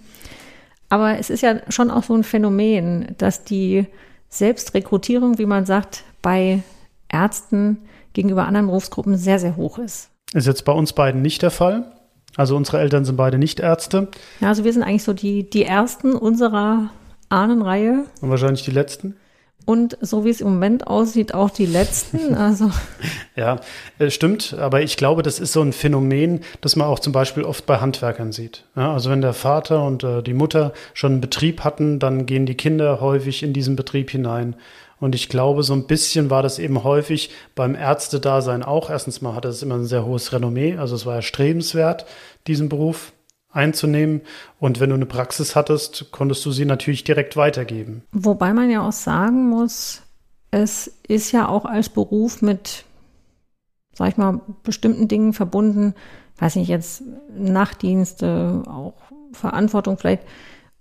Aber 0.88 1.18
es 1.18 1.30
ist 1.30 1.42
ja 1.42 1.60
schon 1.68 1.90
auch 1.90 2.02
so 2.02 2.14
ein 2.14 2.24
Phänomen, 2.24 3.14
dass 3.16 3.44
die 3.44 3.86
Selbstrekrutierung, 4.28 5.38
wie 5.38 5.46
man 5.46 5.66
sagt, 5.66 6.02
bei 6.20 6.62
Ärzten 7.12 7.78
gegenüber 8.12 8.46
anderen 8.46 8.66
Berufsgruppen 8.66 9.16
sehr, 9.16 9.38
sehr 9.38 9.56
hoch 9.56 9.78
ist. 9.78 10.10
Ist 10.32 10.46
jetzt 10.46 10.64
bei 10.64 10.72
uns 10.72 10.92
beiden 10.92 11.22
nicht 11.22 11.42
der 11.42 11.50
Fall. 11.50 11.92
Also 12.36 12.56
unsere 12.56 12.78
Eltern 12.78 13.04
sind 13.04 13.16
beide 13.16 13.38
nicht 13.38 13.58
Ärzte 13.60 14.08
Ja, 14.40 14.48
also 14.48 14.64
wir 14.64 14.72
sind 14.72 14.82
eigentlich 14.82 15.02
so 15.02 15.12
die, 15.12 15.48
die 15.50 15.64
Ersten 15.64 16.14
unserer 16.14 16.90
Ahnenreihe. 17.28 18.04
und 18.20 18.30
wahrscheinlich 18.30 18.64
die 18.64 18.70
letzten. 18.70 19.16
Und 19.66 19.98
so 20.00 20.24
wie 20.24 20.30
es 20.30 20.40
im 20.40 20.48
Moment 20.48 20.86
aussieht, 20.86 21.34
auch 21.34 21.50
die 21.50 21.66
Letzten. 21.66 22.34
Also 22.40 22.70
Ja, 23.36 23.60
äh, 23.98 24.10
stimmt. 24.10 24.54
Aber 24.58 24.80
ich 24.82 24.96
glaube, 24.96 25.22
das 25.22 25.38
ist 25.38 25.52
so 25.52 25.60
ein 25.60 25.72
Phänomen, 25.72 26.40
das 26.60 26.76
man 26.76 26.88
auch 26.88 26.98
zum 26.98 27.12
Beispiel 27.12 27.44
oft 27.44 27.66
bei 27.66 27.78
Handwerkern 27.78 28.32
sieht. 28.32 28.64
Ja, 28.74 28.92
also 28.92 29.10
wenn 29.10 29.20
der 29.20 29.34
Vater 29.34 29.84
und 29.84 30.02
äh, 30.02 30.22
die 30.22 30.34
Mutter 30.34 30.72
schon 30.94 31.12
einen 31.12 31.20
Betrieb 31.20 31.62
hatten, 31.62 31.98
dann 31.98 32.26
gehen 32.26 32.46
die 32.46 32.56
Kinder 32.56 33.00
häufig 33.00 33.42
in 33.42 33.52
diesen 33.52 33.76
Betrieb 33.76 34.10
hinein. 34.10 34.56
Und 35.00 35.14
ich 35.14 35.30
glaube, 35.30 35.62
so 35.62 35.72
ein 35.72 35.86
bisschen 35.86 36.30
war 36.30 36.42
das 36.42 36.58
eben 36.58 36.84
häufig 36.84 37.30
beim 37.54 37.74
Ärztedasein 37.74 38.62
auch. 38.62 38.90
Erstens 38.90 39.22
mal 39.22 39.34
hatte 39.34 39.48
es 39.48 39.62
immer 39.62 39.76
ein 39.76 39.86
sehr 39.86 40.04
hohes 40.04 40.32
Renommee. 40.32 40.76
Also 40.76 40.94
es 40.94 41.06
war 41.06 41.16
erstrebenswert, 41.16 42.04
diesen 42.46 42.68
Beruf 42.68 43.12
einzunehmen. 43.50 44.20
Und 44.58 44.78
wenn 44.78 44.90
du 44.90 44.96
eine 44.96 45.06
Praxis 45.06 45.56
hattest, 45.56 46.12
konntest 46.12 46.44
du 46.44 46.52
sie 46.52 46.66
natürlich 46.66 47.02
direkt 47.02 47.36
weitergeben. 47.36 48.02
Wobei 48.12 48.52
man 48.52 48.70
ja 48.70 48.86
auch 48.86 48.92
sagen 48.92 49.48
muss, 49.48 50.02
es 50.50 50.92
ist 51.08 51.32
ja 51.32 51.48
auch 51.48 51.64
als 51.64 51.88
Beruf 51.88 52.42
mit, 52.42 52.84
sag 53.94 54.10
ich 54.10 54.16
mal, 54.18 54.40
bestimmten 54.62 55.08
Dingen 55.08 55.32
verbunden, 55.32 55.94
weiß 56.38 56.56
nicht, 56.56 56.68
jetzt 56.68 57.02
Nachtdienste, 57.34 58.62
auch 58.66 58.94
Verantwortung 59.32 59.96
vielleicht, 59.96 60.22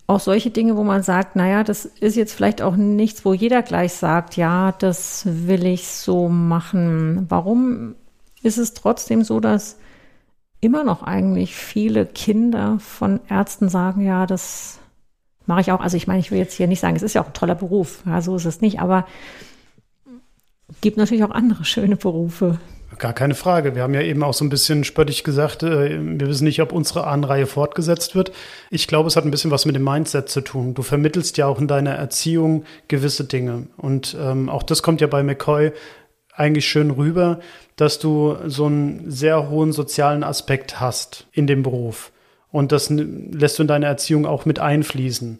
auch 0.10 0.20
solche 0.20 0.50
Dinge, 0.50 0.76
wo 0.76 0.84
man 0.84 1.04
sagt, 1.04 1.36
naja, 1.36 1.64
das 1.64 1.86
ist 1.86 2.16
jetzt 2.16 2.34
vielleicht 2.34 2.64
auch 2.64 2.76
nichts, 2.76 3.26
wo 3.26 3.34
jeder 3.34 3.62
gleich 3.62 3.94
sagt, 3.94 4.38
ja, 4.38 4.72
das 4.72 5.24
will 5.26 5.68
ich 5.68 5.88
so 5.88 6.30
machen. 6.30 7.28
Warum 7.30 7.94
ist 8.42 8.58
es 8.58 8.74
trotzdem 8.74 9.24
so, 9.24 9.40
dass 9.40 9.78
immer 10.62 10.84
noch 10.84 11.04
eigentlich 11.04 11.56
viele 11.56 12.08
Kinder 12.08 12.80
von 12.80 13.20
Ärzten 13.30 13.70
sagen, 13.70 14.02
ja, 14.02 14.26
das 14.26 14.80
mache 15.46 15.62
ich 15.62 15.72
auch. 15.72 15.80
Also 15.80 15.96
ich 15.96 16.08
meine, 16.08 16.22
ich 16.22 16.32
will 16.32 16.40
jetzt 16.40 16.56
hier 16.56 16.68
nicht 16.68 16.80
sagen, 16.80 16.96
es 16.96 17.04
ist 17.04 17.14
ja 17.14 17.22
auch 17.22 17.28
ein 17.28 17.34
toller 17.34 17.56
Beruf, 17.56 18.02
ja, 18.08 18.20
so 18.22 18.36
ist 18.36 18.46
es 18.46 18.62
nicht, 18.62 18.80
aber 18.80 19.06
gibt 20.82 20.98
natürlich 20.98 21.24
auch 21.24 21.32
andere 21.32 21.66
schöne 21.66 21.98
Berufe. 21.98 22.58
Gar 22.98 23.14
keine 23.14 23.36
Frage. 23.36 23.76
Wir 23.76 23.84
haben 23.84 23.94
ja 23.94 24.02
eben 24.02 24.24
auch 24.24 24.34
so 24.34 24.44
ein 24.44 24.50
bisschen 24.50 24.84
spöttisch 24.84 25.24
gesagt, 25.24 25.64
äh, 25.64 26.00
wir 26.02 26.28
wissen 26.28 26.46
nicht, 26.46 26.62
ob 26.62 26.72
unsere 26.72 27.06
Ahnenreihe 27.06 27.46
fortgesetzt 27.46 28.16
wird. 28.16 28.32
Ich 28.72 28.88
glaube, 28.88 29.08
es 29.08 29.16
hat 29.16 29.26
ein 29.26 29.32
bisschen 29.32 29.52
was 29.52 29.66
mit 29.66 29.76
dem 29.76 29.84
Mindset 29.84 30.30
zu 30.30 30.42
tun. 30.42 30.74
Du 30.74 30.82
vermittelst 30.82 31.38
ja 31.38 31.46
auch 31.46 31.60
in 31.60 31.68
deiner 31.68 31.94
Erziehung 31.94 32.66
gewisse 32.88 33.26
Dinge. 33.26 33.68
Und 33.78 34.18
ähm, 34.20 34.50
auch 34.50 34.64
das 34.64 34.82
kommt 34.82 35.02
ja 35.02 35.08
bei 35.08 35.24
McCoy 35.24 35.72
eigentlich 36.34 36.68
schön 36.68 36.90
rüber, 36.90 37.40
dass 37.76 38.00
du 38.00 38.38
so 38.48 38.66
einen 38.66 39.12
sehr 39.12 39.50
hohen 39.50 39.72
sozialen 39.72 40.24
Aspekt 40.24 40.80
hast 40.80 41.28
in 41.32 41.48
dem 41.48 41.64
Beruf. 41.64 42.12
Und 42.52 42.72
das 42.72 42.90
lässt 42.90 43.60
du 43.60 43.64
in 43.64 43.68
deine 43.68 43.86
Erziehung 43.86 44.26
auch 44.26 44.46
mit 44.46 44.60
einfließen. 44.60 45.40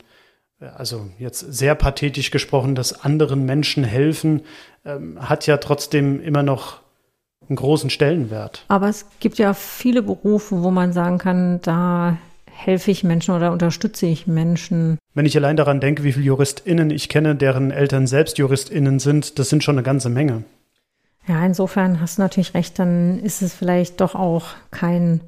Also 0.76 1.10
jetzt 1.18 1.40
sehr 1.40 1.74
pathetisch 1.74 2.32
gesprochen, 2.32 2.76
dass 2.76 3.04
anderen 3.04 3.46
Menschen 3.46 3.84
helfen, 3.84 4.42
ähm, 4.86 5.18
hat 5.20 5.48
ja 5.48 5.58
trotzdem 5.58 6.22
immer 6.22 6.44
noch 6.44 6.79
einen 7.50 7.58
großen 7.58 7.90
Stellenwert. 7.90 8.64
Aber 8.68 8.90
es 8.90 9.06
gibt 9.20 9.38
ja 9.38 9.54
viele 9.54 10.02
Berufe, 10.02 10.64
wo 10.64 10.72
man 10.72 10.94
sagen 10.94 11.18
kann, 11.18 11.60
da 11.62 12.18
helfe 12.46 12.92
ich 12.92 13.04
Menschen 13.04 13.34
oder 13.34 13.52
unterstütze 13.52 14.06
ich 14.06 14.28
Menschen. 14.28 14.98
Wenn 15.14 15.26
ich 15.26 15.36
allein 15.36 15.56
daran 15.56 15.80
denke, 15.80 16.04
wie 16.04 16.14
viele 16.14 16.26
JuristInnen 16.26 16.92
ich 16.92 17.10
kenne, 17.10 17.36
deren 17.36 17.72
Eltern 17.72 18.06
selbst 18.06 18.38
JuristInnen 18.38 19.00
sind, 19.00 19.40
das 19.40 19.50
sind 19.50 19.64
schon 19.64 19.76
eine 19.76 19.84
ganze 19.84 20.10
Menge. 20.10 20.44
Ja, 21.28 21.46
insofern 21.46 22.02
hast 22.02 22.18
du 22.18 22.22
natürlich 22.22 22.54
recht, 22.54 22.80
dann 22.80 23.20
ist 23.20 23.42
es 23.42 23.54
vielleicht 23.54 24.02
doch 24.02 24.16
auch 24.16 24.48
kein 24.72 25.22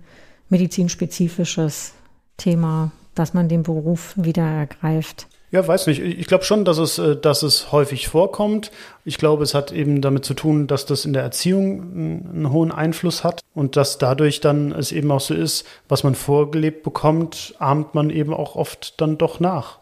medizinspezifisches 0.49 1.93
Thema, 2.37 2.91
dass 3.15 3.33
man 3.33 3.47
den 3.47 3.63
Beruf 3.63 4.13
wieder 4.15 4.43
ergreift. 4.43 5.27
Ja, 5.51 5.67
weiß 5.67 5.87
nicht. 5.87 5.99
Ich 5.99 6.27
glaube 6.27 6.45
schon, 6.45 6.63
dass 6.63 6.77
es, 6.77 6.97
äh, 6.97 7.17
dass 7.17 7.43
es 7.43 7.73
häufig 7.73 8.07
vorkommt. 8.07 8.71
Ich 9.03 9.17
glaube, 9.17 9.43
es 9.43 9.53
hat 9.53 9.73
eben 9.73 10.01
damit 10.01 10.23
zu 10.23 10.33
tun, 10.33 10.65
dass 10.65 10.85
das 10.85 11.03
in 11.03 11.11
der 11.11 11.23
Erziehung 11.23 11.81
einen 11.81 12.51
hohen 12.51 12.71
Einfluss 12.71 13.25
hat 13.25 13.41
und 13.53 13.75
dass 13.75 13.97
dadurch 13.97 14.39
dann 14.39 14.71
es 14.71 14.93
eben 14.93 15.11
auch 15.11 15.19
so 15.19 15.33
ist, 15.33 15.67
was 15.89 16.05
man 16.05 16.15
vorgelebt 16.15 16.83
bekommt, 16.83 17.53
ahmt 17.59 17.93
man 17.95 18.09
eben 18.09 18.33
auch 18.33 18.55
oft 18.55 18.99
dann 19.01 19.17
doch 19.17 19.41
nach. 19.41 19.79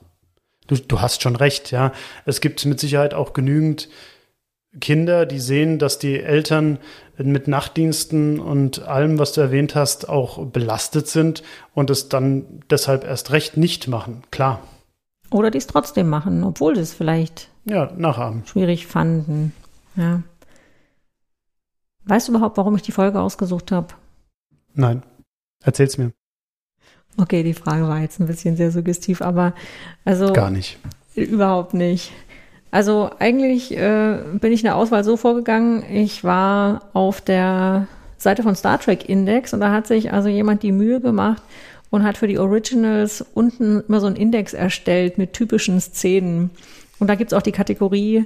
Du, 0.66 0.76
du 0.76 1.02
hast 1.02 1.22
schon 1.22 1.36
recht, 1.36 1.70
ja. 1.70 1.92
Es 2.26 2.42
gibt 2.42 2.66
mit 2.66 2.80
Sicherheit 2.80 3.14
auch 3.14 3.34
genügend 3.34 3.90
Kinder, 4.82 5.28
die 5.28 5.40
sehen, 5.40 5.78
dass 5.78 6.00
die 6.00 6.20
Eltern 6.20 6.80
mit 7.18 7.48
Nachtdiensten 7.48 8.40
und 8.40 8.88
allem, 8.88 9.20
was 9.20 9.34
du 9.34 9.42
erwähnt 9.42 9.76
hast, 9.76 10.10
auch 10.10 10.46
belastet 10.46 11.08
sind 11.08 11.44
und 11.76 11.90
es 11.90 12.10
dann 12.10 12.62
deshalb 12.72 13.04
erst 13.04 13.32
recht 13.32 13.58
nicht 13.58 13.88
machen. 13.88 14.24
Klar. 14.32 14.62
Oder 15.32 15.52
die 15.52 15.58
es 15.60 15.68
trotzdem 15.68 16.10
machen, 16.10 16.44
obwohl 16.44 16.76
sie 16.76 16.82
es 16.82 16.94
vielleicht 16.94 17.50
Ja, 17.66 17.92
nachahmen. 17.98 18.46
schwierig 18.46 18.88
fanden. 18.88 19.54
Ja. 19.96 20.24
Weißt 22.06 22.28
du 22.28 22.32
überhaupt, 22.34 22.58
warum 22.58 22.76
ich 22.76 22.82
die 22.82 22.92
Folge 22.92 23.20
ausgesucht 23.22 23.72
habe? 23.72 23.88
Nein. 24.74 25.04
Erzähl's 25.64 25.98
mir. 25.98 26.12
Okay, 27.18 27.44
die 27.44 27.54
Frage 27.54 27.88
war 27.88 28.00
jetzt 28.00 28.20
ein 28.20 28.28
bisschen 28.28 28.56
sehr 28.56 28.72
suggestiv, 28.72 29.22
aber 29.22 29.54
also 30.06 30.32
Gar 30.34 30.52
nicht. 30.52 30.80
Überhaupt 31.16 31.74
nicht. 31.74 32.12
Also 32.72 33.10
eigentlich 33.20 33.76
äh, 33.76 34.20
bin 34.34 34.52
ich 34.54 34.62
in 34.62 34.66
der 34.66 34.76
Auswahl 34.78 35.04
so 35.04 35.18
vorgegangen, 35.18 35.84
ich 35.92 36.24
war 36.24 36.84
auf 36.94 37.20
der 37.20 37.88
Seite 38.18 38.44
von 38.44 38.56
Star 38.56 38.80
Trek 38.80 39.10
Index 39.10 39.54
und 39.54 39.60
da 39.60 39.72
hat 39.72 39.88
sich 39.88 40.14
also 40.14 40.30
jemand 40.30 40.62
die 40.64 40.72
Mühe 40.72 41.02
gemacht 41.02 41.42
und 41.90 42.04
hat 42.04 42.18
für 42.18 42.28
die 42.28 42.38
Originals 42.40 43.26
unten 43.34 43.82
immer 43.88 44.00
so 44.00 44.08
einen 44.08 44.16
Index 44.16 44.54
erstellt 44.54 45.18
mit 45.18 45.34
typischen 45.34 45.80
Szenen. 45.82 46.52
Und 47.00 47.08
da 47.08 47.16
gibt's 47.16 47.34
auch 47.34 47.42
die 47.42 47.52
Kategorie, 47.52 48.26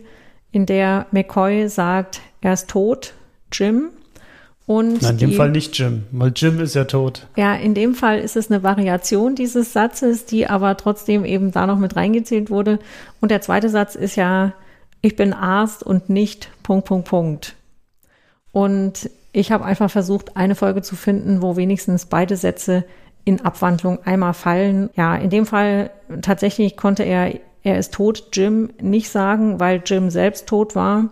in 0.51 0.66
der 0.66 1.07
McCoy 1.11 1.68
sagt, 1.70 2.22
er 2.41 2.53
ist 2.53 2.70
tot, 2.70 3.14
Jim. 3.51 3.89
Und 4.66 5.01
Nein, 5.01 5.11
in 5.14 5.18
dem 5.18 5.30
die- 5.32 5.36
Fall 5.36 5.49
nicht 5.51 5.78
Jim, 5.78 6.03
weil 6.11 6.32
Jim 6.36 6.59
ist 6.61 6.74
ja 6.76 6.86
tot. 6.86 7.28
ja, 7.36 7.53
in 7.53 7.74
dem 7.74 7.95
Fall 7.95 8.20
ist 8.20 8.38
es 8.38 8.49
eine 8.49 8.64
Variation 8.64 9.36
dieses 9.36 9.74
Satzes, 9.74 10.26
die 10.26 10.47
aber 10.47 10.78
trotzdem 10.78 11.26
eben 11.26 11.51
da 11.51 11.68
noch 11.68 11.78
mit 11.78 11.95
reingezählt 11.97 12.49
wurde. 12.49 12.80
Und 13.20 13.30
der 13.30 13.41
zweite 13.41 13.68
Satz 13.70 13.95
ist 13.95 14.16
ja, 14.16 14.53
ich 15.01 15.18
bin 15.18 15.34
Arzt 15.34 15.84
und 15.84 16.09
nicht 16.09 16.49
Punkt, 16.64 16.86
Punkt, 16.86 17.07
Punkt. 17.09 17.55
Und 18.51 19.09
ich 19.34 19.51
habe 19.51 19.66
einfach 19.66 19.89
versucht, 19.91 20.38
eine 20.38 20.55
Folge 20.55 20.82
zu 20.82 20.95
finden, 20.95 21.41
wo 21.41 21.57
wenigstens 21.57 22.05
beide 22.05 22.38
Sätze 22.38 22.86
in 23.26 23.41
Abwandlung 23.41 23.99
einmal 24.05 24.34
fallen. 24.34 24.89
Ja, 24.95 25.15
in 25.15 25.30
dem 25.30 25.45
Fall 25.45 25.91
tatsächlich 26.21 26.78
konnte 26.78 27.03
er, 27.03 27.34
er 27.63 27.78
ist 27.78 27.93
tot, 27.93 28.30
Jim 28.34 28.71
nicht 28.82 29.09
sagen, 29.09 29.59
weil 29.59 29.82
Jim 29.86 30.09
selbst 30.09 30.47
tot 30.47 30.76
war. 30.76 31.09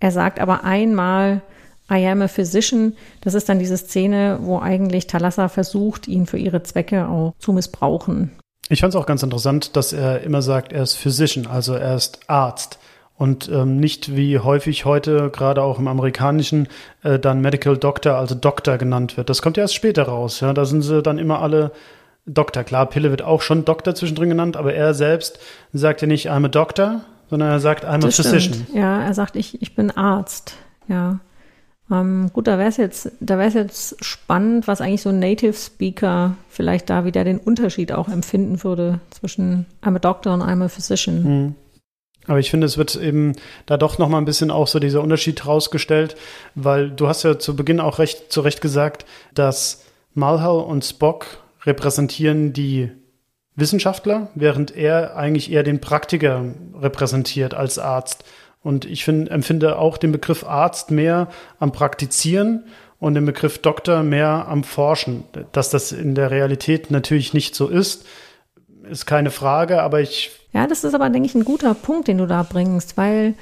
Er 0.00 0.10
sagt 0.10 0.40
aber 0.40 0.64
einmal, 0.64 1.42
I 1.90 2.06
am 2.06 2.22
a 2.22 2.28
physician. 2.28 2.94
Das 3.20 3.34
ist 3.34 3.48
dann 3.48 3.58
diese 3.58 3.76
Szene, 3.76 4.38
wo 4.42 4.58
eigentlich 4.58 5.06
Thalassa 5.06 5.48
versucht, 5.48 6.08
ihn 6.08 6.26
für 6.26 6.38
ihre 6.38 6.62
Zwecke 6.62 7.06
auch 7.08 7.34
zu 7.38 7.52
missbrauchen. 7.52 8.32
Ich 8.68 8.80
fand 8.80 8.94
es 8.94 9.00
auch 9.00 9.06
ganz 9.06 9.22
interessant, 9.22 9.76
dass 9.76 9.92
er 9.92 10.22
immer 10.22 10.40
sagt, 10.40 10.72
er 10.72 10.82
ist 10.82 10.94
Physician, 10.94 11.46
also 11.46 11.74
er 11.74 11.96
ist 11.96 12.20
Arzt. 12.28 12.78
Und 13.16 13.48
ähm, 13.48 13.76
nicht 13.76 14.16
wie 14.16 14.38
häufig 14.38 14.84
heute, 14.84 15.30
gerade 15.30 15.62
auch 15.62 15.78
im 15.78 15.86
amerikanischen, 15.86 16.66
äh, 17.04 17.18
dann 17.18 17.40
Medical 17.40 17.76
Doctor, 17.76 18.14
also 18.16 18.34
Doktor 18.34 18.78
genannt 18.78 19.16
wird. 19.16 19.30
Das 19.30 19.42
kommt 19.42 19.56
ja 19.56 19.62
erst 19.62 19.74
später 19.74 20.04
raus. 20.04 20.40
Ja? 20.40 20.52
Da 20.52 20.64
sind 20.64 20.82
sie 20.82 21.02
dann 21.02 21.18
immer 21.18 21.40
alle 21.40 21.70
Doktor. 22.26 22.64
Klar, 22.64 22.86
Pille 22.86 23.10
wird 23.10 23.22
auch 23.22 23.42
schon 23.42 23.64
Doktor 23.64 23.94
zwischendrin 23.94 24.28
genannt, 24.30 24.56
aber 24.56 24.74
er 24.74 24.94
selbst 24.94 25.38
sagt 25.72 26.02
ja 26.02 26.08
nicht, 26.08 26.30
I'm 26.30 26.44
a 26.44 26.48
Doctor, 26.48 27.02
sondern 27.30 27.50
er 27.50 27.60
sagt, 27.60 27.84
I'm 27.84 27.94
a 27.94 27.98
Das 27.98 28.16
Physician. 28.16 28.54
stimmt. 28.54 28.74
Ja, 28.74 29.02
er 29.02 29.14
sagt, 29.14 29.36
ich, 29.36 29.60
ich 29.62 29.74
bin 29.74 29.90
Arzt. 29.90 30.56
Ja. 30.88 31.20
Ähm, 31.90 32.30
gut, 32.32 32.46
da 32.46 32.58
wäre 32.58 32.68
es 32.68 32.76
jetzt, 32.76 33.12
da 33.20 33.38
wäre 33.38 33.48
es 33.48 33.54
jetzt 33.54 34.04
spannend, 34.04 34.66
was 34.66 34.80
eigentlich 34.80 35.02
so 35.02 35.10
ein 35.10 35.18
Native 35.18 35.52
Speaker 35.52 36.36
vielleicht 36.48 36.90
da 36.90 37.04
wieder 37.04 37.24
den 37.24 37.38
Unterschied 37.38 37.92
auch 37.92 38.08
empfinden 38.08 38.64
würde 38.64 39.00
zwischen 39.10 39.66
I'm 39.82 39.96
a 39.96 39.98
doctor 39.98 40.32
und 40.32 40.42
I'm 40.42 40.64
a 40.64 40.68
physician. 40.68 41.24
Hm. 41.24 41.54
Aber 42.26 42.38
ich 42.38 42.50
finde, 42.50 42.66
es 42.66 42.78
wird 42.78 42.94
eben 42.94 43.32
da 43.66 43.76
doch 43.76 43.98
noch 43.98 44.08
mal 44.08 44.18
ein 44.18 44.24
bisschen 44.24 44.50
auch 44.50 44.68
so 44.68 44.78
dieser 44.78 45.02
Unterschied 45.02 45.44
rausgestellt, 45.44 46.16
weil 46.54 46.90
du 46.90 47.08
hast 47.08 47.24
ja 47.24 47.38
zu 47.38 47.56
Beginn 47.56 47.80
auch 47.80 47.98
recht 47.98 48.32
zu 48.32 48.42
Recht 48.42 48.60
gesagt, 48.60 49.06
dass 49.34 49.84
Mulhall 50.14 50.60
und 50.60 50.84
Spock 50.84 51.26
repräsentieren 51.64 52.52
die 52.52 52.90
Wissenschaftler, 53.56 54.28
während 54.34 54.74
er 54.76 55.16
eigentlich 55.16 55.50
eher 55.50 55.62
den 55.62 55.80
Praktiker 55.80 56.44
repräsentiert 56.80 57.54
als 57.54 57.78
Arzt. 57.78 58.24
Und 58.62 58.84
ich 58.84 59.04
find, 59.04 59.30
empfinde 59.30 59.78
auch 59.78 59.98
den 59.98 60.12
Begriff 60.12 60.44
Arzt 60.44 60.90
mehr 60.90 61.28
am 61.58 61.72
Praktizieren 61.72 62.64
und 63.00 63.14
den 63.14 63.26
Begriff 63.26 63.58
Doktor 63.58 64.04
mehr 64.04 64.46
am 64.48 64.62
Forschen. 64.62 65.24
Dass 65.50 65.70
das 65.70 65.90
in 65.90 66.14
der 66.14 66.30
Realität 66.30 66.90
natürlich 66.90 67.34
nicht 67.34 67.54
so 67.54 67.68
ist, 67.68 68.06
ist 68.88 69.06
keine 69.06 69.30
Frage, 69.30 69.82
aber 69.82 70.00
ich. 70.00 70.30
Ja, 70.52 70.66
das 70.66 70.84
ist 70.84 70.94
aber, 70.94 71.10
denke 71.10 71.26
ich, 71.26 71.34
ein 71.34 71.44
guter 71.44 71.74
Punkt, 71.74 72.08
den 72.08 72.18
du 72.18 72.26
da 72.26 72.42
bringst, 72.42 72.96
weil 72.96 73.34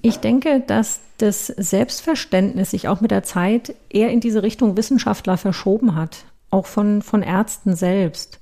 ich 0.00 0.18
denke, 0.18 0.62
dass 0.66 1.00
das 1.18 1.46
Selbstverständnis 1.46 2.72
sich 2.72 2.88
auch 2.88 3.00
mit 3.00 3.10
der 3.10 3.22
Zeit 3.22 3.74
eher 3.88 4.10
in 4.10 4.20
diese 4.20 4.42
Richtung 4.42 4.76
Wissenschaftler 4.76 5.36
verschoben 5.36 5.94
hat, 5.94 6.24
auch 6.50 6.66
von, 6.66 7.02
von 7.02 7.22
Ärzten 7.22 7.76
selbst. 7.76 8.40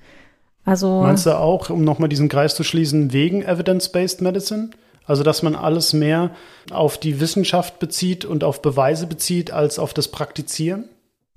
Also 0.64 1.02
Meinst 1.02 1.26
du 1.26 1.36
auch, 1.36 1.70
um 1.70 1.84
nochmal 1.84 2.08
diesen 2.08 2.28
Kreis 2.28 2.54
zu 2.54 2.64
schließen, 2.64 3.12
wegen 3.12 3.42
Evidence-Based 3.42 4.22
Medicine? 4.22 4.70
Also, 5.06 5.22
dass 5.22 5.42
man 5.42 5.56
alles 5.56 5.92
mehr 5.92 6.30
auf 6.70 6.96
die 6.98 7.20
Wissenschaft 7.20 7.78
bezieht 7.78 8.24
und 8.24 8.44
auf 8.44 8.62
Beweise 8.62 9.06
bezieht, 9.06 9.50
als 9.50 9.78
auf 9.78 9.92
das 9.92 10.08
Praktizieren? 10.08 10.88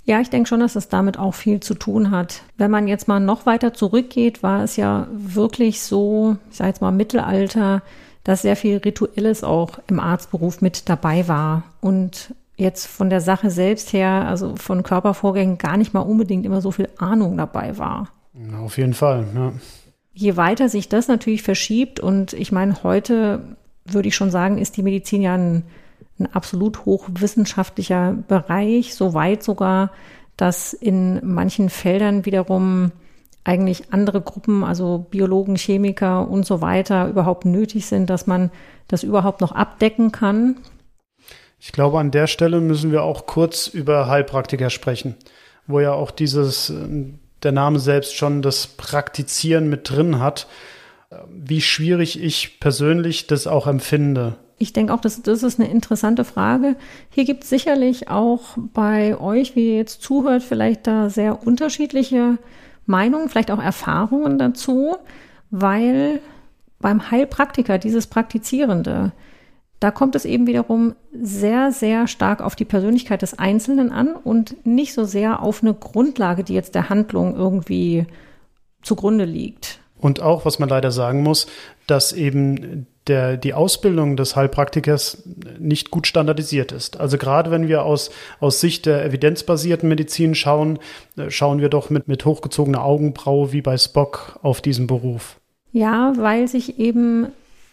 Ja, 0.05 0.19
ich 0.19 0.29
denke 0.29 0.49
schon, 0.49 0.59
dass 0.59 0.75
es 0.75 0.89
damit 0.89 1.17
auch 1.17 1.33
viel 1.33 1.61
zu 1.61 1.75
tun 1.75 2.11
hat. 2.11 2.41
Wenn 2.57 2.71
man 2.71 2.87
jetzt 2.87 3.07
mal 3.07 3.19
noch 3.19 3.45
weiter 3.45 3.73
zurückgeht, 3.73 4.43
war 4.43 4.63
es 4.63 4.75
ja 4.75 5.07
wirklich 5.11 5.81
so, 5.81 6.37
ich 6.51 6.57
sage 6.57 6.69
jetzt 6.69 6.81
mal 6.81 6.91
Mittelalter, 6.91 7.81
dass 8.23 8.41
sehr 8.41 8.55
viel 8.55 8.77
Rituelles 8.77 9.43
auch 9.43 9.79
im 9.87 9.99
Arztberuf 9.99 10.61
mit 10.61 10.89
dabei 10.89 11.27
war. 11.27 11.63
Und 11.79 12.33
jetzt 12.57 12.85
von 12.85 13.09
der 13.09 13.21
Sache 13.21 13.49
selbst 13.49 13.93
her, 13.93 14.25
also 14.27 14.55
von 14.55 14.83
Körpervorgängen, 14.83 15.57
gar 15.57 15.77
nicht 15.77 15.93
mal 15.93 16.01
unbedingt 16.01 16.45
immer 16.45 16.61
so 16.61 16.71
viel 16.71 16.89
Ahnung 16.97 17.37
dabei 17.37 17.77
war. 17.77 18.09
Auf 18.61 18.77
jeden 18.77 18.93
Fall, 18.93 19.25
ja. 19.35 19.53
Je 20.13 20.37
weiter 20.37 20.69
sich 20.69 20.89
das 20.89 21.07
natürlich 21.07 21.41
verschiebt 21.41 21.99
und 21.99 22.33
ich 22.33 22.51
meine, 22.51 22.83
heute 22.83 23.41
würde 23.85 24.07
ich 24.07 24.15
schon 24.15 24.29
sagen, 24.29 24.59
ist 24.59 24.77
die 24.77 24.83
Medizin 24.83 25.23
ja 25.23 25.33
ein, 25.33 25.63
ein 26.23 26.33
absolut 26.33 26.85
hochwissenschaftlicher 26.85 28.15
Bereich, 28.27 28.95
so 28.95 29.13
weit 29.13 29.43
sogar, 29.43 29.91
dass 30.37 30.73
in 30.73 31.19
manchen 31.23 31.69
Feldern 31.69 32.25
wiederum 32.25 32.91
eigentlich 33.43 33.91
andere 33.91 34.21
Gruppen, 34.21 34.63
also 34.63 35.05
Biologen, 35.09 35.55
Chemiker 35.55 36.27
und 36.27 36.45
so 36.45 36.61
weiter, 36.61 37.07
überhaupt 37.07 37.45
nötig 37.45 37.85
sind, 37.85 38.09
dass 38.09 38.25
man 38.25 38.51
das 38.87 39.03
überhaupt 39.03 39.41
noch 39.41 39.51
abdecken 39.51 40.11
kann. 40.11 40.57
Ich 41.59 41.71
glaube, 41.71 41.99
an 41.99 42.11
der 42.11 42.27
Stelle 42.27 42.61
müssen 42.61 42.91
wir 42.91 43.03
auch 43.03 43.25
kurz 43.25 43.67
über 43.67 44.07
Heilpraktiker 44.07 44.69
sprechen, 44.69 45.15
wo 45.67 45.79
ja 45.79 45.93
auch 45.93 46.11
dieses 46.11 46.73
der 47.41 47.51
Name 47.51 47.79
selbst 47.79 48.15
schon 48.15 48.41
das 48.41 48.67
Praktizieren 48.67 49.69
mit 49.69 49.89
drin 49.89 50.19
hat, 50.19 50.47
wie 51.29 51.61
schwierig 51.61 52.21
ich 52.21 52.59
persönlich 52.59 53.27
das 53.27 53.47
auch 53.47 53.67
empfinde. 53.67 54.37
Ich 54.57 54.73
denke 54.73 54.93
auch, 54.93 55.01
das, 55.01 55.21
das 55.21 55.43
ist 55.43 55.59
eine 55.59 55.69
interessante 55.69 56.23
Frage. 56.23 56.75
Hier 57.09 57.25
gibt 57.25 57.43
es 57.43 57.49
sicherlich 57.49 58.09
auch 58.09 58.57
bei 58.73 59.19
euch, 59.19 59.55
wie 59.55 59.69
ihr 59.69 59.77
jetzt 59.77 60.01
zuhört, 60.01 60.43
vielleicht 60.43 60.87
da 60.87 61.09
sehr 61.09 61.45
unterschiedliche 61.45 62.37
Meinungen, 62.85 63.29
vielleicht 63.29 63.51
auch 63.51 63.61
Erfahrungen 63.61 64.37
dazu, 64.37 64.95
weil 65.49 66.19
beim 66.79 67.11
Heilpraktiker, 67.11 67.77
dieses 67.77 68.07
Praktizierende, 68.07 69.11
da 69.79 69.91
kommt 69.91 70.15
es 70.15 70.23
eben 70.23 70.47
wiederum 70.47 70.95
sehr, 71.11 71.71
sehr 71.71 72.07
stark 72.07 72.41
auf 72.41 72.55
die 72.55 72.65
Persönlichkeit 72.65 73.21
des 73.21 73.37
Einzelnen 73.37 73.91
an 73.91 74.15
und 74.15 74.65
nicht 74.65 74.93
so 74.93 75.03
sehr 75.03 75.41
auf 75.41 75.61
eine 75.61 75.73
Grundlage, 75.73 76.43
die 76.43 76.53
jetzt 76.53 76.75
der 76.75 76.89
Handlung 76.89 77.35
irgendwie 77.35 78.05
zugrunde 78.81 79.25
liegt. 79.25 79.79
Und 79.99 80.21
auch, 80.21 80.45
was 80.45 80.59
man 80.59 80.69
leider 80.69 80.91
sagen 80.91 81.23
muss, 81.23 81.47
dass 81.87 82.13
eben 82.13 82.87
der, 83.07 83.37
die 83.37 83.53
Ausbildung 83.53 84.15
des 84.15 84.35
Heilpraktikers 84.35 85.23
nicht 85.59 85.91
gut 85.91 86.07
standardisiert 86.07 86.71
ist. 86.71 86.99
Also 86.99 87.17
gerade 87.17 87.51
wenn 87.51 87.67
wir 87.67 87.83
aus, 87.83 88.11
aus 88.39 88.61
Sicht 88.61 88.85
der 88.85 89.03
evidenzbasierten 89.05 89.89
Medizin 89.89 90.35
schauen, 90.35 90.79
äh, 91.17 91.29
schauen 91.29 91.59
wir 91.59 91.69
doch 91.69 91.89
mit, 91.89 92.07
mit 92.07 92.25
hochgezogener 92.25 92.83
Augenbraue 92.83 93.51
wie 93.51 93.61
bei 93.61 93.77
Spock 93.77 94.39
auf 94.41 94.61
diesen 94.61 94.87
Beruf. 94.87 95.39
Ja, 95.71 96.13
weil 96.17 96.47
sich 96.47 96.79
eben 96.79 97.27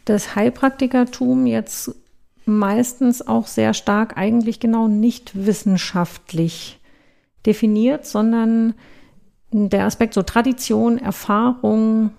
das 0.05 0.35
Heilpraktikertum 0.35 1.47
jetzt 1.47 1.95
meistens 2.47 3.26
auch 3.26 3.47
sehr 3.47 3.74
stark 3.74 4.16
eigentlich 4.16 4.59
genau 4.59 4.89
nicht 4.89 5.47
wissenschaftlich 5.47 6.81
definiert, 7.47 8.07
sondern 8.07 8.74
der 9.53 9.85
Aspekt 9.85 10.14
so 10.14 10.22
Tradition, 10.22 10.99
Erfahrung 10.99 12.11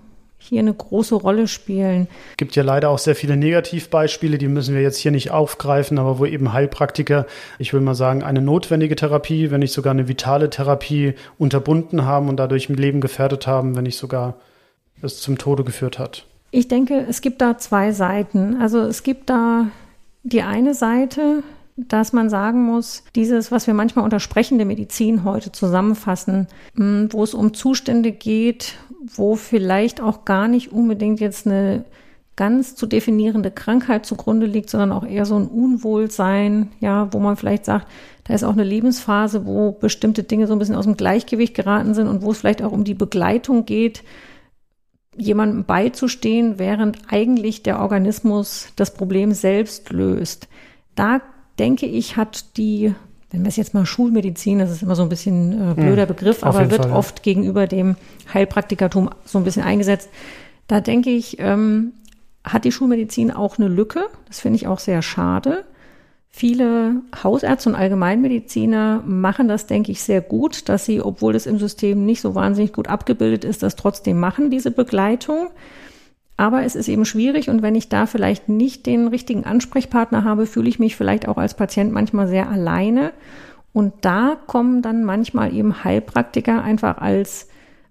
hier 0.42 0.60
eine 0.60 0.74
große 0.74 1.16
Rolle 1.16 1.48
spielen. 1.48 2.08
Es 2.32 2.38
gibt 2.38 2.56
ja 2.56 2.64
leider 2.64 2.89
auch 2.89 2.98
sehr 2.98 3.16
viele 3.16 3.38
Negativbeispiele, 3.38 4.38
die 4.38 4.48
müssen 4.48 4.74
wir 4.74 4.82
jetzt 4.82 4.98
hier 4.98 5.12
nicht 5.12 5.32
aufgreifen, 5.32 6.00
aber 6.00 6.20
wo 6.20 6.26
eben 6.26 6.52
Heilpraktiker, 6.52 7.28
ich 7.60 7.74
will 7.74 7.82
mal 7.82 7.96
sagen, 7.96 8.24
eine 8.24 8.42
notwendige 8.42 8.96
Therapie, 8.96 9.52
wenn 9.52 9.60
nicht 9.60 9.74
sogar 9.74 9.92
eine 9.92 10.08
vitale 10.08 10.50
Therapie 10.50 11.14
unterbunden 11.38 12.06
haben 12.06 12.28
und 12.28 12.38
dadurch 12.38 12.70
im 12.70 12.76
Leben 12.76 13.02
gefährdet 13.02 13.46
haben, 13.46 13.76
wenn 13.76 13.84
nicht 13.84 13.98
sogar 13.98 14.36
es 15.02 15.22
zum 15.22 15.38
Tode 15.38 15.64
geführt 15.64 16.00
hat. 16.00 16.26
Ich 16.52 16.68
denke, 16.68 17.06
es 17.08 17.22
gibt 17.22 17.42
da 17.42 17.58
zwei 17.58 17.92
Seiten. 17.92 18.60
Also 18.62 18.80
es 18.80 19.04
gibt 19.04 19.30
da 19.30 19.68
die 20.24 20.42
eine 20.42 20.74
Seite, 20.74 21.44
dass 21.88 22.14
man 22.14 22.30
sagen 22.30 22.64
muss, 22.64 23.04
dieses, 23.16 23.52
was 23.52 23.68
wir 23.68 23.74
manchmal 23.74 24.06
unter 24.06 24.20
sprechende 24.20 24.66
Medizin 24.66 25.24
heute 25.24 25.52
zusammenfassen, 25.52 26.48
hm, 26.76 27.10
wo 27.12 27.24
es 27.24 27.34
um 27.34 27.54
Zustände 27.54 28.12
geht, 28.12 28.76
wo 29.16 29.36
vielleicht 29.36 30.02
auch 30.02 30.26
gar 30.26 30.48
nicht 30.48 30.72
unbedingt 30.72 31.20
jetzt 31.20 31.48
eine 31.48 31.86
ganz 32.36 32.76
zu 32.76 32.88
definierende 32.88 33.52
Krankheit 33.52 34.06
zugrunde 34.06 34.46
liegt, 34.46 34.70
sondern 34.70 34.92
auch 34.92 35.06
eher 35.06 35.26
so 35.26 35.36
ein 35.36 35.48
Unwohlsein, 35.48 36.72
ja, 36.80 37.12
wo 37.14 37.20
man 37.20 37.36
vielleicht 37.36 37.66
sagt, 37.66 37.88
da 38.24 38.34
ist 38.34 38.44
auch 38.44 38.54
eine 38.54 38.64
Lebensphase, 38.64 39.46
wo 39.46 39.74
bestimmte 39.74 40.24
Dinge 40.24 40.48
so 40.48 40.54
ein 40.54 40.60
bisschen 40.60 40.76
aus 40.76 40.86
dem 40.86 40.98
Gleichgewicht 40.98 41.54
geraten 41.54 41.94
sind 41.94 42.08
und 42.08 42.22
wo 42.22 42.32
es 42.32 42.40
vielleicht 42.40 42.62
auch 42.62 42.72
um 42.72 42.84
die 42.84 42.94
Begleitung 42.94 43.66
geht, 43.66 44.04
jemandem 45.18 45.66
beizustehen, 45.66 46.58
während 46.58 47.00
eigentlich 47.10 47.64
der 47.64 47.80
Organismus 47.80 48.70
das 48.76 48.94
Problem 48.94 49.34
selbst 49.34 49.90
löst. 49.92 50.48
Da 50.96 51.22
denke 51.62 51.86
ich, 51.86 52.18
hat 52.18 52.57
die, 52.57 52.93
wenn 53.30 53.41
wir 53.43 53.49
es 53.49 53.55
jetzt 53.55 53.76
mal 53.76 53.86
Schulmedizin, 53.86 54.57
das 54.57 54.72
ist 54.72 54.82
immer 54.82 54.95
so 54.95 55.03
ein 55.03 55.09
bisschen 55.09 55.53
äh, 55.53 55.70
hm, 55.70 55.76
blöder 55.76 56.07
Begriff, 56.07 56.43
aber 56.43 56.72
wird 56.72 56.82
Fall, 56.82 56.91
ja. 56.91 56.97
oft 56.97 57.22
gegenüber 57.22 57.68
dem 57.68 57.95
Heilpraktikertum 58.34 59.12
so 59.26 59.38
ein 59.38 59.43
bisschen 59.43 59.64
eingesetzt. 59.64 60.09
Da 60.68 60.82
denke 60.82 61.12
ich, 61.12 61.38
ähm, 61.39 61.93
hat 62.43 62.66
die 62.66 62.72
Schulmedizin 62.72 63.30
auch 63.32 63.59
eine 63.59 63.68
Lücke. 63.68 64.05
Das 64.28 64.39
finde 64.39 64.55
ich 64.55 64.68
auch 64.68 64.80
sehr 64.80 65.03
schade. 65.03 65.64
Viele 66.34 67.01
Hausärzte 67.24 67.70
und 67.70 67.76
Allgemeinmediziner 67.76 69.03
machen 69.05 69.47
das, 69.47 69.68
denke 69.68 69.91
ich, 69.91 70.01
sehr 70.01 70.22
gut, 70.22 70.68
dass 70.70 70.86
sie, 70.86 71.01
obwohl 71.01 71.36
es 71.36 71.45
im 71.45 71.59
System 71.59 72.05
nicht 72.05 72.22
so 72.22 72.34
wahnsinnig 72.34 72.74
gut 72.74 72.88
abgebildet 72.88 73.43
ist, 73.43 73.62
das 73.62 73.76
trotzdem 73.76 74.20
machen, 74.20 74.49
diese 74.49 74.72
Begleitung. 74.72 75.49
Aber 76.42 76.64
es 76.64 76.74
ist 76.74 76.88
eben 76.88 77.06
schwierig 77.06 77.52
und 77.52 77.62
wenn 77.62 77.76
ich 77.76 77.88
da 77.88 78.08
vielleicht 78.08 78.50
nicht 78.50 78.88
den 78.88 79.10
richtigen 79.10 79.44
Ansprechpartner 79.44 80.24
habe, 80.24 80.48
fühle 80.48 80.70
ich 80.70 80.80
mich 80.80 80.96
vielleicht 80.96 81.28
auch 81.28 81.38
als 81.38 81.54
Patient 81.54 81.92
manchmal 81.92 82.28
sehr 82.28 82.50
alleine. 82.50 83.14
Und 83.74 83.94
da 84.02 84.38
kommen 84.48 84.82
dann 84.82 85.04
manchmal 85.04 85.54
eben 85.54 85.84
Heilpraktiker 85.84 86.64
einfach 86.64 86.98
als 86.98 87.48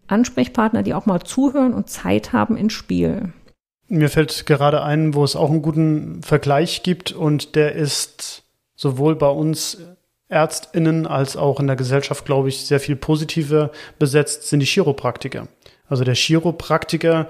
Ansprechpartner, 0.09 0.83
die 0.83 0.95
auch 0.95 1.07
mal 1.07 1.21
zuhören 1.21 1.73
und 1.73 1.91
Zeit 1.91 2.33
haben 2.33 2.57
ins 2.57 2.73
Spiel. 2.73 3.33
Mir 3.87 4.09
fällt 4.09 4.47
gerade 4.47 4.83
ein, 4.83 5.15
wo 5.15 5.23
es 5.23 5.37
auch 5.37 5.51
einen 5.51 5.63
guten 5.63 6.21
Vergleich 6.25 6.83
gibt 6.83 7.13
und 7.13 7.55
der 7.55 7.77
ist 7.77 8.43
sowohl 8.75 9.15
bei 9.15 9.29
uns 9.29 9.79
Ärztinnen 10.29 11.07
als 11.07 11.37
auch 11.37 11.61
in 11.61 11.69
der 11.69 11.77
Gesellschaft, 11.77 12.25
glaube 12.25 12.49
ich, 12.49 12.67
sehr 12.67 12.81
viel 12.81 12.97
positiver 12.97 13.71
besetzt, 14.01 14.49
sind 14.49 14.59
die 14.59 14.67
Chiropraktiker. 14.67 15.47
Also 15.89 16.03
der 16.03 16.15
Chiropraktiker, 16.15 17.29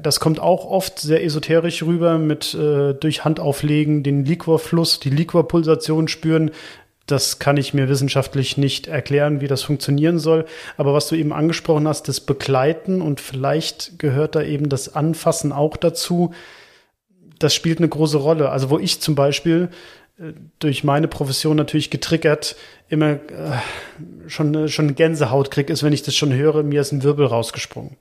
das 0.00 0.20
kommt 0.20 0.40
auch 0.40 0.66
oft 0.66 0.98
sehr 0.98 1.24
esoterisch 1.24 1.82
rüber 1.82 2.18
mit 2.18 2.54
äh, 2.54 2.92
durch 2.94 3.24
Handauflegen 3.24 4.02
den 4.02 4.24
Liquorfluss, 4.24 5.00
die 5.00 5.10
Liquorpulsation 5.10 6.08
spüren 6.08 6.50
das 7.06 7.38
kann 7.38 7.56
ich 7.56 7.74
mir 7.74 7.88
wissenschaftlich 7.88 8.56
nicht 8.56 8.86
erklären, 8.86 9.40
wie 9.40 9.46
das 9.46 9.62
funktionieren 9.62 10.18
soll. 10.18 10.46
Aber 10.76 10.94
was 10.94 11.08
du 11.08 11.16
eben 11.16 11.32
angesprochen 11.32 11.86
hast, 11.86 12.08
das 12.08 12.20
Begleiten 12.20 13.02
und 13.02 13.20
vielleicht 13.20 13.98
gehört 13.98 14.34
da 14.34 14.42
eben 14.42 14.68
das 14.68 14.94
Anfassen 14.94 15.52
auch 15.52 15.76
dazu, 15.76 16.32
das 17.38 17.54
spielt 17.54 17.78
eine 17.78 17.88
große 17.88 18.16
Rolle. 18.16 18.48
Also 18.48 18.70
wo 18.70 18.78
ich 18.78 19.00
zum 19.00 19.14
Beispiel 19.14 19.68
äh, 20.18 20.32
durch 20.60 20.82
meine 20.82 21.08
Profession 21.08 21.56
natürlich 21.56 21.90
getriggert 21.90 22.56
immer 22.88 23.10
äh, 23.10 23.18
schon, 24.26 24.68
schon 24.68 24.94
Gänsehaut 24.94 25.50
krieg, 25.50 25.68
ist, 25.68 25.82
wenn 25.82 25.92
ich 25.92 26.04
das 26.04 26.14
schon 26.14 26.32
höre, 26.32 26.62
mir 26.62 26.80
ist 26.80 26.92
ein 26.92 27.02
Wirbel 27.02 27.26
rausgesprungen. 27.26 27.96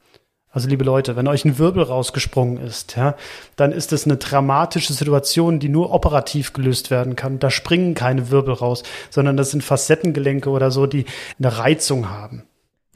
Also 0.53 0.69
liebe 0.69 0.83
Leute, 0.83 1.15
wenn 1.15 1.27
euch 1.27 1.45
ein 1.45 1.57
Wirbel 1.57 1.81
rausgesprungen 1.81 2.57
ist, 2.57 2.95
ja, 2.95 3.15
dann 3.55 3.71
ist 3.71 3.91
es 3.91 4.05
eine 4.05 4.17
dramatische 4.17 4.93
Situation, 4.93 5.59
die 5.59 5.67
nur 5.67 5.91
operativ 5.91 6.53
gelöst 6.53 6.91
werden 6.91 7.15
kann. 7.15 7.39
Da 7.39 7.49
springen 7.49 7.95
keine 7.95 8.29
Wirbel 8.29 8.53
raus, 8.53 8.83
sondern 9.09 9.35
das 9.35 9.49
sind 9.49 9.63
Facettengelenke 9.63 10.51
oder 10.51 10.69
so, 10.69 10.85
die 10.85 11.05
eine 11.39 11.57
Reizung 11.57 12.11
haben. 12.11 12.43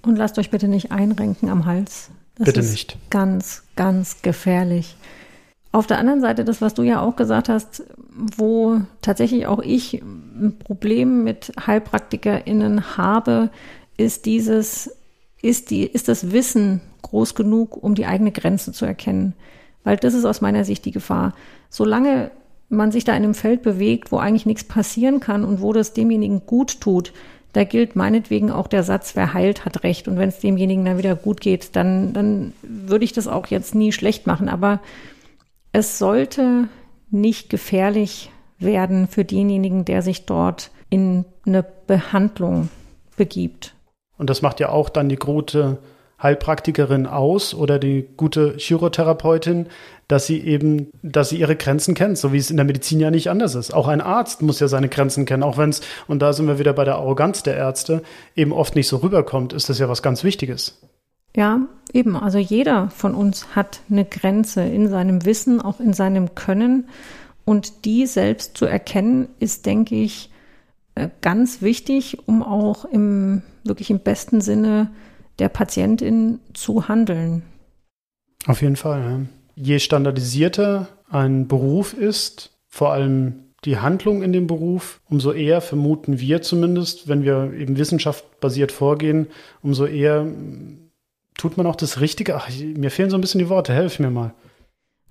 Und 0.03 0.17
lasst 0.17 0.37
euch 0.37 0.51
bitte 0.51 0.67
nicht 0.67 0.91
einrenken 0.91 1.49
am 1.49 1.65
Hals. 1.65 2.11
Das 2.35 2.45
bitte 2.45 2.59
ist 2.59 2.71
nicht. 2.71 2.97
Ganz, 3.09 3.63
ganz 3.75 4.21
gefährlich. 4.21 4.95
Auf 5.71 5.87
der 5.87 5.97
anderen 5.97 6.21
Seite, 6.21 6.45
das, 6.45 6.61
was 6.61 6.75
du 6.75 6.83
ja 6.83 7.01
auch 7.01 7.15
gesagt 7.15 7.49
hast, 7.49 7.83
wo 8.13 8.81
tatsächlich 9.01 9.47
auch 9.47 9.59
ich 9.59 9.95
ein 9.95 10.59
Problem 10.59 11.23
mit 11.23 11.51
HeilpraktikerInnen 11.65 12.97
habe, 12.97 13.49
ist 13.97 14.27
dieses, 14.27 14.95
ist 15.41 15.71
die, 15.71 15.87
ist 15.87 16.07
das 16.07 16.31
Wissen 16.31 16.81
groß 17.01 17.35
genug, 17.35 17.81
um 17.81 17.95
die 17.95 18.05
eigene 18.05 18.31
Grenze 18.31 18.71
zu 18.71 18.85
erkennen. 18.85 19.33
Weil 19.83 19.97
das 19.97 20.13
ist 20.13 20.25
aus 20.25 20.41
meiner 20.41 20.65
Sicht 20.65 20.85
die 20.85 20.91
Gefahr. 20.91 21.33
Solange 21.69 22.31
man 22.69 22.91
sich 22.91 23.03
da 23.03 23.13
in 23.13 23.23
einem 23.23 23.33
Feld 23.33 23.61
bewegt, 23.61 24.11
wo 24.11 24.17
eigentlich 24.17 24.45
nichts 24.45 24.63
passieren 24.63 25.19
kann 25.19 25.45
und 25.45 25.61
wo 25.61 25.73
das 25.73 25.93
demjenigen 25.93 26.45
gut 26.45 26.81
tut, 26.81 27.13
da 27.53 27.63
gilt 27.63 27.95
meinetwegen 27.95 28.51
auch 28.51 28.67
der 28.67 28.83
Satz, 28.83 29.15
wer 29.15 29.33
heilt, 29.33 29.65
hat 29.65 29.83
recht. 29.83 30.07
Und 30.07 30.17
wenn 30.17 30.29
es 30.29 30.39
demjenigen 30.39 30.85
dann 30.85 30.97
wieder 30.97 31.15
gut 31.15 31.41
geht, 31.41 31.75
dann, 31.75 32.13
dann 32.13 32.53
würde 32.61 33.05
ich 33.05 33.13
das 33.13 33.27
auch 33.27 33.47
jetzt 33.47 33.73
nie 33.73 33.91
schlecht 33.91 34.27
machen. 34.27 34.49
Aber 34.49 34.79
es 35.71 35.97
sollte 35.97 36.67
nicht 37.09 37.49
gefährlich 37.49 38.29
werden 38.59 39.07
für 39.07 39.23
denjenigen, 39.23 39.85
der 39.85 40.01
sich 40.01 40.25
dort 40.25 40.71
in 40.89 41.25
eine 41.45 41.63
Behandlung 41.63 42.69
begibt. 43.15 43.73
Und 44.17 44.29
das 44.29 44.41
macht 44.41 44.59
ja 44.59 44.69
auch 44.69 44.89
dann 44.89 45.09
die 45.09 45.15
gute 45.15 45.77
Heilpraktikerin 46.21 47.05
aus 47.05 47.53
oder 47.53 47.77
die 47.77 48.07
gute 48.17 48.55
Chirotherapeutin, 48.57 49.67
dass 50.07 50.25
sie 50.25 50.39
eben, 50.39 50.91
dass 51.03 51.29
sie 51.29 51.39
ihre 51.39 51.55
Grenzen 51.55 51.93
kennt, 51.93 52.17
so 52.17 52.33
wie 52.33 52.37
es 52.37 52.49
in 52.49 52.57
der 52.57 52.65
Medizin 52.65 52.99
ja 52.99 53.11
nicht 53.11 53.29
anders 53.29 53.53
ist. 53.55 53.73
Auch 53.73 53.87
ein 53.87 54.01
Arzt 54.01 54.41
muss 54.41 54.59
ja 54.59 54.67
seine 54.67 54.89
Grenzen 54.89 55.25
kennen, 55.25 55.43
auch 55.43 55.57
wenn 55.57 55.69
es, 55.69 55.81
und 56.07 56.21
da 56.21 56.33
sind 56.33 56.47
wir 56.47 56.59
wieder 56.59 56.73
bei 56.73 56.85
der 56.85 56.95
Arroganz 56.95 57.43
der 57.43 57.55
Ärzte, 57.55 58.01
eben 58.35 58.51
oft 58.51 58.75
nicht 58.75 58.87
so 58.87 58.97
rüberkommt, 58.97 59.53
ist 59.53 59.69
das 59.69 59.79
ja 59.79 59.89
was 59.89 60.01
ganz 60.01 60.23
Wichtiges. 60.23 60.79
Ja, 61.35 61.59
eben. 61.93 62.15
Also 62.15 62.39
jeder 62.39 62.89
von 62.89 63.13
uns 63.13 63.55
hat 63.55 63.81
eine 63.91 64.05
Grenze 64.05 64.63
in 64.63 64.89
seinem 64.89 65.23
Wissen, 65.23 65.61
auch 65.61 65.79
in 65.79 65.93
seinem 65.93 66.33
Können. 66.33 66.89
Und 67.45 67.85
die 67.85 68.07
selbst 68.07 68.57
zu 68.57 68.65
erkennen, 68.65 69.29
ist, 69.39 69.67
denke 69.67 69.95
ich, 69.95 70.31
äh, 70.95 71.09
ganz 71.21 71.61
wichtig, 71.61 72.27
um 72.27 72.41
auch 72.41 72.85
im 72.85 73.43
wirklich 73.63 73.91
im 73.91 73.99
besten 73.99 74.41
Sinne 74.41 74.89
der 75.39 75.49
Patientin 75.49 76.39
zu 76.53 76.87
handeln. 76.87 77.43
Auf 78.45 78.61
jeden 78.61 78.75
Fall. 78.75 79.01
Ja. 79.01 79.19
Je 79.55 79.79
standardisierter 79.79 80.87
ein 81.09 81.47
Beruf 81.47 81.93
ist, 81.93 82.51
vor 82.67 82.91
allem 82.91 83.47
die 83.65 83.77
Handlung 83.77 84.21
in 84.21 84.33
dem 84.33 84.47
Beruf, 84.47 85.01
umso 85.09 85.31
eher 85.31 85.61
vermuten 85.61 86.19
wir 86.19 86.41
zumindest, 86.41 87.07
wenn 87.07 87.23
wir 87.23 87.53
eben 87.53 87.77
wissenschaftbasiert 87.77 88.71
vorgehen, 88.71 89.27
umso 89.61 89.85
eher 89.85 90.27
tut 91.35 91.57
man 91.57 91.65
auch 91.65 91.75
das 91.75 91.99
Richtige. 91.99 92.35
Ach, 92.35 92.49
mir 92.59 92.91
fehlen 92.91 93.09
so 93.09 93.17
ein 93.17 93.21
bisschen 93.21 93.39
die 93.39 93.49
Worte, 93.49 93.73
helf 93.73 93.99
mir 93.99 94.11
mal. 94.11 94.33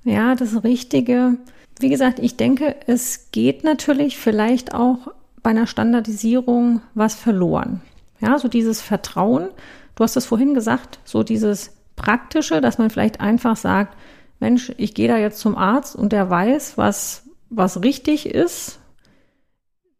Ja, 0.04 0.34
das 0.34 0.62
Richtige. 0.62 1.36
Wie 1.80 1.88
gesagt, 1.88 2.18
ich 2.20 2.36
denke, 2.36 2.76
es 2.86 3.30
geht 3.32 3.64
natürlich 3.64 4.16
vielleicht 4.16 4.74
auch 4.74 5.08
bei 5.42 5.50
einer 5.50 5.66
Standardisierung 5.66 6.80
was 6.94 7.14
verloren. 7.14 7.82
Ja, 8.20 8.38
so 8.38 8.48
dieses 8.48 8.80
Vertrauen, 8.80 9.48
Du 9.96 10.04
hast 10.04 10.16
es 10.16 10.26
vorhin 10.26 10.54
gesagt, 10.54 11.00
so 11.04 11.22
dieses 11.22 11.72
Praktische, 11.96 12.60
dass 12.60 12.78
man 12.78 12.90
vielleicht 12.90 13.20
einfach 13.20 13.56
sagt, 13.56 13.96
Mensch, 14.38 14.72
ich 14.76 14.94
gehe 14.94 15.08
da 15.08 15.16
jetzt 15.16 15.40
zum 15.40 15.56
Arzt 15.56 15.96
und 15.96 16.12
der 16.12 16.28
weiß, 16.28 16.76
was, 16.76 17.24
was 17.48 17.82
richtig 17.82 18.26
ist. 18.26 18.78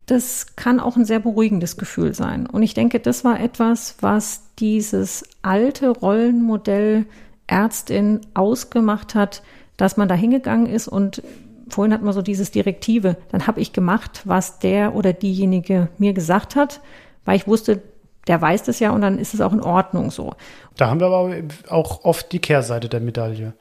Das 0.05 0.55
kann 0.55 0.79
auch 0.79 0.97
ein 0.97 1.07
sehr 1.07 1.19
beruhigendes 1.19 1.79
Gefühl 1.79 2.15
sein. 2.15 2.47
Und 2.47 2.63
ich 2.63 2.75
denke, 2.75 3.01
das 3.01 3.25
war 3.25 3.41
etwas, 3.41 3.97
was 4.01 4.43
dieses 4.59 5.25
alte 5.43 5.89
Rollenmodell 5.89 7.07
Ärztin 7.47 8.21
ausgemacht 8.35 9.15
hat, 9.15 9.43
dass 9.79 9.97
man 9.97 10.09
da 10.09 10.15
hingegangen 10.15 10.67
ist 10.67 10.89
und 10.89 11.23
vorhin 11.69 11.93
hat 11.93 12.03
man 12.03 12.13
so 12.13 12.23
dieses 12.23 12.51
Direktive, 12.51 13.17
dann 13.31 13.47
habe 13.47 13.61
ich 13.61 13.73
gemacht, 13.73 14.23
was 14.25 14.59
der 14.59 14.95
oder 14.95 15.13
diejenige 15.13 15.89
mir 15.99 16.13
gesagt 16.13 16.55
hat, 16.55 16.81
weil 17.25 17.37
ich 17.37 17.49
wusste, 17.49 17.83
der 18.27 18.41
weiß 18.41 18.65
das 18.65 18.81
ja 18.81 18.91
und 18.91 19.01
dann 19.01 19.19
ist 19.19 19.35
es 19.35 19.41
auch 19.41 19.53
in 19.53 19.61
Ordnung 19.61 20.11
so. 20.11 20.35
Da 20.77 20.89
haben 20.89 21.01
wir 21.01 21.07
aber 21.07 21.35
auch 21.69 22.05
oft 22.05 22.33
die 22.33 22.39
Kehrseite 22.39 22.89
der 22.89 23.01
Medaille, 23.01 23.55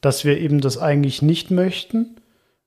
dass 0.00 0.24
wir 0.24 0.38
eben 0.38 0.60
das 0.60 0.78
eigentlich 0.78 1.22
nicht 1.22 1.50
möchten. 1.50 2.16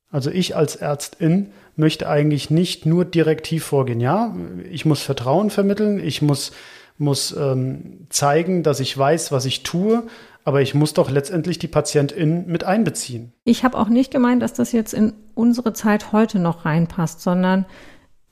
Also 0.10 0.32
ich 0.32 0.56
als 0.56 0.76
Ärztin 0.76 1.52
möchte 1.76 2.10
eigentlich 2.10 2.50
nicht 2.50 2.86
nur 2.86 3.06
direktiv 3.06 3.66
vorgehen. 3.66 4.00
Ja, 4.00 4.36
ich 4.70 4.86
muss 4.86 5.02
Vertrauen 5.02 5.50
vermitteln, 5.50 6.00
ich 6.04 6.22
muss, 6.22 6.52
muss 6.98 7.36
ähm, 7.38 8.08
zeigen, 8.10 8.64
dass 8.64 8.80
ich 8.80 8.98
weiß, 8.98 9.32
was 9.32 9.46
ich 9.46 9.64
tue, 9.64 10.04
aber 10.44 10.62
ich 10.62 10.74
muss 10.74 10.94
doch 10.94 11.12
letztendlich 11.12 11.60
die 11.60 11.68
Patientin 11.68 12.48
mit 12.48 12.64
einbeziehen. 12.64 13.34
Ich 13.44 13.64
habe 13.64 13.78
auch 13.78 13.90
nicht 13.90 14.12
gemeint, 14.12 14.42
dass 14.42 14.54
das 14.54 14.72
jetzt 14.72 14.94
in 14.94 15.14
unsere 15.36 15.74
Zeit 15.74 16.14
heute 16.14 16.40
noch 16.40 16.66
reinpasst, 16.66 17.22
sondern 17.22 17.66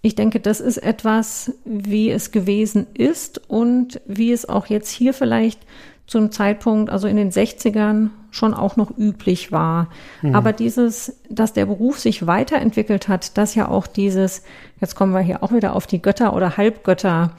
ich 0.05 0.13
denke, 0.13 0.39
das 0.39 0.59
ist 0.59 0.77
etwas, 0.77 1.51
wie 1.65 2.11
es 2.11 2.29
gewesen 2.29 2.85
ist 2.93 3.41
und 3.49 3.99
wie 4.05 4.31
es 4.31 4.47
auch 4.47 4.67
jetzt 4.67 4.91
hier 4.91 5.15
vielleicht 5.15 5.59
zum 6.05 6.31
Zeitpunkt, 6.31 6.91
also 6.91 7.07
in 7.07 7.15
den 7.15 7.31
60ern, 7.31 8.09
schon 8.29 8.53
auch 8.53 8.75
noch 8.75 8.95
üblich 8.95 9.51
war. 9.51 9.89
Mhm. 10.21 10.35
Aber 10.35 10.53
dieses, 10.53 11.19
dass 11.31 11.53
der 11.53 11.65
Beruf 11.65 11.99
sich 11.99 12.27
weiterentwickelt 12.27 13.07
hat, 13.07 13.35
dass 13.39 13.55
ja 13.55 13.67
auch 13.67 13.87
dieses, 13.87 14.43
jetzt 14.79 14.93
kommen 14.93 15.11
wir 15.11 15.21
hier 15.21 15.41
auch 15.41 15.51
wieder 15.51 15.75
auf 15.75 15.87
die 15.87 16.03
Götter 16.03 16.35
oder 16.35 16.55
Halbgötter, 16.55 17.31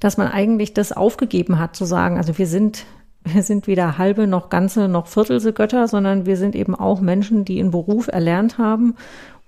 dass 0.00 0.16
man 0.16 0.26
eigentlich 0.26 0.74
das 0.74 0.90
aufgegeben 0.90 1.60
hat, 1.60 1.76
zu 1.76 1.84
sagen, 1.84 2.16
also 2.16 2.36
wir 2.36 2.48
sind, 2.48 2.84
wir 3.22 3.44
sind 3.44 3.68
weder 3.68 3.96
halbe 3.96 4.26
noch 4.26 4.50
ganze 4.50 4.88
noch 4.88 5.06
viertelse 5.06 5.52
Götter, 5.52 5.86
sondern 5.86 6.26
wir 6.26 6.36
sind 6.36 6.56
eben 6.56 6.74
auch 6.74 7.00
Menschen, 7.00 7.44
die 7.44 7.60
einen 7.60 7.70
Beruf 7.70 8.08
erlernt 8.08 8.58
haben 8.58 8.96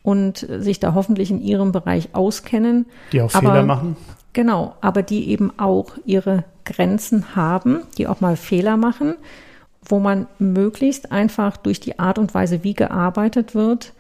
und 0.05 0.47
sich 0.59 0.81
da 0.81 0.95
hoffentlich 0.95 1.31
in 1.31 1.41
ihrem 1.41 1.73
Bereich 1.73 2.11
auskennen. 2.15 2.85
Die 3.11 3.23
auch 3.23 3.35
aber, 3.35 3.49
Fehler 3.49 3.63
machen. 3.63 3.97
Genau, 4.35 4.75
aber 4.83 5.03
die 5.03 5.31
eben 5.31 5.51
auch 5.59 5.93
ihre 6.05 6.45
Grenzen 6.67 7.35
haben, 7.35 7.81
die 7.97 8.07
auch 8.07 8.21
mal 8.21 8.37
Fehler 8.37 8.77
machen, 8.77 9.15
wo 9.83 10.01
man 10.01 10.27
möglichst 10.39 11.11
einfach 11.11 11.57
durch 11.57 11.81
die 11.81 11.99
Art 11.99 12.19
und 12.19 12.35
Weise, 12.35 12.63
wie 12.63 12.75
gearbeitet 12.75 13.55
wird, 13.55 13.95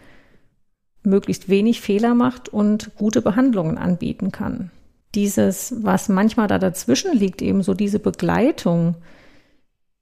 möglichst 1.02 1.48
wenig 1.48 1.80
Fehler 1.80 2.14
macht 2.14 2.50
und 2.50 2.94
gute 2.96 3.22
Behandlungen 3.22 3.78
anbieten 3.78 4.30
kann. 4.30 4.70
Dieses, 5.14 5.74
was 5.82 6.10
manchmal 6.10 6.48
da 6.48 6.58
dazwischen 6.58 7.16
liegt, 7.16 7.40
eben 7.40 7.62
so 7.62 7.72
diese 7.72 7.98
Begleitung, 7.98 8.96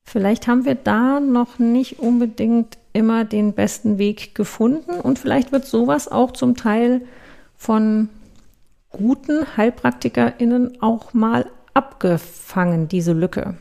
vielleicht 0.02 0.48
haben 0.48 0.64
wir 0.64 0.74
da 0.74 1.20
noch 1.20 1.60
nicht 1.60 2.00
unbedingt 2.00 2.78
immer 2.92 3.24
den 3.24 3.54
besten 3.54 3.98
Weg 3.98 4.34
gefunden 4.34 5.00
und 5.00 5.18
vielleicht 5.18 5.52
wird 5.52 5.64
sowas 5.64 6.08
auch 6.08 6.32
zum 6.32 6.56
Teil 6.56 7.02
von 7.56 8.08
guten 8.90 9.46
HeilpraktikerInnen 9.56 10.82
auch 10.82 11.14
mal 11.14 11.46
abgefangen, 11.74 12.88
diese 12.88 13.12
Lücke. 13.12 13.56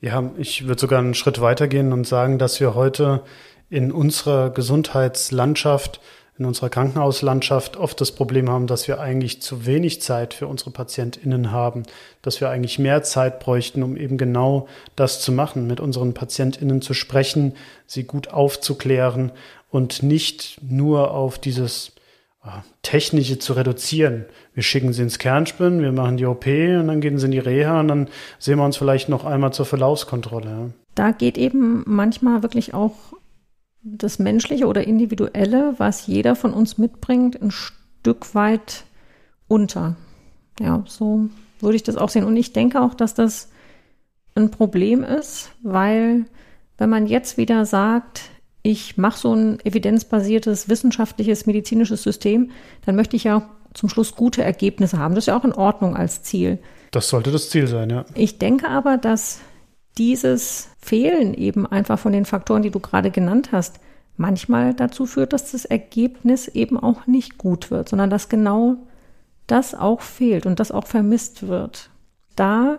Ja, 0.00 0.30
ich 0.36 0.66
würde 0.66 0.80
sogar 0.80 0.98
einen 0.98 1.14
Schritt 1.14 1.40
weitergehen 1.40 1.92
und 1.92 2.06
sagen, 2.06 2.38
dass 2.38 2.60
wir 2.60 2.74
heute 2.74 3.22
in 3.70 3.92
unserer 3.92 4.50
Gesundheitslandschaft 4.50 6.00
in 6.36 6.44
unserer 6.46 6.68
Krankenhauslandschaft 6.68 7.76
oft 7.76 8.00
das 8.00 8.10
Problem 8.10 8.50
haben, 8.50 8.66
dass 8.66 8.88
wir 8.88 9.00
eigentlich 9.00 9.40
zu 9.40 9.66
wenig 9.66 10.02
Zeit 10.02 10.34
für 10.34 10.48
unsere 10.48 10.70
PatientInnen 10.70 11.52
haben, 11.52 11.84
dass 12.22 12.40
wir 12.40 12.50
eigentlich 12.50 12.80
mehr 12.80 13.04
Zeit 13.04 13.38
bräuchten, 13.38 13.84
um 13.84 13.96
eben 13.96 14.18
genau 14.18 14.66
das 14.96 15.20
zu 15.20 15.30
machen, 15.30 15.68
mit 15.68 15.78
unseren 15.78 16.12
PatientInnen 16.12 16.82
zu 16.82 16.92
sprechen, 16.92 17.54
sie 17.86 18.02
gut 18.02 18.28
aufzuklären 18.28 19.30
und 19.70 20.02
nicht 20.02 20.58
nur 20.60 21.12
auf 21.12 21.38
dieses 21.38 21.92
ah, 22.42 22.64
Technische 22.82 23.38
zu 23.38 23.52
reduzieren. 23.52 24.24
Wir 24.54 24.64
schicken 24.64 24.92
sie 24.92 25.02
ins 25.02 25.20
Kernspinnen, 25.20 25.82
wir 25.82 25.92
machen 25.92 26.16
die 26.16 26.26
OP 26.26 26.46
und 26.46 26.88
dann 26.88 27.00
gehen 27.00 27.18
sie 27.18 27.26
in 27.26 27.32
die 27.32 27.38
Reha 27.38 27.78
und 27.78 27.88
dann 27.88 28.08
sehen 28.40 28.58
wir 28.58 28.64
uns 28.64 28.76
vielleicht 28.76 29.08
noch 29.08 29.24
einmal 29.24 29.52
zur 29.52 29.66
Verlaufskontrolle. 29.66 30.72
Da 30.96 31.12
geht 31.12 31.38
eben 31.38 31.84
manchmal 31.86 32.42
wirklich 32.42 32.74
auch 32.74 32.94
das 33.84 34.18
Menschliche 34.18 34.66
oder 34.66 34.86
Individuelle, 34.86 35.74
was 35.78 36.06
jeder 36.06 36.34
von 36.34 36.52
uns 36.52 36.78
mitbringt, 36.78 37.40
ein 37.40 37.50
Stück 37.50 38.34
weit 38.34 38.84
unter. 39.46 39.96
Ja, 40.58 40.82
so 40.86 41.28
würde 41.60 41.76
ich 41.76 41.82
das 41.82 41.96
auch 41.96 42.08
sehen. 42.08 42.24
Und 42.24 42.36
ich 42.36 42.52
denke 42.52 42.80
auch, 42.80 42.94
dass 42.94 43.14
das 43.14 43.50
ein 44.34 44.50
Problem 44.50 45.04
ist, 45.04 45.50
weil 45.62 46.24
wenn 46.78 46.90
man 46.90 47.06
jetzt 47.06 47.36
wieder 47.36 47.66
sagt, 47.66 48.22
ich 48.62 48.96
mache 48.96 49.18
so 49.18 49.34
ein 49.34 49.60
evidenzbasiertes, 49.60 50.68
wissenschaftliches, 50.68 51.46
medizinisches 51.46 52.02
System, 52.02 52.50
dann 52.86 52.96
möchte 52.96 53.16
ich 53.16 53.24
ja 53.24 53.48
zum 53.74 53.88
Schluss 53.88 54.14
gute 54.14 54.42
Ergebnisse 54.42 54.98
haben. 54.98 55.14
Das 55.14 55.24
ist 55.24 55.28
ja 55.28 55.36
auch 55.36 55.44
in 55.44 55.52
Ordnung 55.52 55.96
als 55.96 56.22
Ziel. 56.22 56.58
Das 56.90 57.08
sollte 57.08 57.30
das 57.30 57.50
Ziel 57.50 57.66
sein, 57.66 57.90
ja. 57.90 58.06
Ich 58.14 58.38
denke 58.38 58.68
aber, 58.68 58.96
dass 58.96 59.40
dieses 59.98 60.68
Fehlen 60.80 61.34
eben 61.34 61.66
einfach 61.66 61.98
von 61.98 62.12
den 62.12 62.24
Faktoren, 62.24 62.62
die 62.62 62.70
du 62.70 62.80
gerade 62.80 63.10
genannt 63.10 63.50
hast, 63.52 63.80
manchmal 64.16 64.74
dazu 64.74 65.06
führt, 65.06 65.32
dass 65.32 65.52
das 65.52 65.64
Ergebnis 65.64 66.48
eben 66.48 66.78
auch 66.78 67.06
nicht 67.06 67.38
gut 67.38 67.70
wird, 67.70 67.88
sondern 67.88 68.10
dass 68.10 68.28
genau 68.28 68.76
das 69.46 69.74
auch 69.74 70.00
fehlt 70.00 70.46
und 70.46 70.60
das 70.60 70.70
auch 70.70 70.86
vermisst 70.86 71.48
wird. 71.48 71.90
Da, 72.36 72.78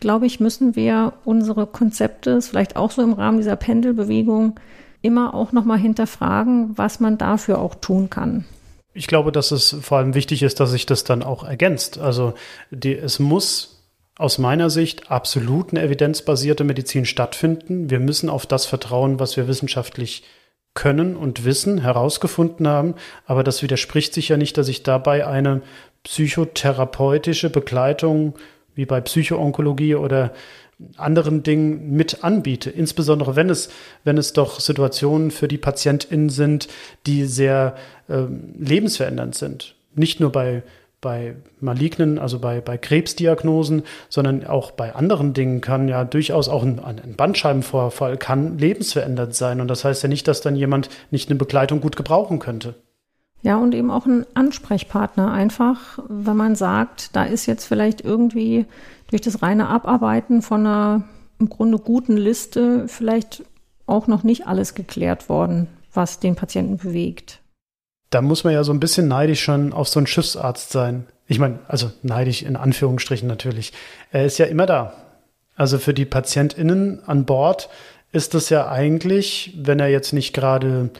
glaube 0.00 0.26
ich, 0.26 0.40
müssen 0.40 0.76
wir 0.76 1.12
unsere 1.24 1.66
Konzepte, 1.66 2.40
vielleicht 2.40 2.76
auch 2.76 2.90
so 2.90 3.02
im 3.02 3.12
Rahmen 3.12 3.38
dieser 3.38 3.56
Pendelbewegung, 3.56 4.58
immer 5.02 5.34
auch 5.34 5.52
nochmal 5.52 5.78
hinterfragen, 5.78 6.76
was 6.76 7.00
man 7.00 7.18
dafür 7.18 7.58
auch 7.60 7.74
tun 7.74 8.10
kann. 8.10 8.44
Ich 8.92 9.06
glaube, 9.06 9.32
dass 9.32 9.50
es 9.50 9.76
vor 9.80 9.98
allem 9.98 10.14
wichtig 10.14 10.42
ist, 10.42 10.60
dass 10.60 10.72
sich 10.72 10.84
das 10.84 11.04
dann 11.04 11.22
auch 11.22 11.44
ergänzt. 11.44 11.98
Also 11.98 12.34
die, 12.70 12.94
es 12.94 13.18
muss 13.18 13.79
aus 14.20 14.36
meiner 14.36 14.68
Sicht 14.68 15.10
absolut 15.10 15.70
eine 15.70 15.82
evidenzbasierte 15.82 16.62
Medizin 16.62 17.06
stattfinden. 17.06 17.88
Wir 17.88 18.00
müssen 18.00 18.28
auf 18.28 18.44
das 18.44 18.66
vertrauen, 18.66 19.18
was 19.18 19.38
wir 19.38 19.48
wissenschaftlich 19.48 20.24
können 20.74 21.16
und 21.16 21.46
wissen, 21.46 21.80
herausgefunden 21.80 22.68
haben. 22.68 22.94
Aber 23.24 23.42
das 23.42 23.62
widerspricht 23.62 24.12
sich 24.12 24.28
ja 24.28 24.36
nicht, 24.36 24.58
dass 24.58 24.68
ich 24.68 24.82
dabei 24.82 25.26
eine 25.26 25.62
psychotherapeutische 26.02 27.48
Begleitung 27.48 28.34
wie 28.74 28.84
bei 28.84 29.00
Psychoonkologie 29.00 29.94
oder 29.94 30.32
anderen 30.96 31.42
Dingen 31.42 31.92
mit 31.92 32.22
anbiete. 32.22 32.68
Insbesondere 32.68 33.36
wenn 33.36 33.48
es, 33.48 33.70
wenn 34.04 34.18
es 34.18 34.34
doch 34.34 34.60
Situationen 34.60 35.30
für 35.30 35.48
die 35.48 35.58
PatientInnen 35.58 36.28
sind, 36.28 36.68
die 37.06 37.24
sehr 37.24 37.74
äh, 38.08 38.24
lebensverändernd 38.58 39.34
sind. 39.34 39.76
Nicht 39.94 40.20
nur 40.20 40.30
bei, 40.30 40.62
bei 41.00 41.36
malignen, 41.60 42.18
also 42.18 42.38
bei, 42.38 42.60
bei 42.60 42.76
Krebsdiagnosen, 42.76 43.84
sondern 44.08 44.46
auch 44.46 44.70
bei 44.70 44.94
anderen 44.94 45.32
Dingen 45.32 45.60
kann 45.60 45.88
ja 45.88 46.04
durchaus 46.04 46.48
auch 46.48 46.62
ein, 46.62 46.78
ein 46.78 47.14
Bandscheibenvorfall 47.16 48.16
kann 48.16 48.58
lebensverändernd 48.58 49.34
sein. 49.34 49.60
Und 49.60 49.68
das 49.68 49.84
heißt 49.84 50.02
ja 50.02 50.08
nicht, 50.08 50.28
dass 50.28 50.40
dann 50.40 50.56
jemand 50.56 50.90
nicht 51.10 51.30
eine 51.30 51.38
Begleitung 51.38 51.80
gut 51.80 51.96
gebrauchen 51.96 52.38
könnte. 52.38 52.74
Ja, 53.42 53.56
und 53.56 53.74
eben 53.74 53.90
auch 53.90 54.04
ein 54.04 54.26
Ansprechpartner 54.34 55.32
einfach, 55.32 55.98
wenn 56.08 56.36
man 56.36 56.56
sagt, 56.56 57.16
da 57.16 57.24
ist 57.24 57.46
jetzt 57.46 57.64
vielleicht 57.64 58.02
irgendwie 58.02 58.66
durch 59.08 59.22
das 59.22 59.42
reine 59.42 59.68
Abarbeiten 59.68 60.42
von 60.42 60.66
einer 60.66 61.04
im 61.38 61.48
Grunde 61.48 61.78
guten 61.78 62.18
Liste 62.18 62.86
vielleicht 62.86 63.42
auch 63.86 64.06
noch 64.06 64.22
nicht 64.22 64.46
alles 64.46 64.74
geklärt 64.74 65.30
worden, 65.30 65.68
was 65.92 66.20
den 66.20 66.36
Patienten 66.36 66.76
bewegt. 66.76 67.39
Da 68.10 68.20
muss 68.22 68.44
man 68.44 68.52
ja 68.52 68.64
so 68.64 68.72
ein 68.72 68.80
bisschen 68.80 69.08
neidisch 69.08 69.42
schon 69.42 69.72
auf 69.72 69.88
so 69.88 70.00
einen 70.00 70.06
Schiffsarzt 70.06 70.70
sein. 70.70 71.06
Ich 71.26 71.38
meine, 71.38 71.60
also 71.68 71.92
neidisch 72.02 72.42
in 72.42 72.56
Anführungsstrichen 72.56 73.28
natürlich. 73.28 73.72
Er 74.10 74.26
ist 74.26 74.38
ja 74.38 74.46
immer 74.46 74.66
da. 74.66 74.94
Also 75.54 75.78
für 75.78 75.94
die 75.94 76.04
PatientInnen 76.04 77.02
an 77.06 77.24
Bord 77.24 77.68
ist 78.12 78.34
das 78.34 78.50
ja 78.50 78.68
eigentlich, 78.68 79.56
wenn 79.56 79.78
er 79.78 79.88
jetzt 79.88 80.12
nicht 80.12 80.32
gerade 80.32 80.90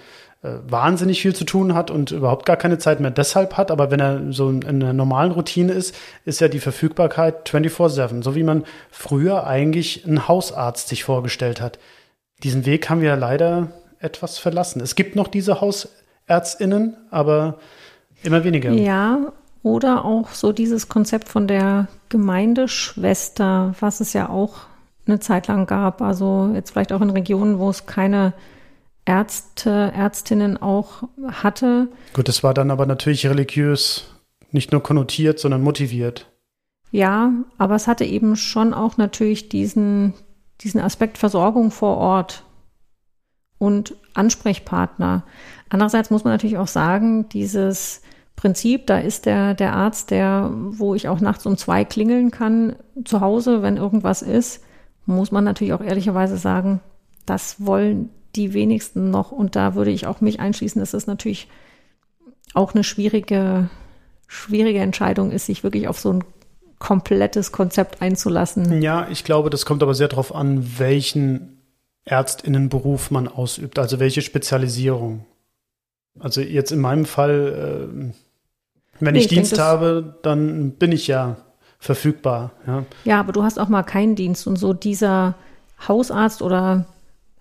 äh, 0.42 0.50
wahnsinnig 0.68 1.20
viel 1.20 1.34
zu 1.34 1.44
tun 1.44 1.74
hat 1.74 1.90
und 1.90 2.12
überhaupt 2.12 2.46
gar 2.46 2.56
keine 2.56 2.78
Zeit 2.78 3.00
mehr 3.00 3.10
deshalb 3.10 3.56
hat. 3.56 3.70
Aber 3.70 3.90
wenn 3.90 4.00
er 4.00 4.32
so 4.32 4.48
in 4.48 4.64
einer 4.64 4.92
normalen 4.92 5.32
Routine 5.32 5.72
ist, 5.72 5.94
ist 6.24 6.40
ja 6.40 6.48
die 6.48 6.60
Verfügbarkeit 6.60 7.48
24-7, 7.48 8.22
so 8.22 8.34
wie 8.34 8.42
man 8.42 8.64
früher 8.90 9.46
eigentlich 9.46 10.06
einen 10.06 10.28
Hausarzt 10.28 10.88
sich 10.88 11.04
vorgestellt 11.04 11.60
hat. 11.60 11.78
Diesen 12.42 12.64
Weg 12.64 12.88
haben 12.88 13.02
wir 13.02 13.16
leider 13.16 13.72
etwas 13.98 14.38
verlassen. 14.38 14.80
Es 14.80 14.94
gibt 14.94 15.14
noch 15.14 15.28
diese 15.28 15.60
Hausärztinnen, 16.30 16.96
aber 17.10 17.58
immer 18.22 18.44
weniger. 18.44 18.72
Ja, 18.72 19.32
oder 19.62 20.04
auch 20.04 20.30
so 20.30 20.52
dieses 20.52 20.88
Konzept 20.88 21.28
von 21.28 21.46
der 21.46 21.88
Gemeindeschwester, 22.08 23.74
was 23.80 24.00
es 24.00 24.12
ja 24.12 24.28
auch 24.28 24.60
eine 25.06 25.20
Zeit 25.20 25.48
lang 25.48 25.66
gab. 25.66 26.00
Also 26.00 26.50
jetzt 26.54 26.70
vielleicht 26.70 26.92
auch 26.92 27.00
in 27.00 27.10
Regionen, 27.10 27.58
wo 27.58 27.68
es 27.68 27.86
keine 27.86 28.32
Ärzte, 29.04 29.92
Ärztinnen 29.94 30.60
auch 30.60 31.02
hatte. 31.26 31.88
Gut, 32.14 32.28
das 32.28 32.42
war 32.42 32.54
dann 32.54 32.70
aber 32.70 32.86
natürlich 32.86 33.26
religiös 33.26 34.06
nicht 34.52 34.72
nur 34.72 34.82
konnotiert, 34.82 35.38
sondern 35.38 35.62
motiviert. 35.62 36.26
Ja, 36.90 37.32
aber 37.56 37.76
es 37.76 37.86
hatte 37.86 38.04
eben 38.04 38.34
schon 38.34 38.74
auch 38.74 38.96
natürlich 38.96 39.48
diesen, 39.48 40.14
diesen 40.60 40.80
Aspekt 40.80 41.18
Versorgung 41.18 41.70
vor 41.70 41.96
Ort 41.98 42.44
und 43.58 43.94
Ansprechpartner. 44.14 45.24
Andererseits 45.68 46.10
muss 46.10 46.24
man 46.24 46.32
natürlich 46.32 46.58
auch 46.58 46.68
sagen, 46.68 47.28
dieses 47.28 48.02
Prinzip, 48.36 48.86
da 48.86 48.98
ist 48.98 49.26
der, 49.26 49.54
der 49.54 49.74
Arzt, 49.74 50.10
der, 50.10 50.50
wo 50.54 50.94
ich 50.94 51.08
auch 51.08 51.20
nachts 51.20 51.44
um 51.46 51.56
zwei 51.56 51.84
klingeln 51.84 52.30
kann, 52.30 52.76
zu 53.04 53.20
Hause, 53.20 53.62
wenn 53.62 53.76
irgendwas 53.76 54.22
ist, 54.22 54.62
muss 55.06 55.30
man 55.30 55.44
natürlich 55.44 55.72
auch 55.74 55.82
ehrlicherweise 55.82 56.36
sagen, 56.36 56.80
das 57.26 57.64
wollen 57.64 58.10
die 58.36 58.54
wenigsten 58.54 59.10
noch. 59.10 59.32
Und 59.32 59.56
da 59.56 59.74
würde 59.74 59.90
ich 59.90 60.06
auch 60.06 60.20
mich 60.20 60.40
einschließen, 60.40 60.80
dass 60.80 60.94
es 60.94 61.06
natürlich 61.06 61.48
auch 62.54 62.74
eine 62.74 62.84
schwierige, 62.84 63.68
schwierige 64.26 64.80
Entscheidung 64.80 65.30
ist, 65.30 65.46
sich 65.46 65.62
wirklich 65.62 65.88
auf 65.88 65.98
so 65.98 66.14
ein 66.14 66.24
komplettes 66.78 67.52
Konzept 67.52 68.00
einzulassen. 68.00 68.80
Ja, 68.80 69.06
ich 69.10 69.24
glaube, 69.24 69.50
das 69.50 69.66
kommt 69.66 69.82
aber 69.82 69.94
sehr 69.94 70.08
darauf 70.08 70.34
an, 70.34 70.78
welchen 70.78 71.59
Ärztinnenberuf 72.04 73.10
man 73.10 73.28
ausübt, 73.28 73.78
also 73.78 74.00
welche 74.00 74.22
Spezialisierung. 74.22 75.26
Also 76.18 76.40
jetzt 76.40 76.72
in 76.72 76.80
meinem 76.80 77.04
Fall, 77.04 77.82
äh, 77.90 79.00
wenn 79.00 79.12
nee, 79.12 79.20
ich, 79.20 79.26
ich 79.26 79.30
Dienst 79.30 79.52
denk, 79.52 79.62
habe, 79.62 80.18
dann 80.22 80.72
bin 80.72 80.92
ich 80.92 81.06
ja 81.06 81.36
verfügbar. 81.78 82.52
Ja. 82.66 82.84
ja, 83.04 83.20
aber 83.20 83.32
du 83.32 83.42
hast 83.42 83.58
auch 83.58 83.68
mal 83.68 83.82
keinen 83.82 84.16
Dienst 84.16 84.46
und 84.46 84.56
so 84.56 84.72
dieser 84.72 85.34
Hausarzt 85.86 86.42
oder 86.42 86.86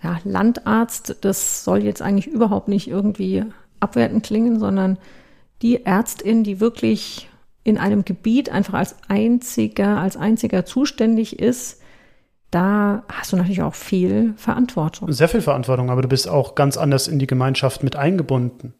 ja, 0.01 0.19
Landarzt, 0.23 1.17
das 1.21 1.63
soll 1.65 1.83
jetzt 1.83 2.01
eigentlich 2.01 2.27
überhaupt 2.27 2.69
nicht 2.69 2.87
irgendwie 2.87 3.43
abwertend 3.81 4.23
klingen, 4.23 4.59
sondern 4.59 4.97
die 5.61 5.85
Ärztin, 5.85 6.43
die 6.43 6.61
wirklich 6.61 7.27
in 7.65 7.77
einem 7.77 8.05
Gebiet 8.05 8.49
einfach 8.49 8.75
als 8.75 8.95
einziger, 9.09 9.97
als 9.97 10.15
einziger 10.15 10.65
zuständig 10.65 11.39
ist, 11.39 11.78
da 12.51 13.03
hast 13.07 13.31
du 13.31 13.37
natürlich 13.37 13.61
auch 13.61 13.75
viel 13.75 14.33
Verantwortung. 14.37 15.11
Sehr 15.11 15.29
viel 15.29 15.41
Verantwortung, 15.41 15.89
aber 15.89 16.01
du 16.01 16.07
bist 16.07 16.27
auch 16.27 16.55
ganz 16.55 16.77
anders 16.77 17.07
in 17.07 17.19
die 17.19 17.27
Gemeinschaft 17.27 17.83
mit 17.83 17.95
eingebunden. 17.95 18.73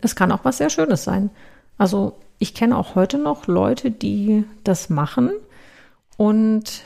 Es 0.00 0.14
kann 0.14 0.30
auch 0.30 0.44
was 0.44 0.58
sehr 0.58 0.70
Schönes 0.70 1.04
sein. 1.04 1.30
Also 1.76 2.18
ich 2.38 2.54
kenne 2.54 2.76
auch 2.76 2.94
heute 2.94 3.18
noch 3.18 3.46
Leute, 3.46 3.90
die 3.90 4.44
das 4.62 4.90
machen 4.90 5.30
und 6.16 6.82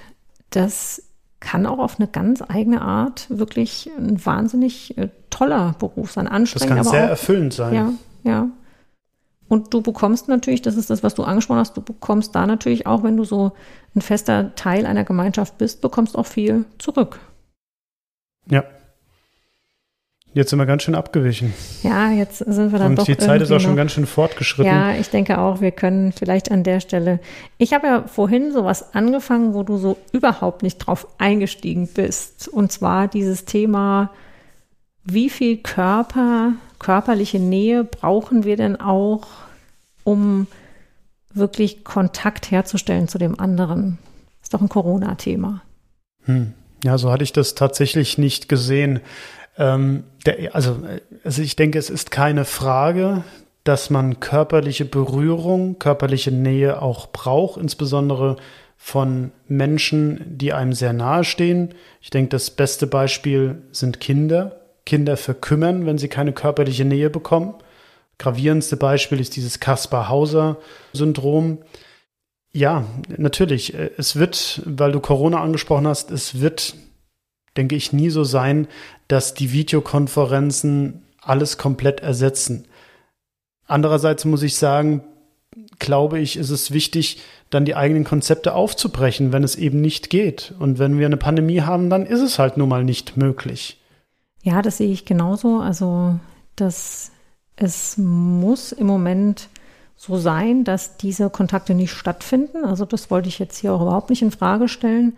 das 0.50 1.02
kann 1.40 1.66
auch 1.66 1.78
auf 1.78 1.98
eine 1.98 2.08
ganz 2.08 2.42
eigene 2.46 2.80
Art 2.80 3.26
wirklich 3.28 3.90
ein 3.98 4.24
wahnsinnig 4.24 4.96
äh, 4.96 5.08
toller 5.28 5.74
Beruf 5.78 6.12
sein. 6.12 6.28
Anstrengend, 6.28 6.70
das 6.70 6.76
kann 6.76 6.92
sehr 6.92 7.04
auch, 7.04 7.10
erfüllend 7.10 7.52
sein. 7.52 7.74
Ja, 7.74 7.92
ja. 8.22 8.48
Und 9.52 9.74
du 9.74 9.82
bekommst 9.82 10.28
natürlich, 10.28 10.62
das 10.62 10.78
ist 10.78 10.88
das, 10.88 11.02
was 11.02 11.14
du 11.14 11.24
angesprochen 11.24 11.58
hast, 11.58 11.76
du 11.76 11.82
bekommst 11.82 12.34
da 12.34 12.46
natürlich 12.46 12.86
auch, 12.86 13.02
wenn 13.02 13.18
du 13.18 13.24
so 13.24 13.52
ein 13.94 14.00
fester 14.00 14.54
Teil 14.54 14.86
einer 14.86 15.04
Gemeinschaft 15.04 15.58
bist, 15.58 15.82
bekommst 15.82 16.16
auch 16.16 16.24
viel 16.24 16.64
zurück. 16.78 17.20
Ja, 18.48 18.64
Jetzt 20.32 20.48
sind 20.48 20.58
wir 20.58 20.64
ganz 20.64 20.84
schön 20.84 20.94
abgewichen. 20.94 21.52
Ja, 21.82 22.10
jetzt 22.10 22.38
sind 22.38 22.72
wir 22.72 22.78
dann 22.78 22.92
Und 22.92 23.00
doch. 23.00 23.04
die 23.04 23.18
Zeit 23.18 23.42
ist 23.42 23.52
auch 23.52 23.60
schon 23.60 23.76
ganz 23.76 23.92
schön 23.92 24.06
fortgeschritten. 24.06 24.72
Ja, 24.72 24.94
ich 24.94 25.10
denke 25.10 25.36
auch, 25.36 25.60
wir 25.60 25.72
können 25.72 26.12
vielleicht 26.12 26.50
an 26.50 26.64
der 26.64 26.80
Stelle. 26.80 27.20
Ich 27.58 27.74
habe 27.74 27.86
ja 27.86 28.04
vorhin 28.04 28.50
sowas 28.54 28.94
angefangen, 28.94 29.52
wo 29.52 29.64
du 29.64 29.76
so 29.76 29.98
überhaupt 30.12 30.62
nicht 30.62 30.78
drauf 30.78 31.06
eingestiegen 31.18 31.86
bist. 31.86 32.48
Und 32.48 32.72
zwar 32.72 33.08
dieses 33.08 33.44
Thema, 33.44 34.10
wie 35.04 35.28
viel 35.28 35.58
Körper, 35.58 36.54
körperliche 36.78 37.38
Nähe 37.38 37.84
brauchen 37.84 38.44
wir 38.44 38.56
denn 38.56 38.80
auch, 38.80 39.26
um 40.04 40.46
wirklich 41.32 41.84
Kontakt 41.84 42.50
herzustellen 42.50 43.08
zu 43.08 43.18
dem 43.18 43.38
anderen? 43.38 43.98
Ist 44.42 44.54
doch 44.54 44.60
ein 44.60 44.68
Corona-Thema. 44.68 45.62
Hm. 46.24 46.52
Ja, 46.84 46.98
so 46.98 47.12
hatte 47.12 47.24
ich 47.24 47.32
das 47.32 47.54
tatsächlich 47.54 48.18
nicht 48.18 48.48
gesehen. 48.48 49.00
Ähm, 49.56 50.04
der, 50.26 50.54
also, 50.54 50.78
also 51.24 51.42
ich 51.42 51.56
denke, 51.56 51.78
es 51.78 51.90
ist 51.90 52.10
keine 52.10 52.44
Frage, 52.44 53.24
dass 53.64 53.90
man 53.90 54.18
körperliche 54.18 54.84
Berührung, 54.84 55.78
körperliche 55.78 56.32
Nähe 56.32 56.82
auch 56.82 57.08
braucht, 57.12 57.60
insbesondere 57.60 58.36
von 58.76 59.30
Menschen, 59.46 60.24
die 60.26 60.52
einem 60.52 60.72
sehr 60.72 60.92
nahe 60.92 61.22
stehen. 61.22 61.74
Ich 62.00 62.10
denke, 62.10 62.30
das 62.30 62.50
beste 62.50 62.88
Beispiel 62.88 63.62
sind 63.70 64.00
Kinder. 64.00 64.60
Kinder 64.84 65.16
verkümmern, 65.16 65.86
wenn 65.86 65.98
sie 65.98 66.08
keine 66.08 66.32
körperliche 66.32 66.84
Nähe 66.84 67.08
bekommen. 67.08 67.54
Gravierendste 68.18 68.76
Beispiel 68.76 69.20
ist 69.20 69.36
dieses 69.36 69.60
Kaspar-Hauser-Syndrom. 69.60 71.58
Ja, 72.52 72.84
natürlich. 73.16 73.74
Es 73.74 74.16
wird, 74.16 74.62
weil 74.64 74.92
du 74.92 75.00
Corona 75.00 75.40
angesprochen 75.42 75.86
hast, 75.86 76.10
es 76.10 76.40
wird 76.40 76.74
denke 77.56 77.76
ich, 77.76 77.92
nie 77.92 78.10
so 78.10 78.24
sein, 78.24 78.68
dass 79.08 79.34
die 79.34 79.52
Videokonferenzen 79.52 81.02
alles 81.20 81.58
komplett 81.58 82.00
ersetzen. 82.00 82.66
Andererseits 83.66 84.24
muss 84.24 84.42
ich 84.42 84.56
sagen, 84.56 85.02
glaube 85.78 86.18
ich, 86.18 86.36
ist 86.36 86.50
es 86.50 86.72
wichtig, 86.72 87.20
dann 87.50 87.64
die 87.64 87.74
eigenen 87.74 88.04
Konzepte 88.04 88.54
aufzubrechen, 88.54 89.32
wenn 89.32 89.44
es 89.44 89.56
eben 89.56 89.80
nicht 89.80 90.10
geht. 90.10 90.54
Und 90.58 90.78
wenn 90.78 90.98
wir 90.98 91.06
eine 91.06 91.16
Pandemie 91.16 91.60
haben, 91.60 91.90
dann 91.90 92.06
ist 92.06 92.20
es 92.20 92.38
halt 92.38 92.56
nun 92.56 92.68
mal 92.68 92.84
nicht 92.84 93.16
möglich. 93.16 93.78
Ja, 94.42 94.62
das 94.62 94.78
sehe 94.78 94.90
ich 94.90 95.04
genauso. 95.04 95.60
Also, 95.60 96.18
dass 96.56 97.12
es 97.62 97.96
muss 97.96 98.72
im 98.72 98.86
Moment 98.86 99.48
so 99.96 100.16
sein, 100.16 100.64
dass 100.64 100.96
diese 100.96 101.30
Kontakte 101.30 101.74
nicht 101.74 101.92
stattfinden. 101.92 102.64
Also 102.64 102.84
das 102.84 103.10
wollte 103.10 103.28
ich 103.28 103.38
jetzt 103.38 103.58
hier 103.58 103.72
auch 103.72 103.82
überhaupt 103.82 104.10
nicht 104.10 104.22
in 104.22 104.32
Frage 104.32 104.68
stellen. 104.68 105.16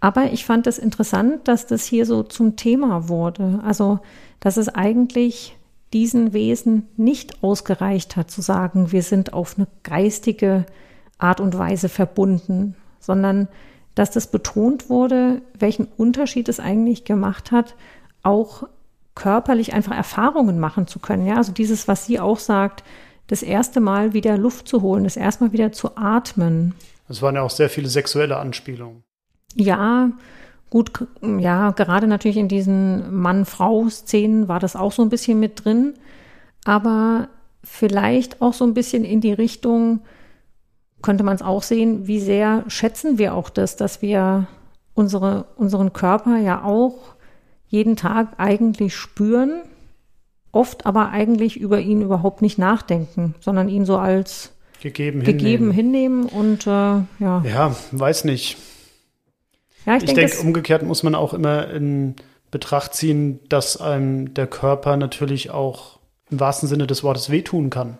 Aber 0.00 0.32
ich 0.32 0.44
fand 0.44 0.66
es 0.66 0.78
interessant, 0.78 1.46
dass 1.46 1.66
das 1.66 1.84
hier 1.84 2.06
so 2.06 2.22
zum 2.22 2.56
Thema 2.56 3.08
wurde. 3.08 3.60
Also, 3.64 4.00
dass 4.40 4.56
es 4.56 4.68
eigentlich 4.68 5.56
diesen 5.92 6.32
Wesen 6.32 6.88
nicht 6.96 7.42
ausgereicht 7.42 8.16
hat 8.16 8.30
zu 8.30 8.42
sagen, 8.42 8.92
wir 8.92 9.02
sind 9.02 9.32
auf 9.32 9.56
eine 9.56 9.66
geistige 9.82 10.66
Art 11.18 11.40
und 11.40 11.56
Weise 11.56 11.88
verbunden, 11.88 12.74
sondern 13.00 13.48
dass 13.94 14.10
das 14.10 14.26
betont 14.26 14.90
wurde, 14.90 15.40
welchen 15.58 15.86
Unterschied 15.96 16.48
es 16.48 16.60
eigentlich 16.60 17.04
gemacht 17.04 17.52
hat, 17.52 17.76
auch 18.22 18.64
körperlich 19.14 19.72
einfach 19.72 19.96
Erfahrungen 19.96 20.58
machen 20.58 20.86
zu 20.86 20.98
können. 20.98 21.26
Ja, 21.26 21.36
also 21.36 21.52
dieses, 21.52 21.88
was 21.88 22.06
sie 22.06 22.18
auch 22.20 22.38
sagt, 22.38 22.82
das 23.26 23.42
erste 23.42 23.80
Mal 23.80 24.12
wieder 24.12 24.36
Luft 24.36 24.68
zu 24.68 24.82
holen, 24.82 25.04
das 25.04 25.16
erste 25.16 25.44
Mal 25.44 25.52
wieder 25.52 25.72
zu 25.72 25.96
atmen. 25.96 26.74
Es 27.08 27.22
waren 27.22 27.36
ja 27.36 27.42
auch 27.42 27.50
sehr 27.50 27.70
viele 27.70 27.88
sexuelle 27.88 28.36
Anspielungen. 28.36 29.04
Ja, 29.54 30.10
Gut, 30.74 30.90
ja, 31.22 31.70
gerade 31.70 32.08
natürlich 32.08 32.36
in 32.36 32.48
diesen 32.48 33.14
Mann-Frau-Szenen 33.14 34.48
war 34.48 34.58
das 34.58 34.74
auch 34.74 34.90
so 34.90 35.02
ein 35.02 35.08
bisschen 35.08 35.38
mit 35.38 35.64
drin, 35.64 35.94
aber 36.64 37.28
vielleicht 37.62 38.42
auch 38.42 38.54
so 38.54 38.64
ein 38.64 38.74
bisschen 38.74 39.04
in 39.04 39.20
die 39.20 39.32
Richtung, 39.32 40.00
könnte 41.00 41.22
man 41.22 41.36
es 41.36 41.42
auch 41.42 41.62
sehen, 41.62 42.08
wie 42.08 42.18
sehr 42.18 42.64
schätzen 42.66 43.18
wir 43.18 43.34
auch 43.34 43.50
das, 43.50 43.76
dass 43.76 44.02
wir 44.02 44.48
unsere, 44.94 45.44
unseren 45.54 45.92
Körper 45.92 46.38
ja 46.38 46.64
auch 46.64 47.13
jeden 47.74 47.96
Tag 47.96 48.34
eigentlich 48.38 48.94
spüren, 48.94 49.62
oft 50.52 50.86
aber 50.86 51.10
eigentlich 51.10 51.56
über 51.58 51.80
ihn 51.80 52.02
überhaupt 52.02 52.40
nicht 52.40 52.56
nachdenken, 52.56 53.34
sondern 53.40 53.68
ihn 53.68 53.84
so 53.84 53.98
als 53.98 54.52
gegeben, 54.80 55.24
gegeben 55.24 55.72
hinnehmen. 55.72 56.28
hinnehmen 56.28 56.54
und 56.54 56.66
äh, 56.68 56.70
ja. 57.18 57.42
Ja, 57.44 57.76
weiß 57.90 58.24
nicht. 58.24 58.56
Ja, 59.84 59.96
ich, 59.96 60.04
ich 60.04 60.14
denke, 60.14 60.30
denk, 60.30 60.40
umgekehrt 60.40 60.84
muss 60.84 61.02
man 61.02 61.16
auch 61.16 61.34
immer 61.34 61.68
in 61.70 62.14
Betracht 62.52 62.94
ziehen, 62.94 63.40
dass 63.48 63.80
einem 63.80 64.32
der 64.34 64.46
Körper 64.46 64.96
natürlich 64.96 65.50
auch 65.50 65.98
im 66.30 66.38
wahrsten 66.38 66.68
Sinne 66.68 66.86
des 66.86 67.02
Wortes 67.02 67.28
wehtun 67.28 67.70
kann. 67.70 67.98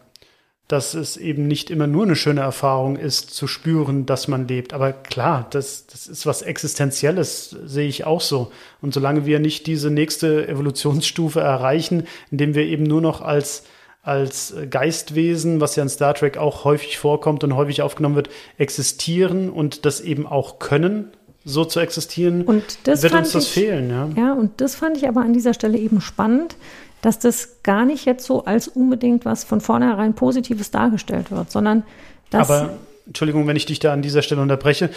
Dass 0.66 0.94
es 0.94 1.18
eben 1.18 1.46
nicht 1.46 1.70
immer 1.70 1.86
nur 1.86 2.04
eine 2.04 2.16
schöne 2.16 2.40
Erfahrung 2.40 2.96
ist, 2.96 3.30
zu 3.30 3.46
spüren, 3.46 4.06
dass 4.06 4.28
man 4.28 4.48
lebt. 4.48 4.72
Aber 4.72 4.92
klar, 4.92 5.46
das, 5.50 5.86
das 5.86 6.06
ist 6.06 6.24
was 6.24 6.40
Existenzielles, 6.40 7.50
sehe 7.50 7.86
ich 7.86 8.04
auch 8.04 8.22
so. 8.22 8.50
Und 8.80 8.94
solange 8.94 9.26
wir 9.26 9.40
nicht 9.40 9.66
diese 9.66 9.90
nächste 9.90 10.48
Evolutionsstufe 10.48 11.40
erreichen, 11.40 12.06
indem 12.30 12.54
wir 12.54 12.64
eben 12.64 12.84
nur 12.84 13.02
noch 13.02 13.20
als 13.20 13.64
als 14.04 14.54
Geistwesen, 14.68 15.62
was 15.62 15.76
ja 15.76 15.82
in 15.82 15.88
Star 15.88 16.12
Trek 16.12 16.36
auch 16.36 16.64
häufig 16.64 16.98
vorkommt 16.98 17.42
und 17.42 17.56
häufig 17.56 17.80
aufgenommen 17.80 18.16
wird, 18.16 18.28
existieren 18.58 19.48
und 19.48 19.86
das 19.86 20.02
eben 20.02 20.26
auch 20.26 20.58
können, 20.58 21.10
so 21.44 21.64
zu 21.64 21.80
existieren, 21.80 22.42
und 22.42 22.78
das 22.84 23.02
wird 23.02 23.14
uns 23.14 23.32
das 23.32 23.44
ich, 23.44 23.50
fehlen. 23.52 23.90
Ja? 23.90 24.08
ja, 24.16 24.32
und 24.32 24.60
das 24.60 24.74
fand 24.74 24.96
ich 24.96 25.08
aber 25.08 25.20
an 25.20 25.32
dieser 25.32 25.52
Stelle 25.52 25.78
eben 25.78 26.00
spannend, 26.00 26.56
dass 27.04 27.18
das 27.18 27.62
gar 27.62 27.84
nicht 27.84 28.06
jetzt 28.06 28.24
so 28.24 28.46
als 28.46 28.66
unbedingt 28.66 29.26
was 29.26 29.44
von 29.44 29.60
vornherein 29.60 30.14
Positives 30.14 30.70
dargestellt 30.70 31.30
wird, 31.30 31.50
sondern 31.50 31.82
dass. 32.30 32.50
Aber, 32.50 32.70
Entschuldigung, 33.06 33.46
wenn 33.46 33.56
ich 33.56 33.66
dich 33.66 33.78
da 33.78 33.92
an 33.92 34.00
dieser 34.00 34.22
Stelle 34.22 34.40
unterbreche, 34.40 34.88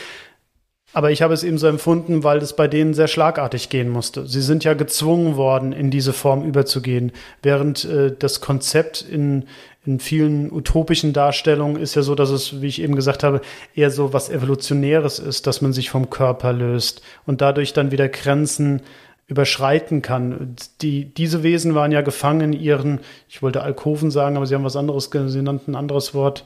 aber 0.94 1.12
ich 1.12 1.22
habe 1.22 1.34
es 1.34 1.44
eben 1.44 1.58
so 1.58 1.68
empfunden, 1.68 2.24
weil 2.24 2.38
es 2.38 2.56
bei 2.56 2.70
denen 2.70 2.94
sehr 2.94 3.10
schlagartig 3.10 3.68
gehen 3.68 3.90
musste. 3.90 4.26
Sie 4.26 4.42
sind 4.42 4.64
ja 4.64 4.74
gezwungen 4.74 5.36
worden, 5.36 5.74
in 5.74 5.92
diese 5.92 6.14
Form 6.14 6.46
überzugehen, 6.46 7.12
während 7.44 7.84
äh, 7.84 8.16
das 8.18 8.40
Konzept 8.40 9.02
in, 9.02 9.44
in 9.86 10.00
vielen 10.00 10.50
utopischen 10.50 11.12
Darstellungen 11.12 11.76
ist 11.82 11.96
ja 11.96 12.04
so, 12.04 12.16
dass 12.16 12.30
es, 12.30 12.62
wie 12.62 12.68
ich 12.68 12.82
eben 12.82 12.96
gesagt 12.96 13.24
habe, 13.24 13.42
eher 13.76 13.92
so 13.92 14.14
was 14.14 14.30
Evolutionäres 14.30 15.20
ist, 15.20 15.46
dass 15.46 15.62
man 15.62 15.74
sich 15.74 15.90
vom 15.90 16.10
Körper 16.10 16.54
löst 16.54 17.02
und 17.26 17.42
dadurch 17.42 17.74
dann 17.74 17.92
wieder 17.92 18.08
Grenzen 18.08 18.82
überschreiten 19.28 20.02
kann. 20.02 20.56
Die, 20.82 21.14
diese 21.14 21.44
Wesen 21.44 21.76
waren 21.76 21.92
ja 21.92 22.02
gefangen 22.02 22.54
in 22.54 22.60
ihren, 22.60 23.02
ich 23.28 23.42
wollte 23.42 23.62
Alkoven 23.62 24.10
sagen, 24.10 24.38
aber 24.38 24.46
sie 24.46 24.56
haben 24.56 24.64
was 24.64 24.78
anderes, 24.78 25.10
sie 25.12 25.42
nannten 25.42 25.72
ein 25.72 25.76
anderes 25.76 26.14
Wort. 26.14 26.46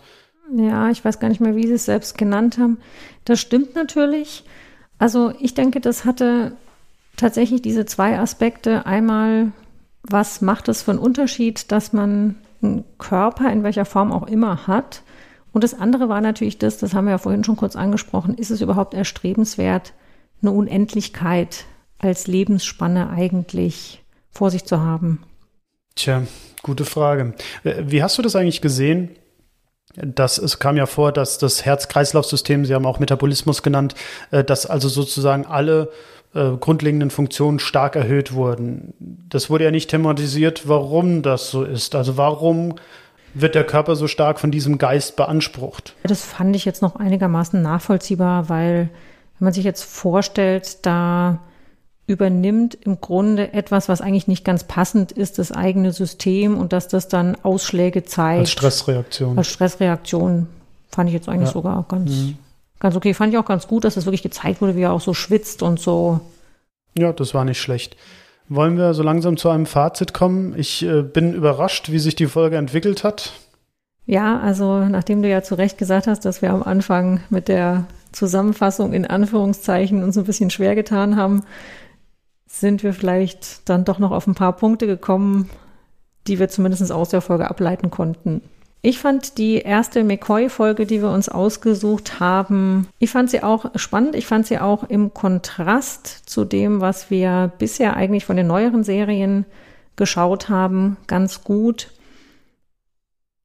Ja, 0.55 0.89
ich 0.89 1.05
weiß 1.05 1.19
gar 1.19 1.29
nicht 1.29 1.39
mehr, 1.39 1.55
wie 1.55 1.67
sie 1.67 1.73
es 1.73 1.85
selbst 1.85 2.17
genannt 2.17 2.57
haben. 2.57 2.79
Das 3.23 3.39
stimmt 3.39 3.75
natürlich. 3.75 4.43
Also 4.97 5.31
ich 5.39 5.53
denke, 5.53 5.79
das 5.79 6.05
hatte 6.05 6.53
tatsächlich 7.17 7.61
diese 7.61 7.85
zwei 7.85 8.19
Aspekte. 8.19 8.85
Einmal, 8.85 9.51
was 10.03 10.41
macht 10.41 10.67
es 10.67 10.81
für 10.81 10.91
einen 10.91 10.99
Unterschied, 10.99 11.71
dass 11.71 11.93
man 11.93 12.35
einen 12.61 12.83
Körper 12.97 13.51
in 13.51 13.63
welcher 13.63 13.85
Form 13.85 14.11
auch 14.11 14.27
immer 14.27 14.67
hat. 14.67 15.03
Und 15.53 15.63
das 15.63 15.73
andere 15.73 16.09
war 16.09 16.21
natürlich 16.21 16.57
das, 16.57 16.77
das 16.77 16.93
haben 16.93 17.05
wir 17.05 17.11
ja 17.11 17.17
vorhin 17.17 17.43
schon 17.43 17.57
kurz 17.57 17.75
angesprochen, 17.75 18.35
ist 18.35 18.51
es 18.51 18.61
überhaupt 18.61 18.93
erstrebenswert, 18.93 19.93
eine 20.41 20.51
Unendlichkeit 20.51 21.65
als 22.01 22.27
Lebensspanne 22.27 23.09
eigentlich 23.09 24.03
vor 24.31 24.51
sich 24.51 24.65
zu 24.65 24.79
haben? 24.81 25.23
Tja, 25.95 26.23
gute 26.63 26.85
Frage. 26.85 27.33
Wie 27.63 28.01
hast 28.01 28.17
du 28.17 28.21
das 28.21 28.35
eigentlich 28.35 28.61
gesehen? 28.61 29.11
Das, 29.95 30.37
es 30.37 30.59
kam 30.59 30.77
ja 30.77 30.85
vor, 30.85 31.11
dass 31.11 31.37
das 31.37 31.65
Herz-Kreislauf-System, 31.65 32.65
Sie 32.65 32.73
haben 32.73 32.85
auch 32.85 32.99
Metabolismus 32.99 33.61
genannt, 33.61 33.93
äh, 34.31 34.41
dass 34.41 34.65
also 34.65 34.87
sozusagen 34.87 35.45
alle 35.45 35.91
äh, 36.33 36.51
grundlegenden 36.51 37.09
Funktionen 37.09 37.59
stark 37.59 37.97
erhöht 37.97 38.33
wurden. 38.33 38.93
Das 38.99 39.49
wurde 39.49 39.65
ja 39.65 39.71
nicht 39.71 39.89
thematisiert, 39.89 40.67
warum 40.69 41.23
das 41.23 41.51
so 41.51 41.63
ist. 41.63 41.93
Also 41.93 42.15
warum 42.15 42.75
wird 43.33 43.53
der 43.53 43.65
Körper 43.65 43.97
so 43.97 44.07
stark 44.07 44.39
von 44.39 44.49
diesem 44.49 44.77
Geist 44.77 45.17
beansprucht? 45.17 45.93
Das 46.03 46.23
fand 46.23 46.55
ich 46.55 46.63
jetzt 46.63 46.81
noch 46.81 46.95
einigermaßen 46.95 47.61
nachvollziehbar, 47.61 48.47
weil 48.47 48.89
wenn 49.39 49.45
man 49.45 49.53
sich 49.53 49.65
jetzt 49.65 49.83
vorstellt, 49.83 50.85
da 50.85 51.39
übernimmt 52.07 52.75
im 52.75 52.99
Grunde 52.99 53.53
etwas, 53.53 53.87
was 53.87 54.01
eigentlich 54.01 54.27
nicht 54.27 54.43
ganz 54.43 54.65
passend 54.65 55.11
ist, 55.11 55.39
das 55.39 55.51
eigene 55.51 55.93
System 55.93 56.57
und 56.57 56.73
dass 56.73 56.87
das 56.87 57.07
dann 57.07 57.37
Ausschläge 57.43 58.03
zeigt. 58.03 58.41
Als 58.41 58.51
Stressreaktion. 58.51 59.37
Als 59.37 59.47
Stressreaktion 59.47 60.47
fand 60.89 61.09
ich 61.09 61.13
jetzt 61.13 61.29
eigentlich 61.29 61.49
ja. 61.49 61.53
sogar 61.53 61.85
ganz 61.87 62.09
mhm 62.11 62.37
ganz 62.81 62.97
okay. 62.97 63.13
Fand 63.13 63.31
ich 63.31 63.39
auch 63.39 63.45
ganz 63.45 63.67
gut, 63.67 63.85
dass 63.85 63.95
das 63.95 64.05
wirklich 64.05 64.23
gezeigt 64.23 64.61
wurde, 64.61 64.75
wie 64.75 64.81
er 64.81 64.91
auch 64.91 64.99
so 64.99 65.13
schwitzt 65.13 65.63
und 65.63 65.79
so. 65.79 66.19
Ja, 66.97 67.13
das 67.13 67.33
war 67.33 67.45
nicht 67.45 67.61
schlecht. 67.61 67.95
Wollen 68.49 68.77
wir 68.77 68.93
so 68.93 69.03
langsam 69.03 69.37
zu 69.37 69.47
einem 69.49 69.65
Fazit 69.65 70.13
kommen? 70.13 70.53
Ich 70.57 70.83
äh, 70.83 71.03
bin 71.03 71.33
überrascht, 71.33 71.89
wie 71.89 71.99
sich 71.99 72.15
die 72.15 72.27
Folge 72.27 72.57
entwickelt 72.57 73.05
hat. 73.05 73.31
Ja, 74.05 74.39
also 74.39 74.83
nachdem 74.83 75.21
du 75.21 75.29
ja 75.29 75.41
zu 75.41 75.55
Recht 75.55 75.77
gesagt 75.77 76.07
hast, 76.07 76.25
dass 76.25 76.41
wir 76.41 76.51
am 76.51 76.63
Anfang 76.63 77.21
mit 77.29 77.47
der 77.47 77.85
Zusammenfassung 78.11 78.91
in 78.91 79.05
Anführungszeichen 79.05 80.03
uns 80.03 80.17
ein 80.17 80.25
bisschen 80.25 80.49
schwer 80.49 80.75
getan 80.75 81.15
haben, 81.15 81.43
sind 82.61 82.83
wir 82.83 82.93
vielleicht 82.93 83.67
dann 83.67 83.83
doch 83.83 83.99
noch 83.99 84.11
auf 84.11 84.27
ein 84.27 84.35
paar 84.35 84.53
Punkte 84.53 84.87
gekommen, 84.87 85.49
die 86.27 86.39
wir 86.39 86.47
zumindest 86.47 86.91
aus 86.91 87.09
der 87.09 87.21
Folge 87.21 87.49
ableiten 87.49 87.89
konnten. 87.91 88.41
Ich 88.83 88.97
fand 88.97 89.37
die 89.37 89.57
erste 89.57 90.03
McCoy-Folge, 90.03 90.87
die 90.87 91.01
wir 91.01 91.11
uns 91.11 91.29
ausgesucht 91.29 92.19
haben, 92.19 92.87
ich 92.97 93.11
fand 93.11 93.29
sie 93.29 93.43
auch 93.43 93.65
spannend. 93.75 94.15
Ich 94.15 94.25
fand 94.25 94.47
sie 94.47 94.57
auch 94.57 94.83
im 94.83 95.13
Kontrast 95.13 96.07
zu 96.07 96.45
dem, 96.45 96.81
was 96.81 97.11
wir 97.11 97.51
bisher 97.59 97.95
eigentlich 97.95 98.25
von 98.25 98.37
den 98.37 98.47
neueren 98.47 98.83
Serien 98.83 99.45
geschaut 99.97 100.49
haben, 100.49 100.97
ganz 101.05 101.43
gut. 101.43 101.91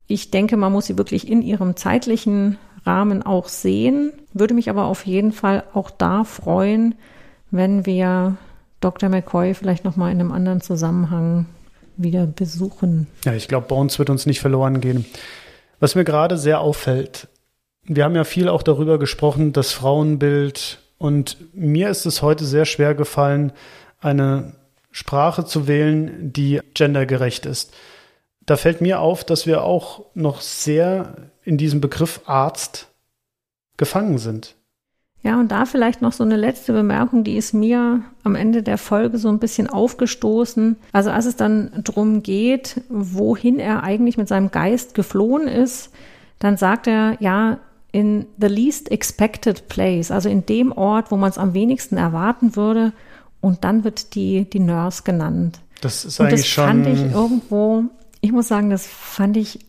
Ich 0.06 0.30
denke, 0.30 0.56
man 0.56 0.72
muss 0.72 0.86
sie 0.86 0.96
wirklich 0.96 1.28
in 1.28 1.42
ihrem 1.42 1.76
zeitlichen 1.76 2.56
Rahmen 2.86 3.22
auch 3.22 3.48
sehen. 3.48 4.12
Würde 4.32 4.54
mich 4.54 4.70
aber 4.70 4.84
auf 4.84 5.04
jeden 5.04 5.32
Fall 5.32 5.64
auch 5.74 5.90
da 5.90 6.24
freuen, 6.24 6.94
wenn 7.50 7.84
wir 7.84 8.36
Dr. 8.80 9.08
McCoy 9.08 9.54
vielleicht 9.54 9.84
nochmal 9.84 10.12
in 10.12 10.20
einem 10.20 10.32
anderen 10.32 10.60
Zusammenhang 10.60 11.46
wieder 11.96 12.26
besuchen. 12.26 13.06
Ja, 13.24 13.32
ich 13.32 13.48
glaube, 13.48 13.74
uns 13.74 13.98
wird 13.98 14.10
uns 14.10 14.26
nicht 14.26 14.40
verloren 14.40 14.80
gehen. 14.80 15.06
Was 15.80 15.94
mir 15.94 16.04
gerade 16.04 16.38
sehr 16.38 16.60
auffällt, 16.60 17.28
wir 17.84 18.04
haben 18.04 18.16
ja 18.16 18.24
viel 18.24 18.48
auch 18.48 18.62
darüber 18.62 18.98
gesprochen, 18.98 19.52
das 19.52 19.72
Frauenbild. 19.72 20.78
Und 20.98 21.36
mir 21.54 21.88
ist 21.88 22.06
es 22.06 22.22
heute 22.22 22.44
sehr 22.44 22.64
schwer 22.64 22.94
gefallen, 22.94 23.52
eine 24.00 24.54
Sprache 24.90 25.44
zu 25.44 25.68
wählen, 25.68 26.32
die 26.32 26.60
gendergerecht 26.74 27.46
ist. 27.46 27.74
Da 28.44 28.56
fällt 28.56 28.80
mir 28.80 29.00
auf, 29.00 29.24
dass 29.24 29.46
wir 29.46 29.62
auch 29.62 30.06
noch 30.14 30.40
sehr 30.40 31.30
in 31.42 31.58
diesem 31.58 31.80
Begriff 31.80 32.20
Arzt 32.26 32.88
gefangen 33.76 34.18
sind. 34.18 34.54
Ja, 35.22 35.40
und 35.40 35.50
da 35.50 35.64
vielleicht 35.64 36.02
noch 36.02 36.12
so 36.12 36.22
eine 36.22 36.36
letzte 36.36 36.72
Bemerkung, 36.72 37.24
die 37.24 37.36
ist 37.36 37.52
mir 37.52 38.02
am 38.22 38.36
Ende 38.36 38.62
der 38.62 38.78
Folge 38.78 39.18
so 39.18 39.28
ein 39.28 39.40
bisschen 39.40 39.68
aufgestoßen. 39.68 40.76
Also 40.92 41.10
als 41.10 41.26
es 41.26 41.34
dann 41.34 41.70
drum 41.82 42.22
geht, 42.22 42.80
wohin 42.88 43.58
er 43.58 43.82
eigentlich 43.82 44.16
mit 44.18 44.28
seinem 44.28 44.52
Geist 44.52 44.94
geflohen 44.94 45.48
ist, 45.48 45.90
dann 46.38 46.56
sagt 46.56 46.86
er, 46.86 47.16
ja, 47.18 47.58
in 47.92 48.26
the 48.38 48.46
least 48.46 48.90
expected 48.90 49.68
place, 49.68 50.10
also 50.10 50.28
in 50.28 50.44
dem 50.44 50.70
Ort, 50.70 51.10
wo 51.10 51.16
man 51.16 51.30
es 51.30 51.38
am 51.38 51.54
wenigsten 51.54 51.96
erwarten 51.96 52.54
würde. 52.54 52.92
Und 53.40 53.64
dann 53.64 53.84
wird 53.84 54.14
die, 54.14 54.44
die 54.44 54.60
Nurse 54.60 55.02
genannt. 55.02 55.60
Das 55.80 56.04
ist 56.04 56.20
eigentlich 56.20 56.40
das 56.42 56.48
schon. 56.48 56.66
fand 56.66 56.86
ich 56.86 57.12
irgendwo, 57.12 57.84
ich 58.20 58.32
muss 58.32 58.48
sagen, 58.48 58.70
das 58.70 58.86
fand 58.86 59.36
ich 59.36 59.60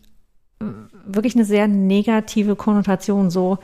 äh, 0.60 0.64
wirklich 1.06 1.36
eine 1.36 1.44
sehr 1.44 1.68
negative 1.68 2.56
Konnotation. 2.56 3.30
So, 3.30 3.58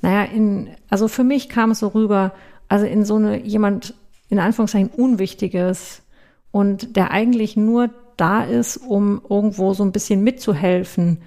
naja, 0.00 0.24
in, 0.24 0.70
also 0.88 1.08
für 1.08 1.24
mich 1.24 1.48
kam 1.48 1.70
es 1.70 1.80
so 1.80 1.88
rüber, 1.88 2.32
also 2.68 2.86
in 2.86 3.04
so 3.04 3.16
eine 3.16 3.40
jemand, 3.40 3.94
in 4.28 4.38
Anführungszeichen, 4.38 4.90
Unwichtiges 4.90 6.02
und 6.50 6.96
der 6.96 7.10
eigentlich 7.10 7.56
nur 7.56 7.90
da 8.16 8.44
ist, 8.44 8.76
um 8.76 9.20
irgendwo 9.28 9.74
so 9.74 9.84
ein 9.84 9.92
bisschen 9.92 10.22
mitzuhelfen 10.22 11.18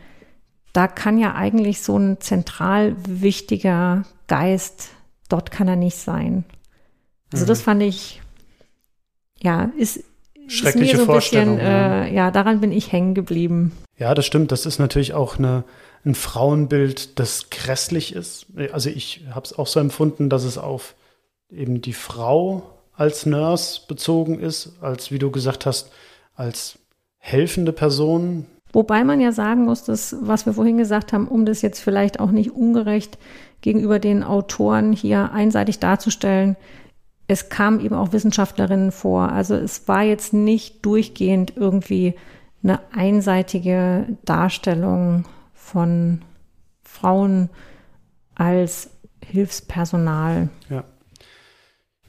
da 0.74 0.88
kann 0.88 1.18
ja 1.18 1.36
eigentlich 1.36 1.82
so 1.82 1.98
ein 1.98 2.20
zentral 2.20 2.96
wichtiger 3.08 4.04
Geist, 4.28 4.90
dort 5.28 5.52
kann 5.52 5.68
er 5.68 5.76
nicht 5.76 5.98
sein. 5.98 6.46
Also 7.34 7.46
mhm. 7.46 7.48
das 7.48 7.62
fand 7.62 7.84
ich, 7.84 8.22
ja, 9.42 9.72
ist, 9.78 10.04
Schreckliche 10.48 10.86
ist 10.86 10.92
mir 10.92 10.98
so 10.98 11.04
ein 11.04 11.06
Vorstellung. 11.08 11.56
Bisschen, 11.58 11.72
äh, 11.72 12.14
ja, 12.14 12.32
daran 12.32 12.62
bin 12.62 12.72
ich 12.72 12.92
hängen 12.92 13.14
geblieben. 13.14 13.72
Ja, 13.98 14.14
das 14.14 14.26
stimmt. 14.26 14.52
Das 14.52 14.66
ist 14.66 14.80
natürlich 14.80 15.14
auch 15.14 15.38
eine, 15.38 15.64
ein 16.06 16.16
Frauenbild, 16.16 17.20
das 17.20 17.50
grässlich 17.50 18.16
ist. 18.16 18.48
Also 18.72 18.90
ich 18.90 19.26
habe 19.32 19.46
es 19.46 19.58
auch 19.58 19.68
so 19.68 19.80
empfunden, 19.80 20.30
dass 20.30 20.44
es 20.44 20.58
auf 20.58 20.96
eben 21.50 21.82
die 21.82 21.94
Frau 21.94 22.64
als 22.94 23.26
Nurse 23.26 23.82
bezogen 23.88 24.40
ist, 24.40 24.74
als, 24.82 25.12
wie 25.12 25.20
du 25.20 25.32
gesagt 25.32 25.66
hast, 25.66 25.92
als 26.36 26.80
helfende 27.18 27.74
Person, 27.74 28.46
Wobei 28.72 29.04
man 29.04 29.20
ja 29.20 29.32
sagen 29.32 29.66
muss, 29.66 29.84
dass, 29.84 30.16
was 30.22 30.46
wir 30.46 30.54
vorhin 30.54 30.78
gesagt 30.78 31.12
haben, 31.12 31.28
um 31.28 31.46
das 31.46 31.62
jetzt 31.62 31.80
vielleicht 31.80 32.20
auch 32.20 32.32
nicht 32.32 32.52
ungerecht 32.52 33.18
gegenüber 33.62 34.00
den 34.00 34.24
Autoren 34.24 34.94
hier 34.94 35.32
einseitig 35.32 35.80
darzustellen, 35.80 36.56
es 37.28 37.50
kamen 37.50 37.80
eben 37.80 37.96
auch 37.96 38.12
Wissenschaftlerinnen 38.12 38.92
vor. 38.92 39.32
Also 39.32 39.56
es 39.56 39.88
war 39.88 40.04
jetzt 40.04 40.34
nicht 40.34 40.86
durchgehend 40.86 41.54
irgendwie 41.56 42.16
eine 42.64 42.80
einseitige 42.92 44.06
Darstellung 44.26 45.26
von 45.72 46.22
Frauen 46.84 47.50
als 48.36 48.90
Hilfspersonal. 49.24 50.50
Ja. 50.70 50.84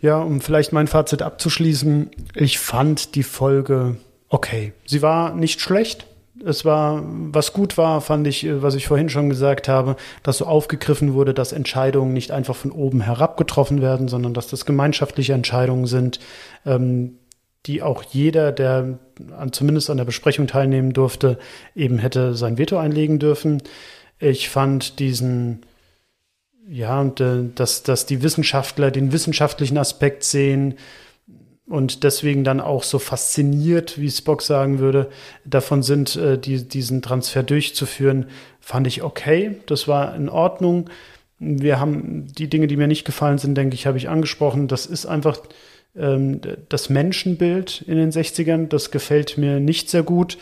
Ja, 0.00 0.18
um 0.18 0.40
vielleicht 0.40 0.72
mein 0.72 0.86
Fazit 0.86 1.20
abzuschließen, 1.20 2.10
ich 2.34 2.58
fand 2.58 3.14
die 3.14 3.22
Folge 3.22 3.98
okay. 4.30 4.72
Sie 4.86 5.02
war 5.02 5.34
nicht 5.34 5.60
schlecht, 5.60 6.06
es 6.44 6.64
war, 6.64 7.02
was 7.04 7.52
gut 7.52 7.76
war, 7.76 8.00
fand 8.00 8.26
ich, 8.26 8.46
äh, 8.46 8.62
was 8.62 8.74
ich 8.74 8.86
vorhin 8.86 9.10
schon 9.10 9.28
gesagt 9.28 9.68
habe, 9.68 9.96
dass 10.22 10.38
so 10.38 10.46
aufgegriffen 10.46 11.12
wurde, 11.12 11.34
dass 11.34 11.52
Entscheidungen 11.52 12.14
nicht 12.14 12.30
einfach 12.30 12.56
von 12.56 12.72
oben 12.72 13.02
herab 13.02 13.36
getroffen 13.36 13.82
werden, 13.82 14.08
sondern 14.08 14.32
dass 14.32 14.48
das 14.48 14.64
gemeinschaftliche 14.64 15.34
Entscheidungen 15.34 15.86
sind, 15.86 16.18
ähm, 16.64 17.18
die 17.66 17.82
auch 17.82 18.02
jeder, 18.02 18.52
der 18.52 18.98
an, 19.36 19.52
zumindest 19.52 19.90
an 19.90 19.98
der 19.98 20.04
Besprechung 20.04 20.46
teilnehmen 20.46 20.92
durfte, 20.92 21.38
eben 21.74 21.98
hätte 21.98 22.34
sein 22.34 22.58
Veto 22.58 22.78
einlegen 22.78 23.18
dürfen. 23.18 23.62
Ich 24.18 24.48
fand 24.48 24.98
diesen, 24.98 25.62
ja, 26.68 27.00
und 27.00 27.22
dass, 27.54 27.82
dass 27.82 28.06
die 28.06 28.22
Wissenschaftler 28.22 28.90
den 28.90 29.12
wissenschaftlichen 29.12 29.78
Aspekt 29.78 30.24
sehen, 30.24 30.76
und 31.70 32.02
deswegen 32.02 32.42
dann 32.42 32.60
auch 32.60 32.82
so 32.82 32.98
fasziniert, 32.98 33.96
wie 33.96 34.10
Spock 34.10 34.42
sagen 34.42 34.80
würde, 34.80 35.08
davon 35.44 35.84
sind, 35.84 36.16
äh, 36.16 36.36
die, 36.36 36.66
diesen 36.66 37.00
Transfer 37.00 37.44
durchzuführen, 37.44 38.26
fand 38.58 38.88
ich 38.88 39.04
okay. 39.04 39.56
Das 39.66 39.86
war 39.86 40.16
in 40.16 40.28
Ordnung. 40.28 40.90
Wir 41.38 41.78
haben 41.78 42.26
die 42.26 42.50
Dinge, 42.50 42.66
die 42.66 42.76
mir 42.76 42.88
nicht 42.88 43.04
gefallen 43.04 43.38
sind, 43.38 43.54
denke 43.54 43.74
ich, 43.74 43.86
habe 43.86 43.98
ich 43.98 44.08
angesprochen. 44.08 44.66
Das 44.66 44.84
ist 44.84 45.06
einfach 45.06 45.38
das 45.94 46.88
Menschenbild 46.88 47.82
in 47.82 47.96
den 47.96 48.12
60ern. 48.12 48.68
Das 48.68 48.90
gefällt 48.90 49.38
mir 49.38 49.60
nicht 49.60 49.90
sehr 49.90 50.02
gut. 50.02 50.38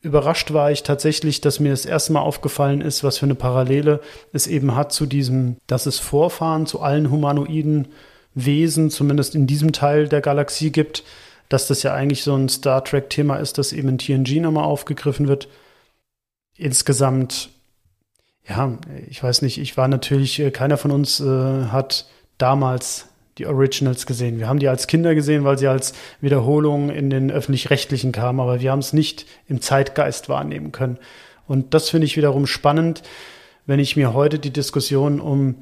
Überrascht 0.00 0.52
war 0.52 0.70
ich 0.70 0.84
tatsächlich, 0.84 1.40
dass 1.40 1.58
mir 1.58 1.70
das 1.70 1.84
erste 1.84 2.12
Mal 2.12 2.20
aufgefallen 2.20 2.80
ist, 2.80 3.02
was 3.02 3.18
für 3.18 3.26
eine 3.26 3.34
Parallele 3.34 4.00
es 4.32 4.46
eben 4.46 4.76
hat 4.76 4.92
zu 4.92 5.06
diesem, 5.06 5.56
dass 5.66 5.86
es 5.86 5.98
Vorfahren 5.98 6.66
zu 6.66 6.80
allen 6.80 7.10
Humanoiden 7.10 7.88
Wesen, 8.34 8.90
zumindest 8.90 9.34
in 9.34 9.48
diesem 9.48 9.72
Teil 9.72 10.06
der 10.08 10.20
Galaxie 10.20 10.70
gibt, 10.70 11.02
dass 11.48 11.66
das 11.66 11.82
ja 11.82 11.94
eigentlich 11.94 12.22
so 12.22 12.34
ein 12.36 12.48
Star 12.48 12.84
Trek-Thema 12.84 13.36
ist, 13.36 13.58
das 13.58 13.72
eben 13.72 13.88
in 13.88 13.98
TNG 13.98 14.40
nochmal 14.40 14.64
aufgegriffen 14.64 15.26
wird. 15.26 15.48
Insgesamt, 16.56 17.50
ja, 18.46 18.78
ich 19.08 19.20
weiß 19.20 19.42
nicht, 19.42 19.58
ich 19.58 19.76
war 19.76 19.88
natürlich, 19.88 20.38
äh, 20.38 20.50
keiner 20.50 20.76
von 20.76 20.90
uns 20.90 21.18
äh, 21.20 21.24
hat 21.24 22.06
damals 22.36 23.07
die 23.38 23.46
Originals 23.46 24.06
gesehen. 24.06 24.38
Wir 24.38 24.48
haben 24.48 24.58
die 24.58 24.68
als 24.68 24.86
Kinder 24.86 25.14
gesehen, 25.14 25.44
weil 25.44 25.58
sie 25.58 25.68
als 25.68 25.92
Wiederholung 26.20 26.90
in 26.90 27.10
den 27.10 27.30
öffentlich-rechtlichen 27.30 28.12
kamen, 28.12 28.40
aber 28.40 28.60
wir 28.60 28.70
haben 28.70 28.80
es 28.80 28.92
nicht 28.92 29.26
im 29.46 29.60
Zeitgeist 29.60 30.28
wahrnehmen 30.28 30.72
können. 30.72 30.98
Und 31.46 31.74
das 31.74 31.88
finde 31.90 32.06
ich 32.06 32.16
wiederum 32.16 32.46
spannend, 32.46 33.02
wenn 33.66 33.80
ich 33.80 33.96
mir 33.96 34.14
heute 34.14 34.38
die 34.38 34.52
Diskussion 34.52 35.20
um 35.20 35.56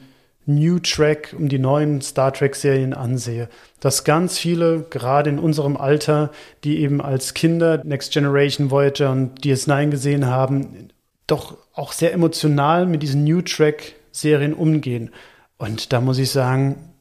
New 0.47 0.79
Track, 0.79 1.35
um 1.37 1.49
die 1.49 1.59
neuen 1.59 2.01
Star 2.01 2.33
Trek-Serien 2.33 2.95
ansehe, 2.95 3.49
dass 3.81 4.05
ganz 4.05 4.39
viele, 4.39 4.87
gerade 4.91 5.29
in 5.29 5.41
unserem 5.41 5.77
Alter, 5.77 6.31
die 6.63 6.79
eben 6.79 7.01
als 7.01 7.35
Kinder 7.35 7.83
Next 7.85 8.13
Generation 8.13 8.71
Voyager 8.71 9.11
und 9.11 9.41
DS9 9.41 9.91
gesehen 9.91 10.27
haben, 10.27 10.89
doch 11.27 11.57
auch 11.75 11.93
sehr 11.93 12.13
emotional 12.13 12.87
mit 12.87 13.03
diesen 13.03 13.25
New 13.25 13.43
Track-Serien 13.43 14.55
umgehen. 14.55 15.11
Und 15.59 15.93
da 15.93 16.01
muss 16.01 16.19
ich 16.19 16.31
sagen, 16.31 16.93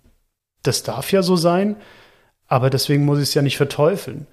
das 0.68 0.84
darf 0.84 1.12
ja 1.12 1.22
so 1.22 1.36
sein, 1.36 1.76
aber 2.48 2.70
deswegen 2.70 3.06
muss 3.06 3.20
ich 3.20 3.26
es 3.26 3.34
ja 3.34 3.42
nicht 3.42 3.58
verteufeln. 3.58 4.28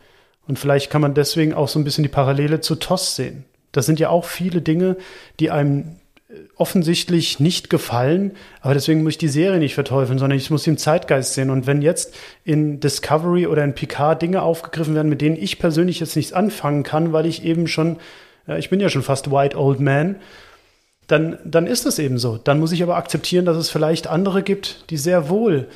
Und 0.47 0.59
vielleicht 0.59 0.91
kann 0.91 1.01
man 1.01 1.15
deswegen 1.15 1.55
auch 1.55 1.69
so 1.69 1.79
ein 1.79 1.85
bisschen 1.85 2.03
die 2.03 2.09
Parallele 2.09 2.61
zu 2.61 2.75
TOS 2.75 3.17
sehen. 3.17 3.45
Das 3.71 3.87
sind 3.87 4.01
ja 4.01 4.11
auch 4.11 4.25
viele 4.25 4.61
Dinge, 4.61 4.97
die 5.41 5.51
einem 5.51 5.97
offensichtlich 6.57 7.41
nicht 7.41 7.69
gefallen, 7.69 8.33
aber 8.61 8.75
deswegen 8.75 9.03
muss 9.03 9.13
ich 9.13 9.19
die 9.19 9.29
Serie 9.29 9.59
nicht 9.59 9.75
verteufeln, 9.75 10.19
sondern 10.19 10.39
ich 10.39 10.51
muss 10.51 10.63
den 10.63 10.79
Zeitgeist 10.79 11.35
sehen. 11.35 11.51
Und 11.51 11.67
wenn 11.67 11.83
jetzt 11.83 12.15
in 12.45 12.81
Discovery 12.81 13.47
oder 13.47 13.65
in 13.65 13.75
Picard 13.75 14.23
Dinge 14.23 14.43
aufgegriffen 14.43 14.95
werden, 14.95 15.09
mit 15.09 15.21
denen 15.21 15.37
ich 15.37 15.59
persönlich 15.59 16.01
jetzt 16.01 16.17
nichts 16.17 16.33
anfangen 16.33 16.85
kann, 16.85 17.13
weil 17.13 17.27
ich 17.27 17.45
eben 17.45 17.67
schon, 17.67 17.99
ich 18.59 18.71
bin 18.71 18.81
ja 18.81 18.89
schon 18.89 19.03
fast 19.03 19.31
White 19.31 19.59
Old 19.59 19.81
Man, 19.81 20.17
dann, 21.07 21.39
dann 21.45 21.67
ist 21.67 21.85
es 21.85 21.99
eben 21.99 22.19
so. 22.19 22.39
Dann 22.39 22.61
muss 22.61 22.73
ich 22.73 22.83
aber 22.83 22.97
akzeptieren, 22.97 23.45
dass 23.45 23.57
es 23.57 23.69
vielleicht 23.69 24.07
andere 24.07 24.43
gibt, 24.43 24.91
die 24.91 24.97
sehr 24.97 25.29
wohl 25.29 25.69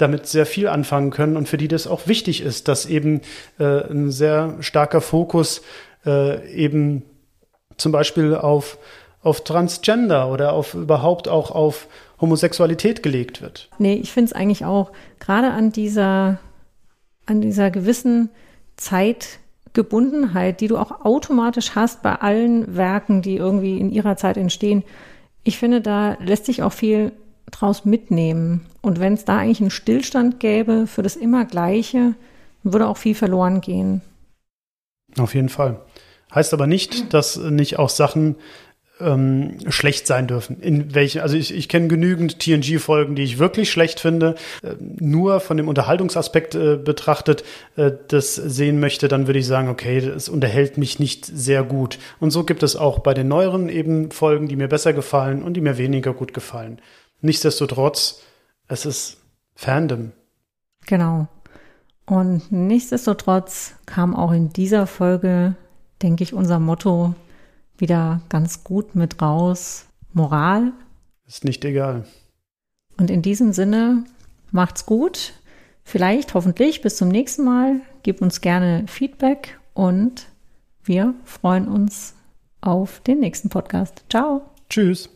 damit 0.00 0.26
sehr 0.26 0.46
viel 0.46 0.68
anfangen 0.68 1.10
können 1.10 1.36
und 1.36 1.48
für 1.48 1.56
die 1.56 1.68
das 1.68 1.86
auch 1.86 2.06
wichtig 2.06 2.42
ist, 2.42 2.68
dass 2.68 2.86
eben 2.86 3.20
äh, 3.58 3.64
ein 3.90 4.10
sehr 4.10 4.56
starker 4.60 5.00
Fokus 5.00 5.62
äh, 6.06 6.52
eben 6.52 7.02
zum 7.76 7.92
Beispiel 7.92 8.34
auf 8.34 8.78
auf 9.22 9.44
Transgender 9.44 10.30
oder 10.30 10.52
auf 10.52 10.74
überhaupt 10.74 11.28
auch 11.28 11.50
auf 11.50 11.88
Homosexualität 12.20 13.02
gelegt 13.02 13.42
wird. 13.42 13.68
Nee, 13.78 13.94
ich 13.94 14.12
finde 14.12 14.30
es 14.30 14.32
eigentlich 14.32 14.64
auch 14.64 14.92
gerade 15.18 15.50
an 15.50 15.72
dieser, 15.72 16.38
an 17.26 17.40
dieser 17.40 17.70
gewissen 17.70 18.30
Zeitgebundenheit, 18.76 20.60
die 20.60 20.68
du 20.68 20.78
auch 20.78 21.04
automatisch 21.04 21.74
hast 21.74 22.02
bei 22.02 22.14
allen 22.14 22.76
Werken, 22.76 23.22
die 23.22 23.36
irgendwie 23.36 23.78
in 23.78 23.90
ihrer 23.90 24.16
Zeit 24.16 24.36
entstehen. 24.36 24.84
Ich 25.44 25.58
finde, 25.58 25.80
da 25.80 26.16
lässt 26.20 26.46
sich 26.46 26.62
auch 26.62 26.72
viel 26.72 27.12
draus 27.50 27.84
mitnehmen. 27.84 28.66
Und 28.80 29.00
wenn 29.00 29.14
es 29.14 29.24
da 29.24 29.38
eigentlich 29.38 29.60
einen 29.60 29.70
Stillstand 29.70 30.40
gäbe 30.40 30.86
für 30.86 31.02
das 31.02 31.16
immer 31.16 31.44
Gleiche, 31.44 32.14
würde 32.62 32.88
auch 32.88 32.96
viel 32.96 33.14
verloren 33.14 33.60
gehen. 33.60 34.02
Auf 35.18 35.34
jeden 35.34 35.48
Fall. 35.48 35.80
Heißt 36.34 36.54
aber 36.54 36.66
nicht, 36.66 37.12
dass 37.12 37.36
nicht 37.36 37.78
auch 37.78 37.88
Sachen 37.88 38.36
ähm, 39.00 39.58
schlecht 39.68 40.06
sein 40.06 40.26
dürfen. 40.26 40.60
In 40.60 40.94
welche, 40.94 41.22
also 41.22 41.36
ich, 41.36 41.54
ich 41.54 41.68
kenne 41.68 41.88
genügend 41.88 42.38
TNG-Folgen, 42.38 43.14
die 43.14 43.22
ich 43.22 43.38
wirklich 43.38 43.70
schlecht 43.70 44.00
finde. 44.00 44.34
Äh, 44.62 44.74
nur 44.78 45.40
von 45.40 45.56
dem 45.56 45.68
Unterhaltungsaspekt 45.68 46.54
äh, 46.54 46.76
betrachtet 46.76 47.44
äh, 47.76 47.92
das 48.08 48.34
sehen 48.34 48.78
möchte, 48.80 49.08
dann 49.08 49.26
würde 49.26 49.38
ich 49.38 49.46
sagen, 49.46 49.68
okay, 49.68 49.98
es 49.98 50.28
unterhält 50.28 50.78
mich 50.78 50.98
nicht 50.98 51.24
sehr 51.26 51.62
gut. 51.62 51.98
Und 52.20 52.30
so 52.30 52.44
gibt 52.44 52.62
es 52.62 52.76
auch 52.76 53.00
bei 53.00 53.14
den 53.14 53.28
neueren 53.28 53.68
eben 53.68 54.10
Folgen, 54.10 54.48
die 54.48 54.56
mir 54.56 54.68
besser 54.68 54.92
gefallen 54.92 55.42
und 55.42 55.54
die 55.54 55.60
mir 55.60 55.78
weniger 55.78 56.12
gut 56.12 56.34
gefallen. 56.34 56.80
Nichtsdestotrotz, 57.20 58.22
es 58.68 58.86
ist 58.86 59.18
Fandom. 59.54 60.12
Genau. 60.86 61.28
Und 62.06 62.50
nichtsdestotrotz 62.50 63.74
kam 63.86 64.16
auch 64.16 64.32
in 64.32 64.52
dieser 64.52 64.86
Folge, 64.86 65.54
denke 66.02 66.24
ich, 66.24 66.32
unser 66.32 66.58
Motto 66.58 67.14
wieder 67.78 68.20
ganz 68.28 68.64
gut 68.64 68.94
mit 68.94 69.20
raus. 69.22 69.86
Moral. 70.12 70.72
Ist 71.26 71.44
nicht 71.44 71.64
egal. 71.64 72.04
Und 72.98 73.10
in 73.10 73.22
diesem 73.22 73.52
Sinne, 73.52 74.04
macht's 74.50 74.86
gut. 74.86 75.34
Vielleicht, 75.84 76.34
hoffentlich, 76.34 76.82
bis 76.82 76.96
zum 76.96 77.08
nächsten 77.08 77.44
Mal. 77.44 77.80
Gib 78.02 78.22
uns 78.22 78.40
gerne 78.40 78.84
Feedback 78.86 79.58
und 79.74 80.26
wir 80.84 81.14
freuen 81.24 81.68
uns 81.68 82.14
auf 82.60 83.00
den 83.00 83.20
nächsten 83.20 83.48
Podcast. 83.48 84.04
Ciao. 84.08 84.42
Tschüss. 84.68 85.08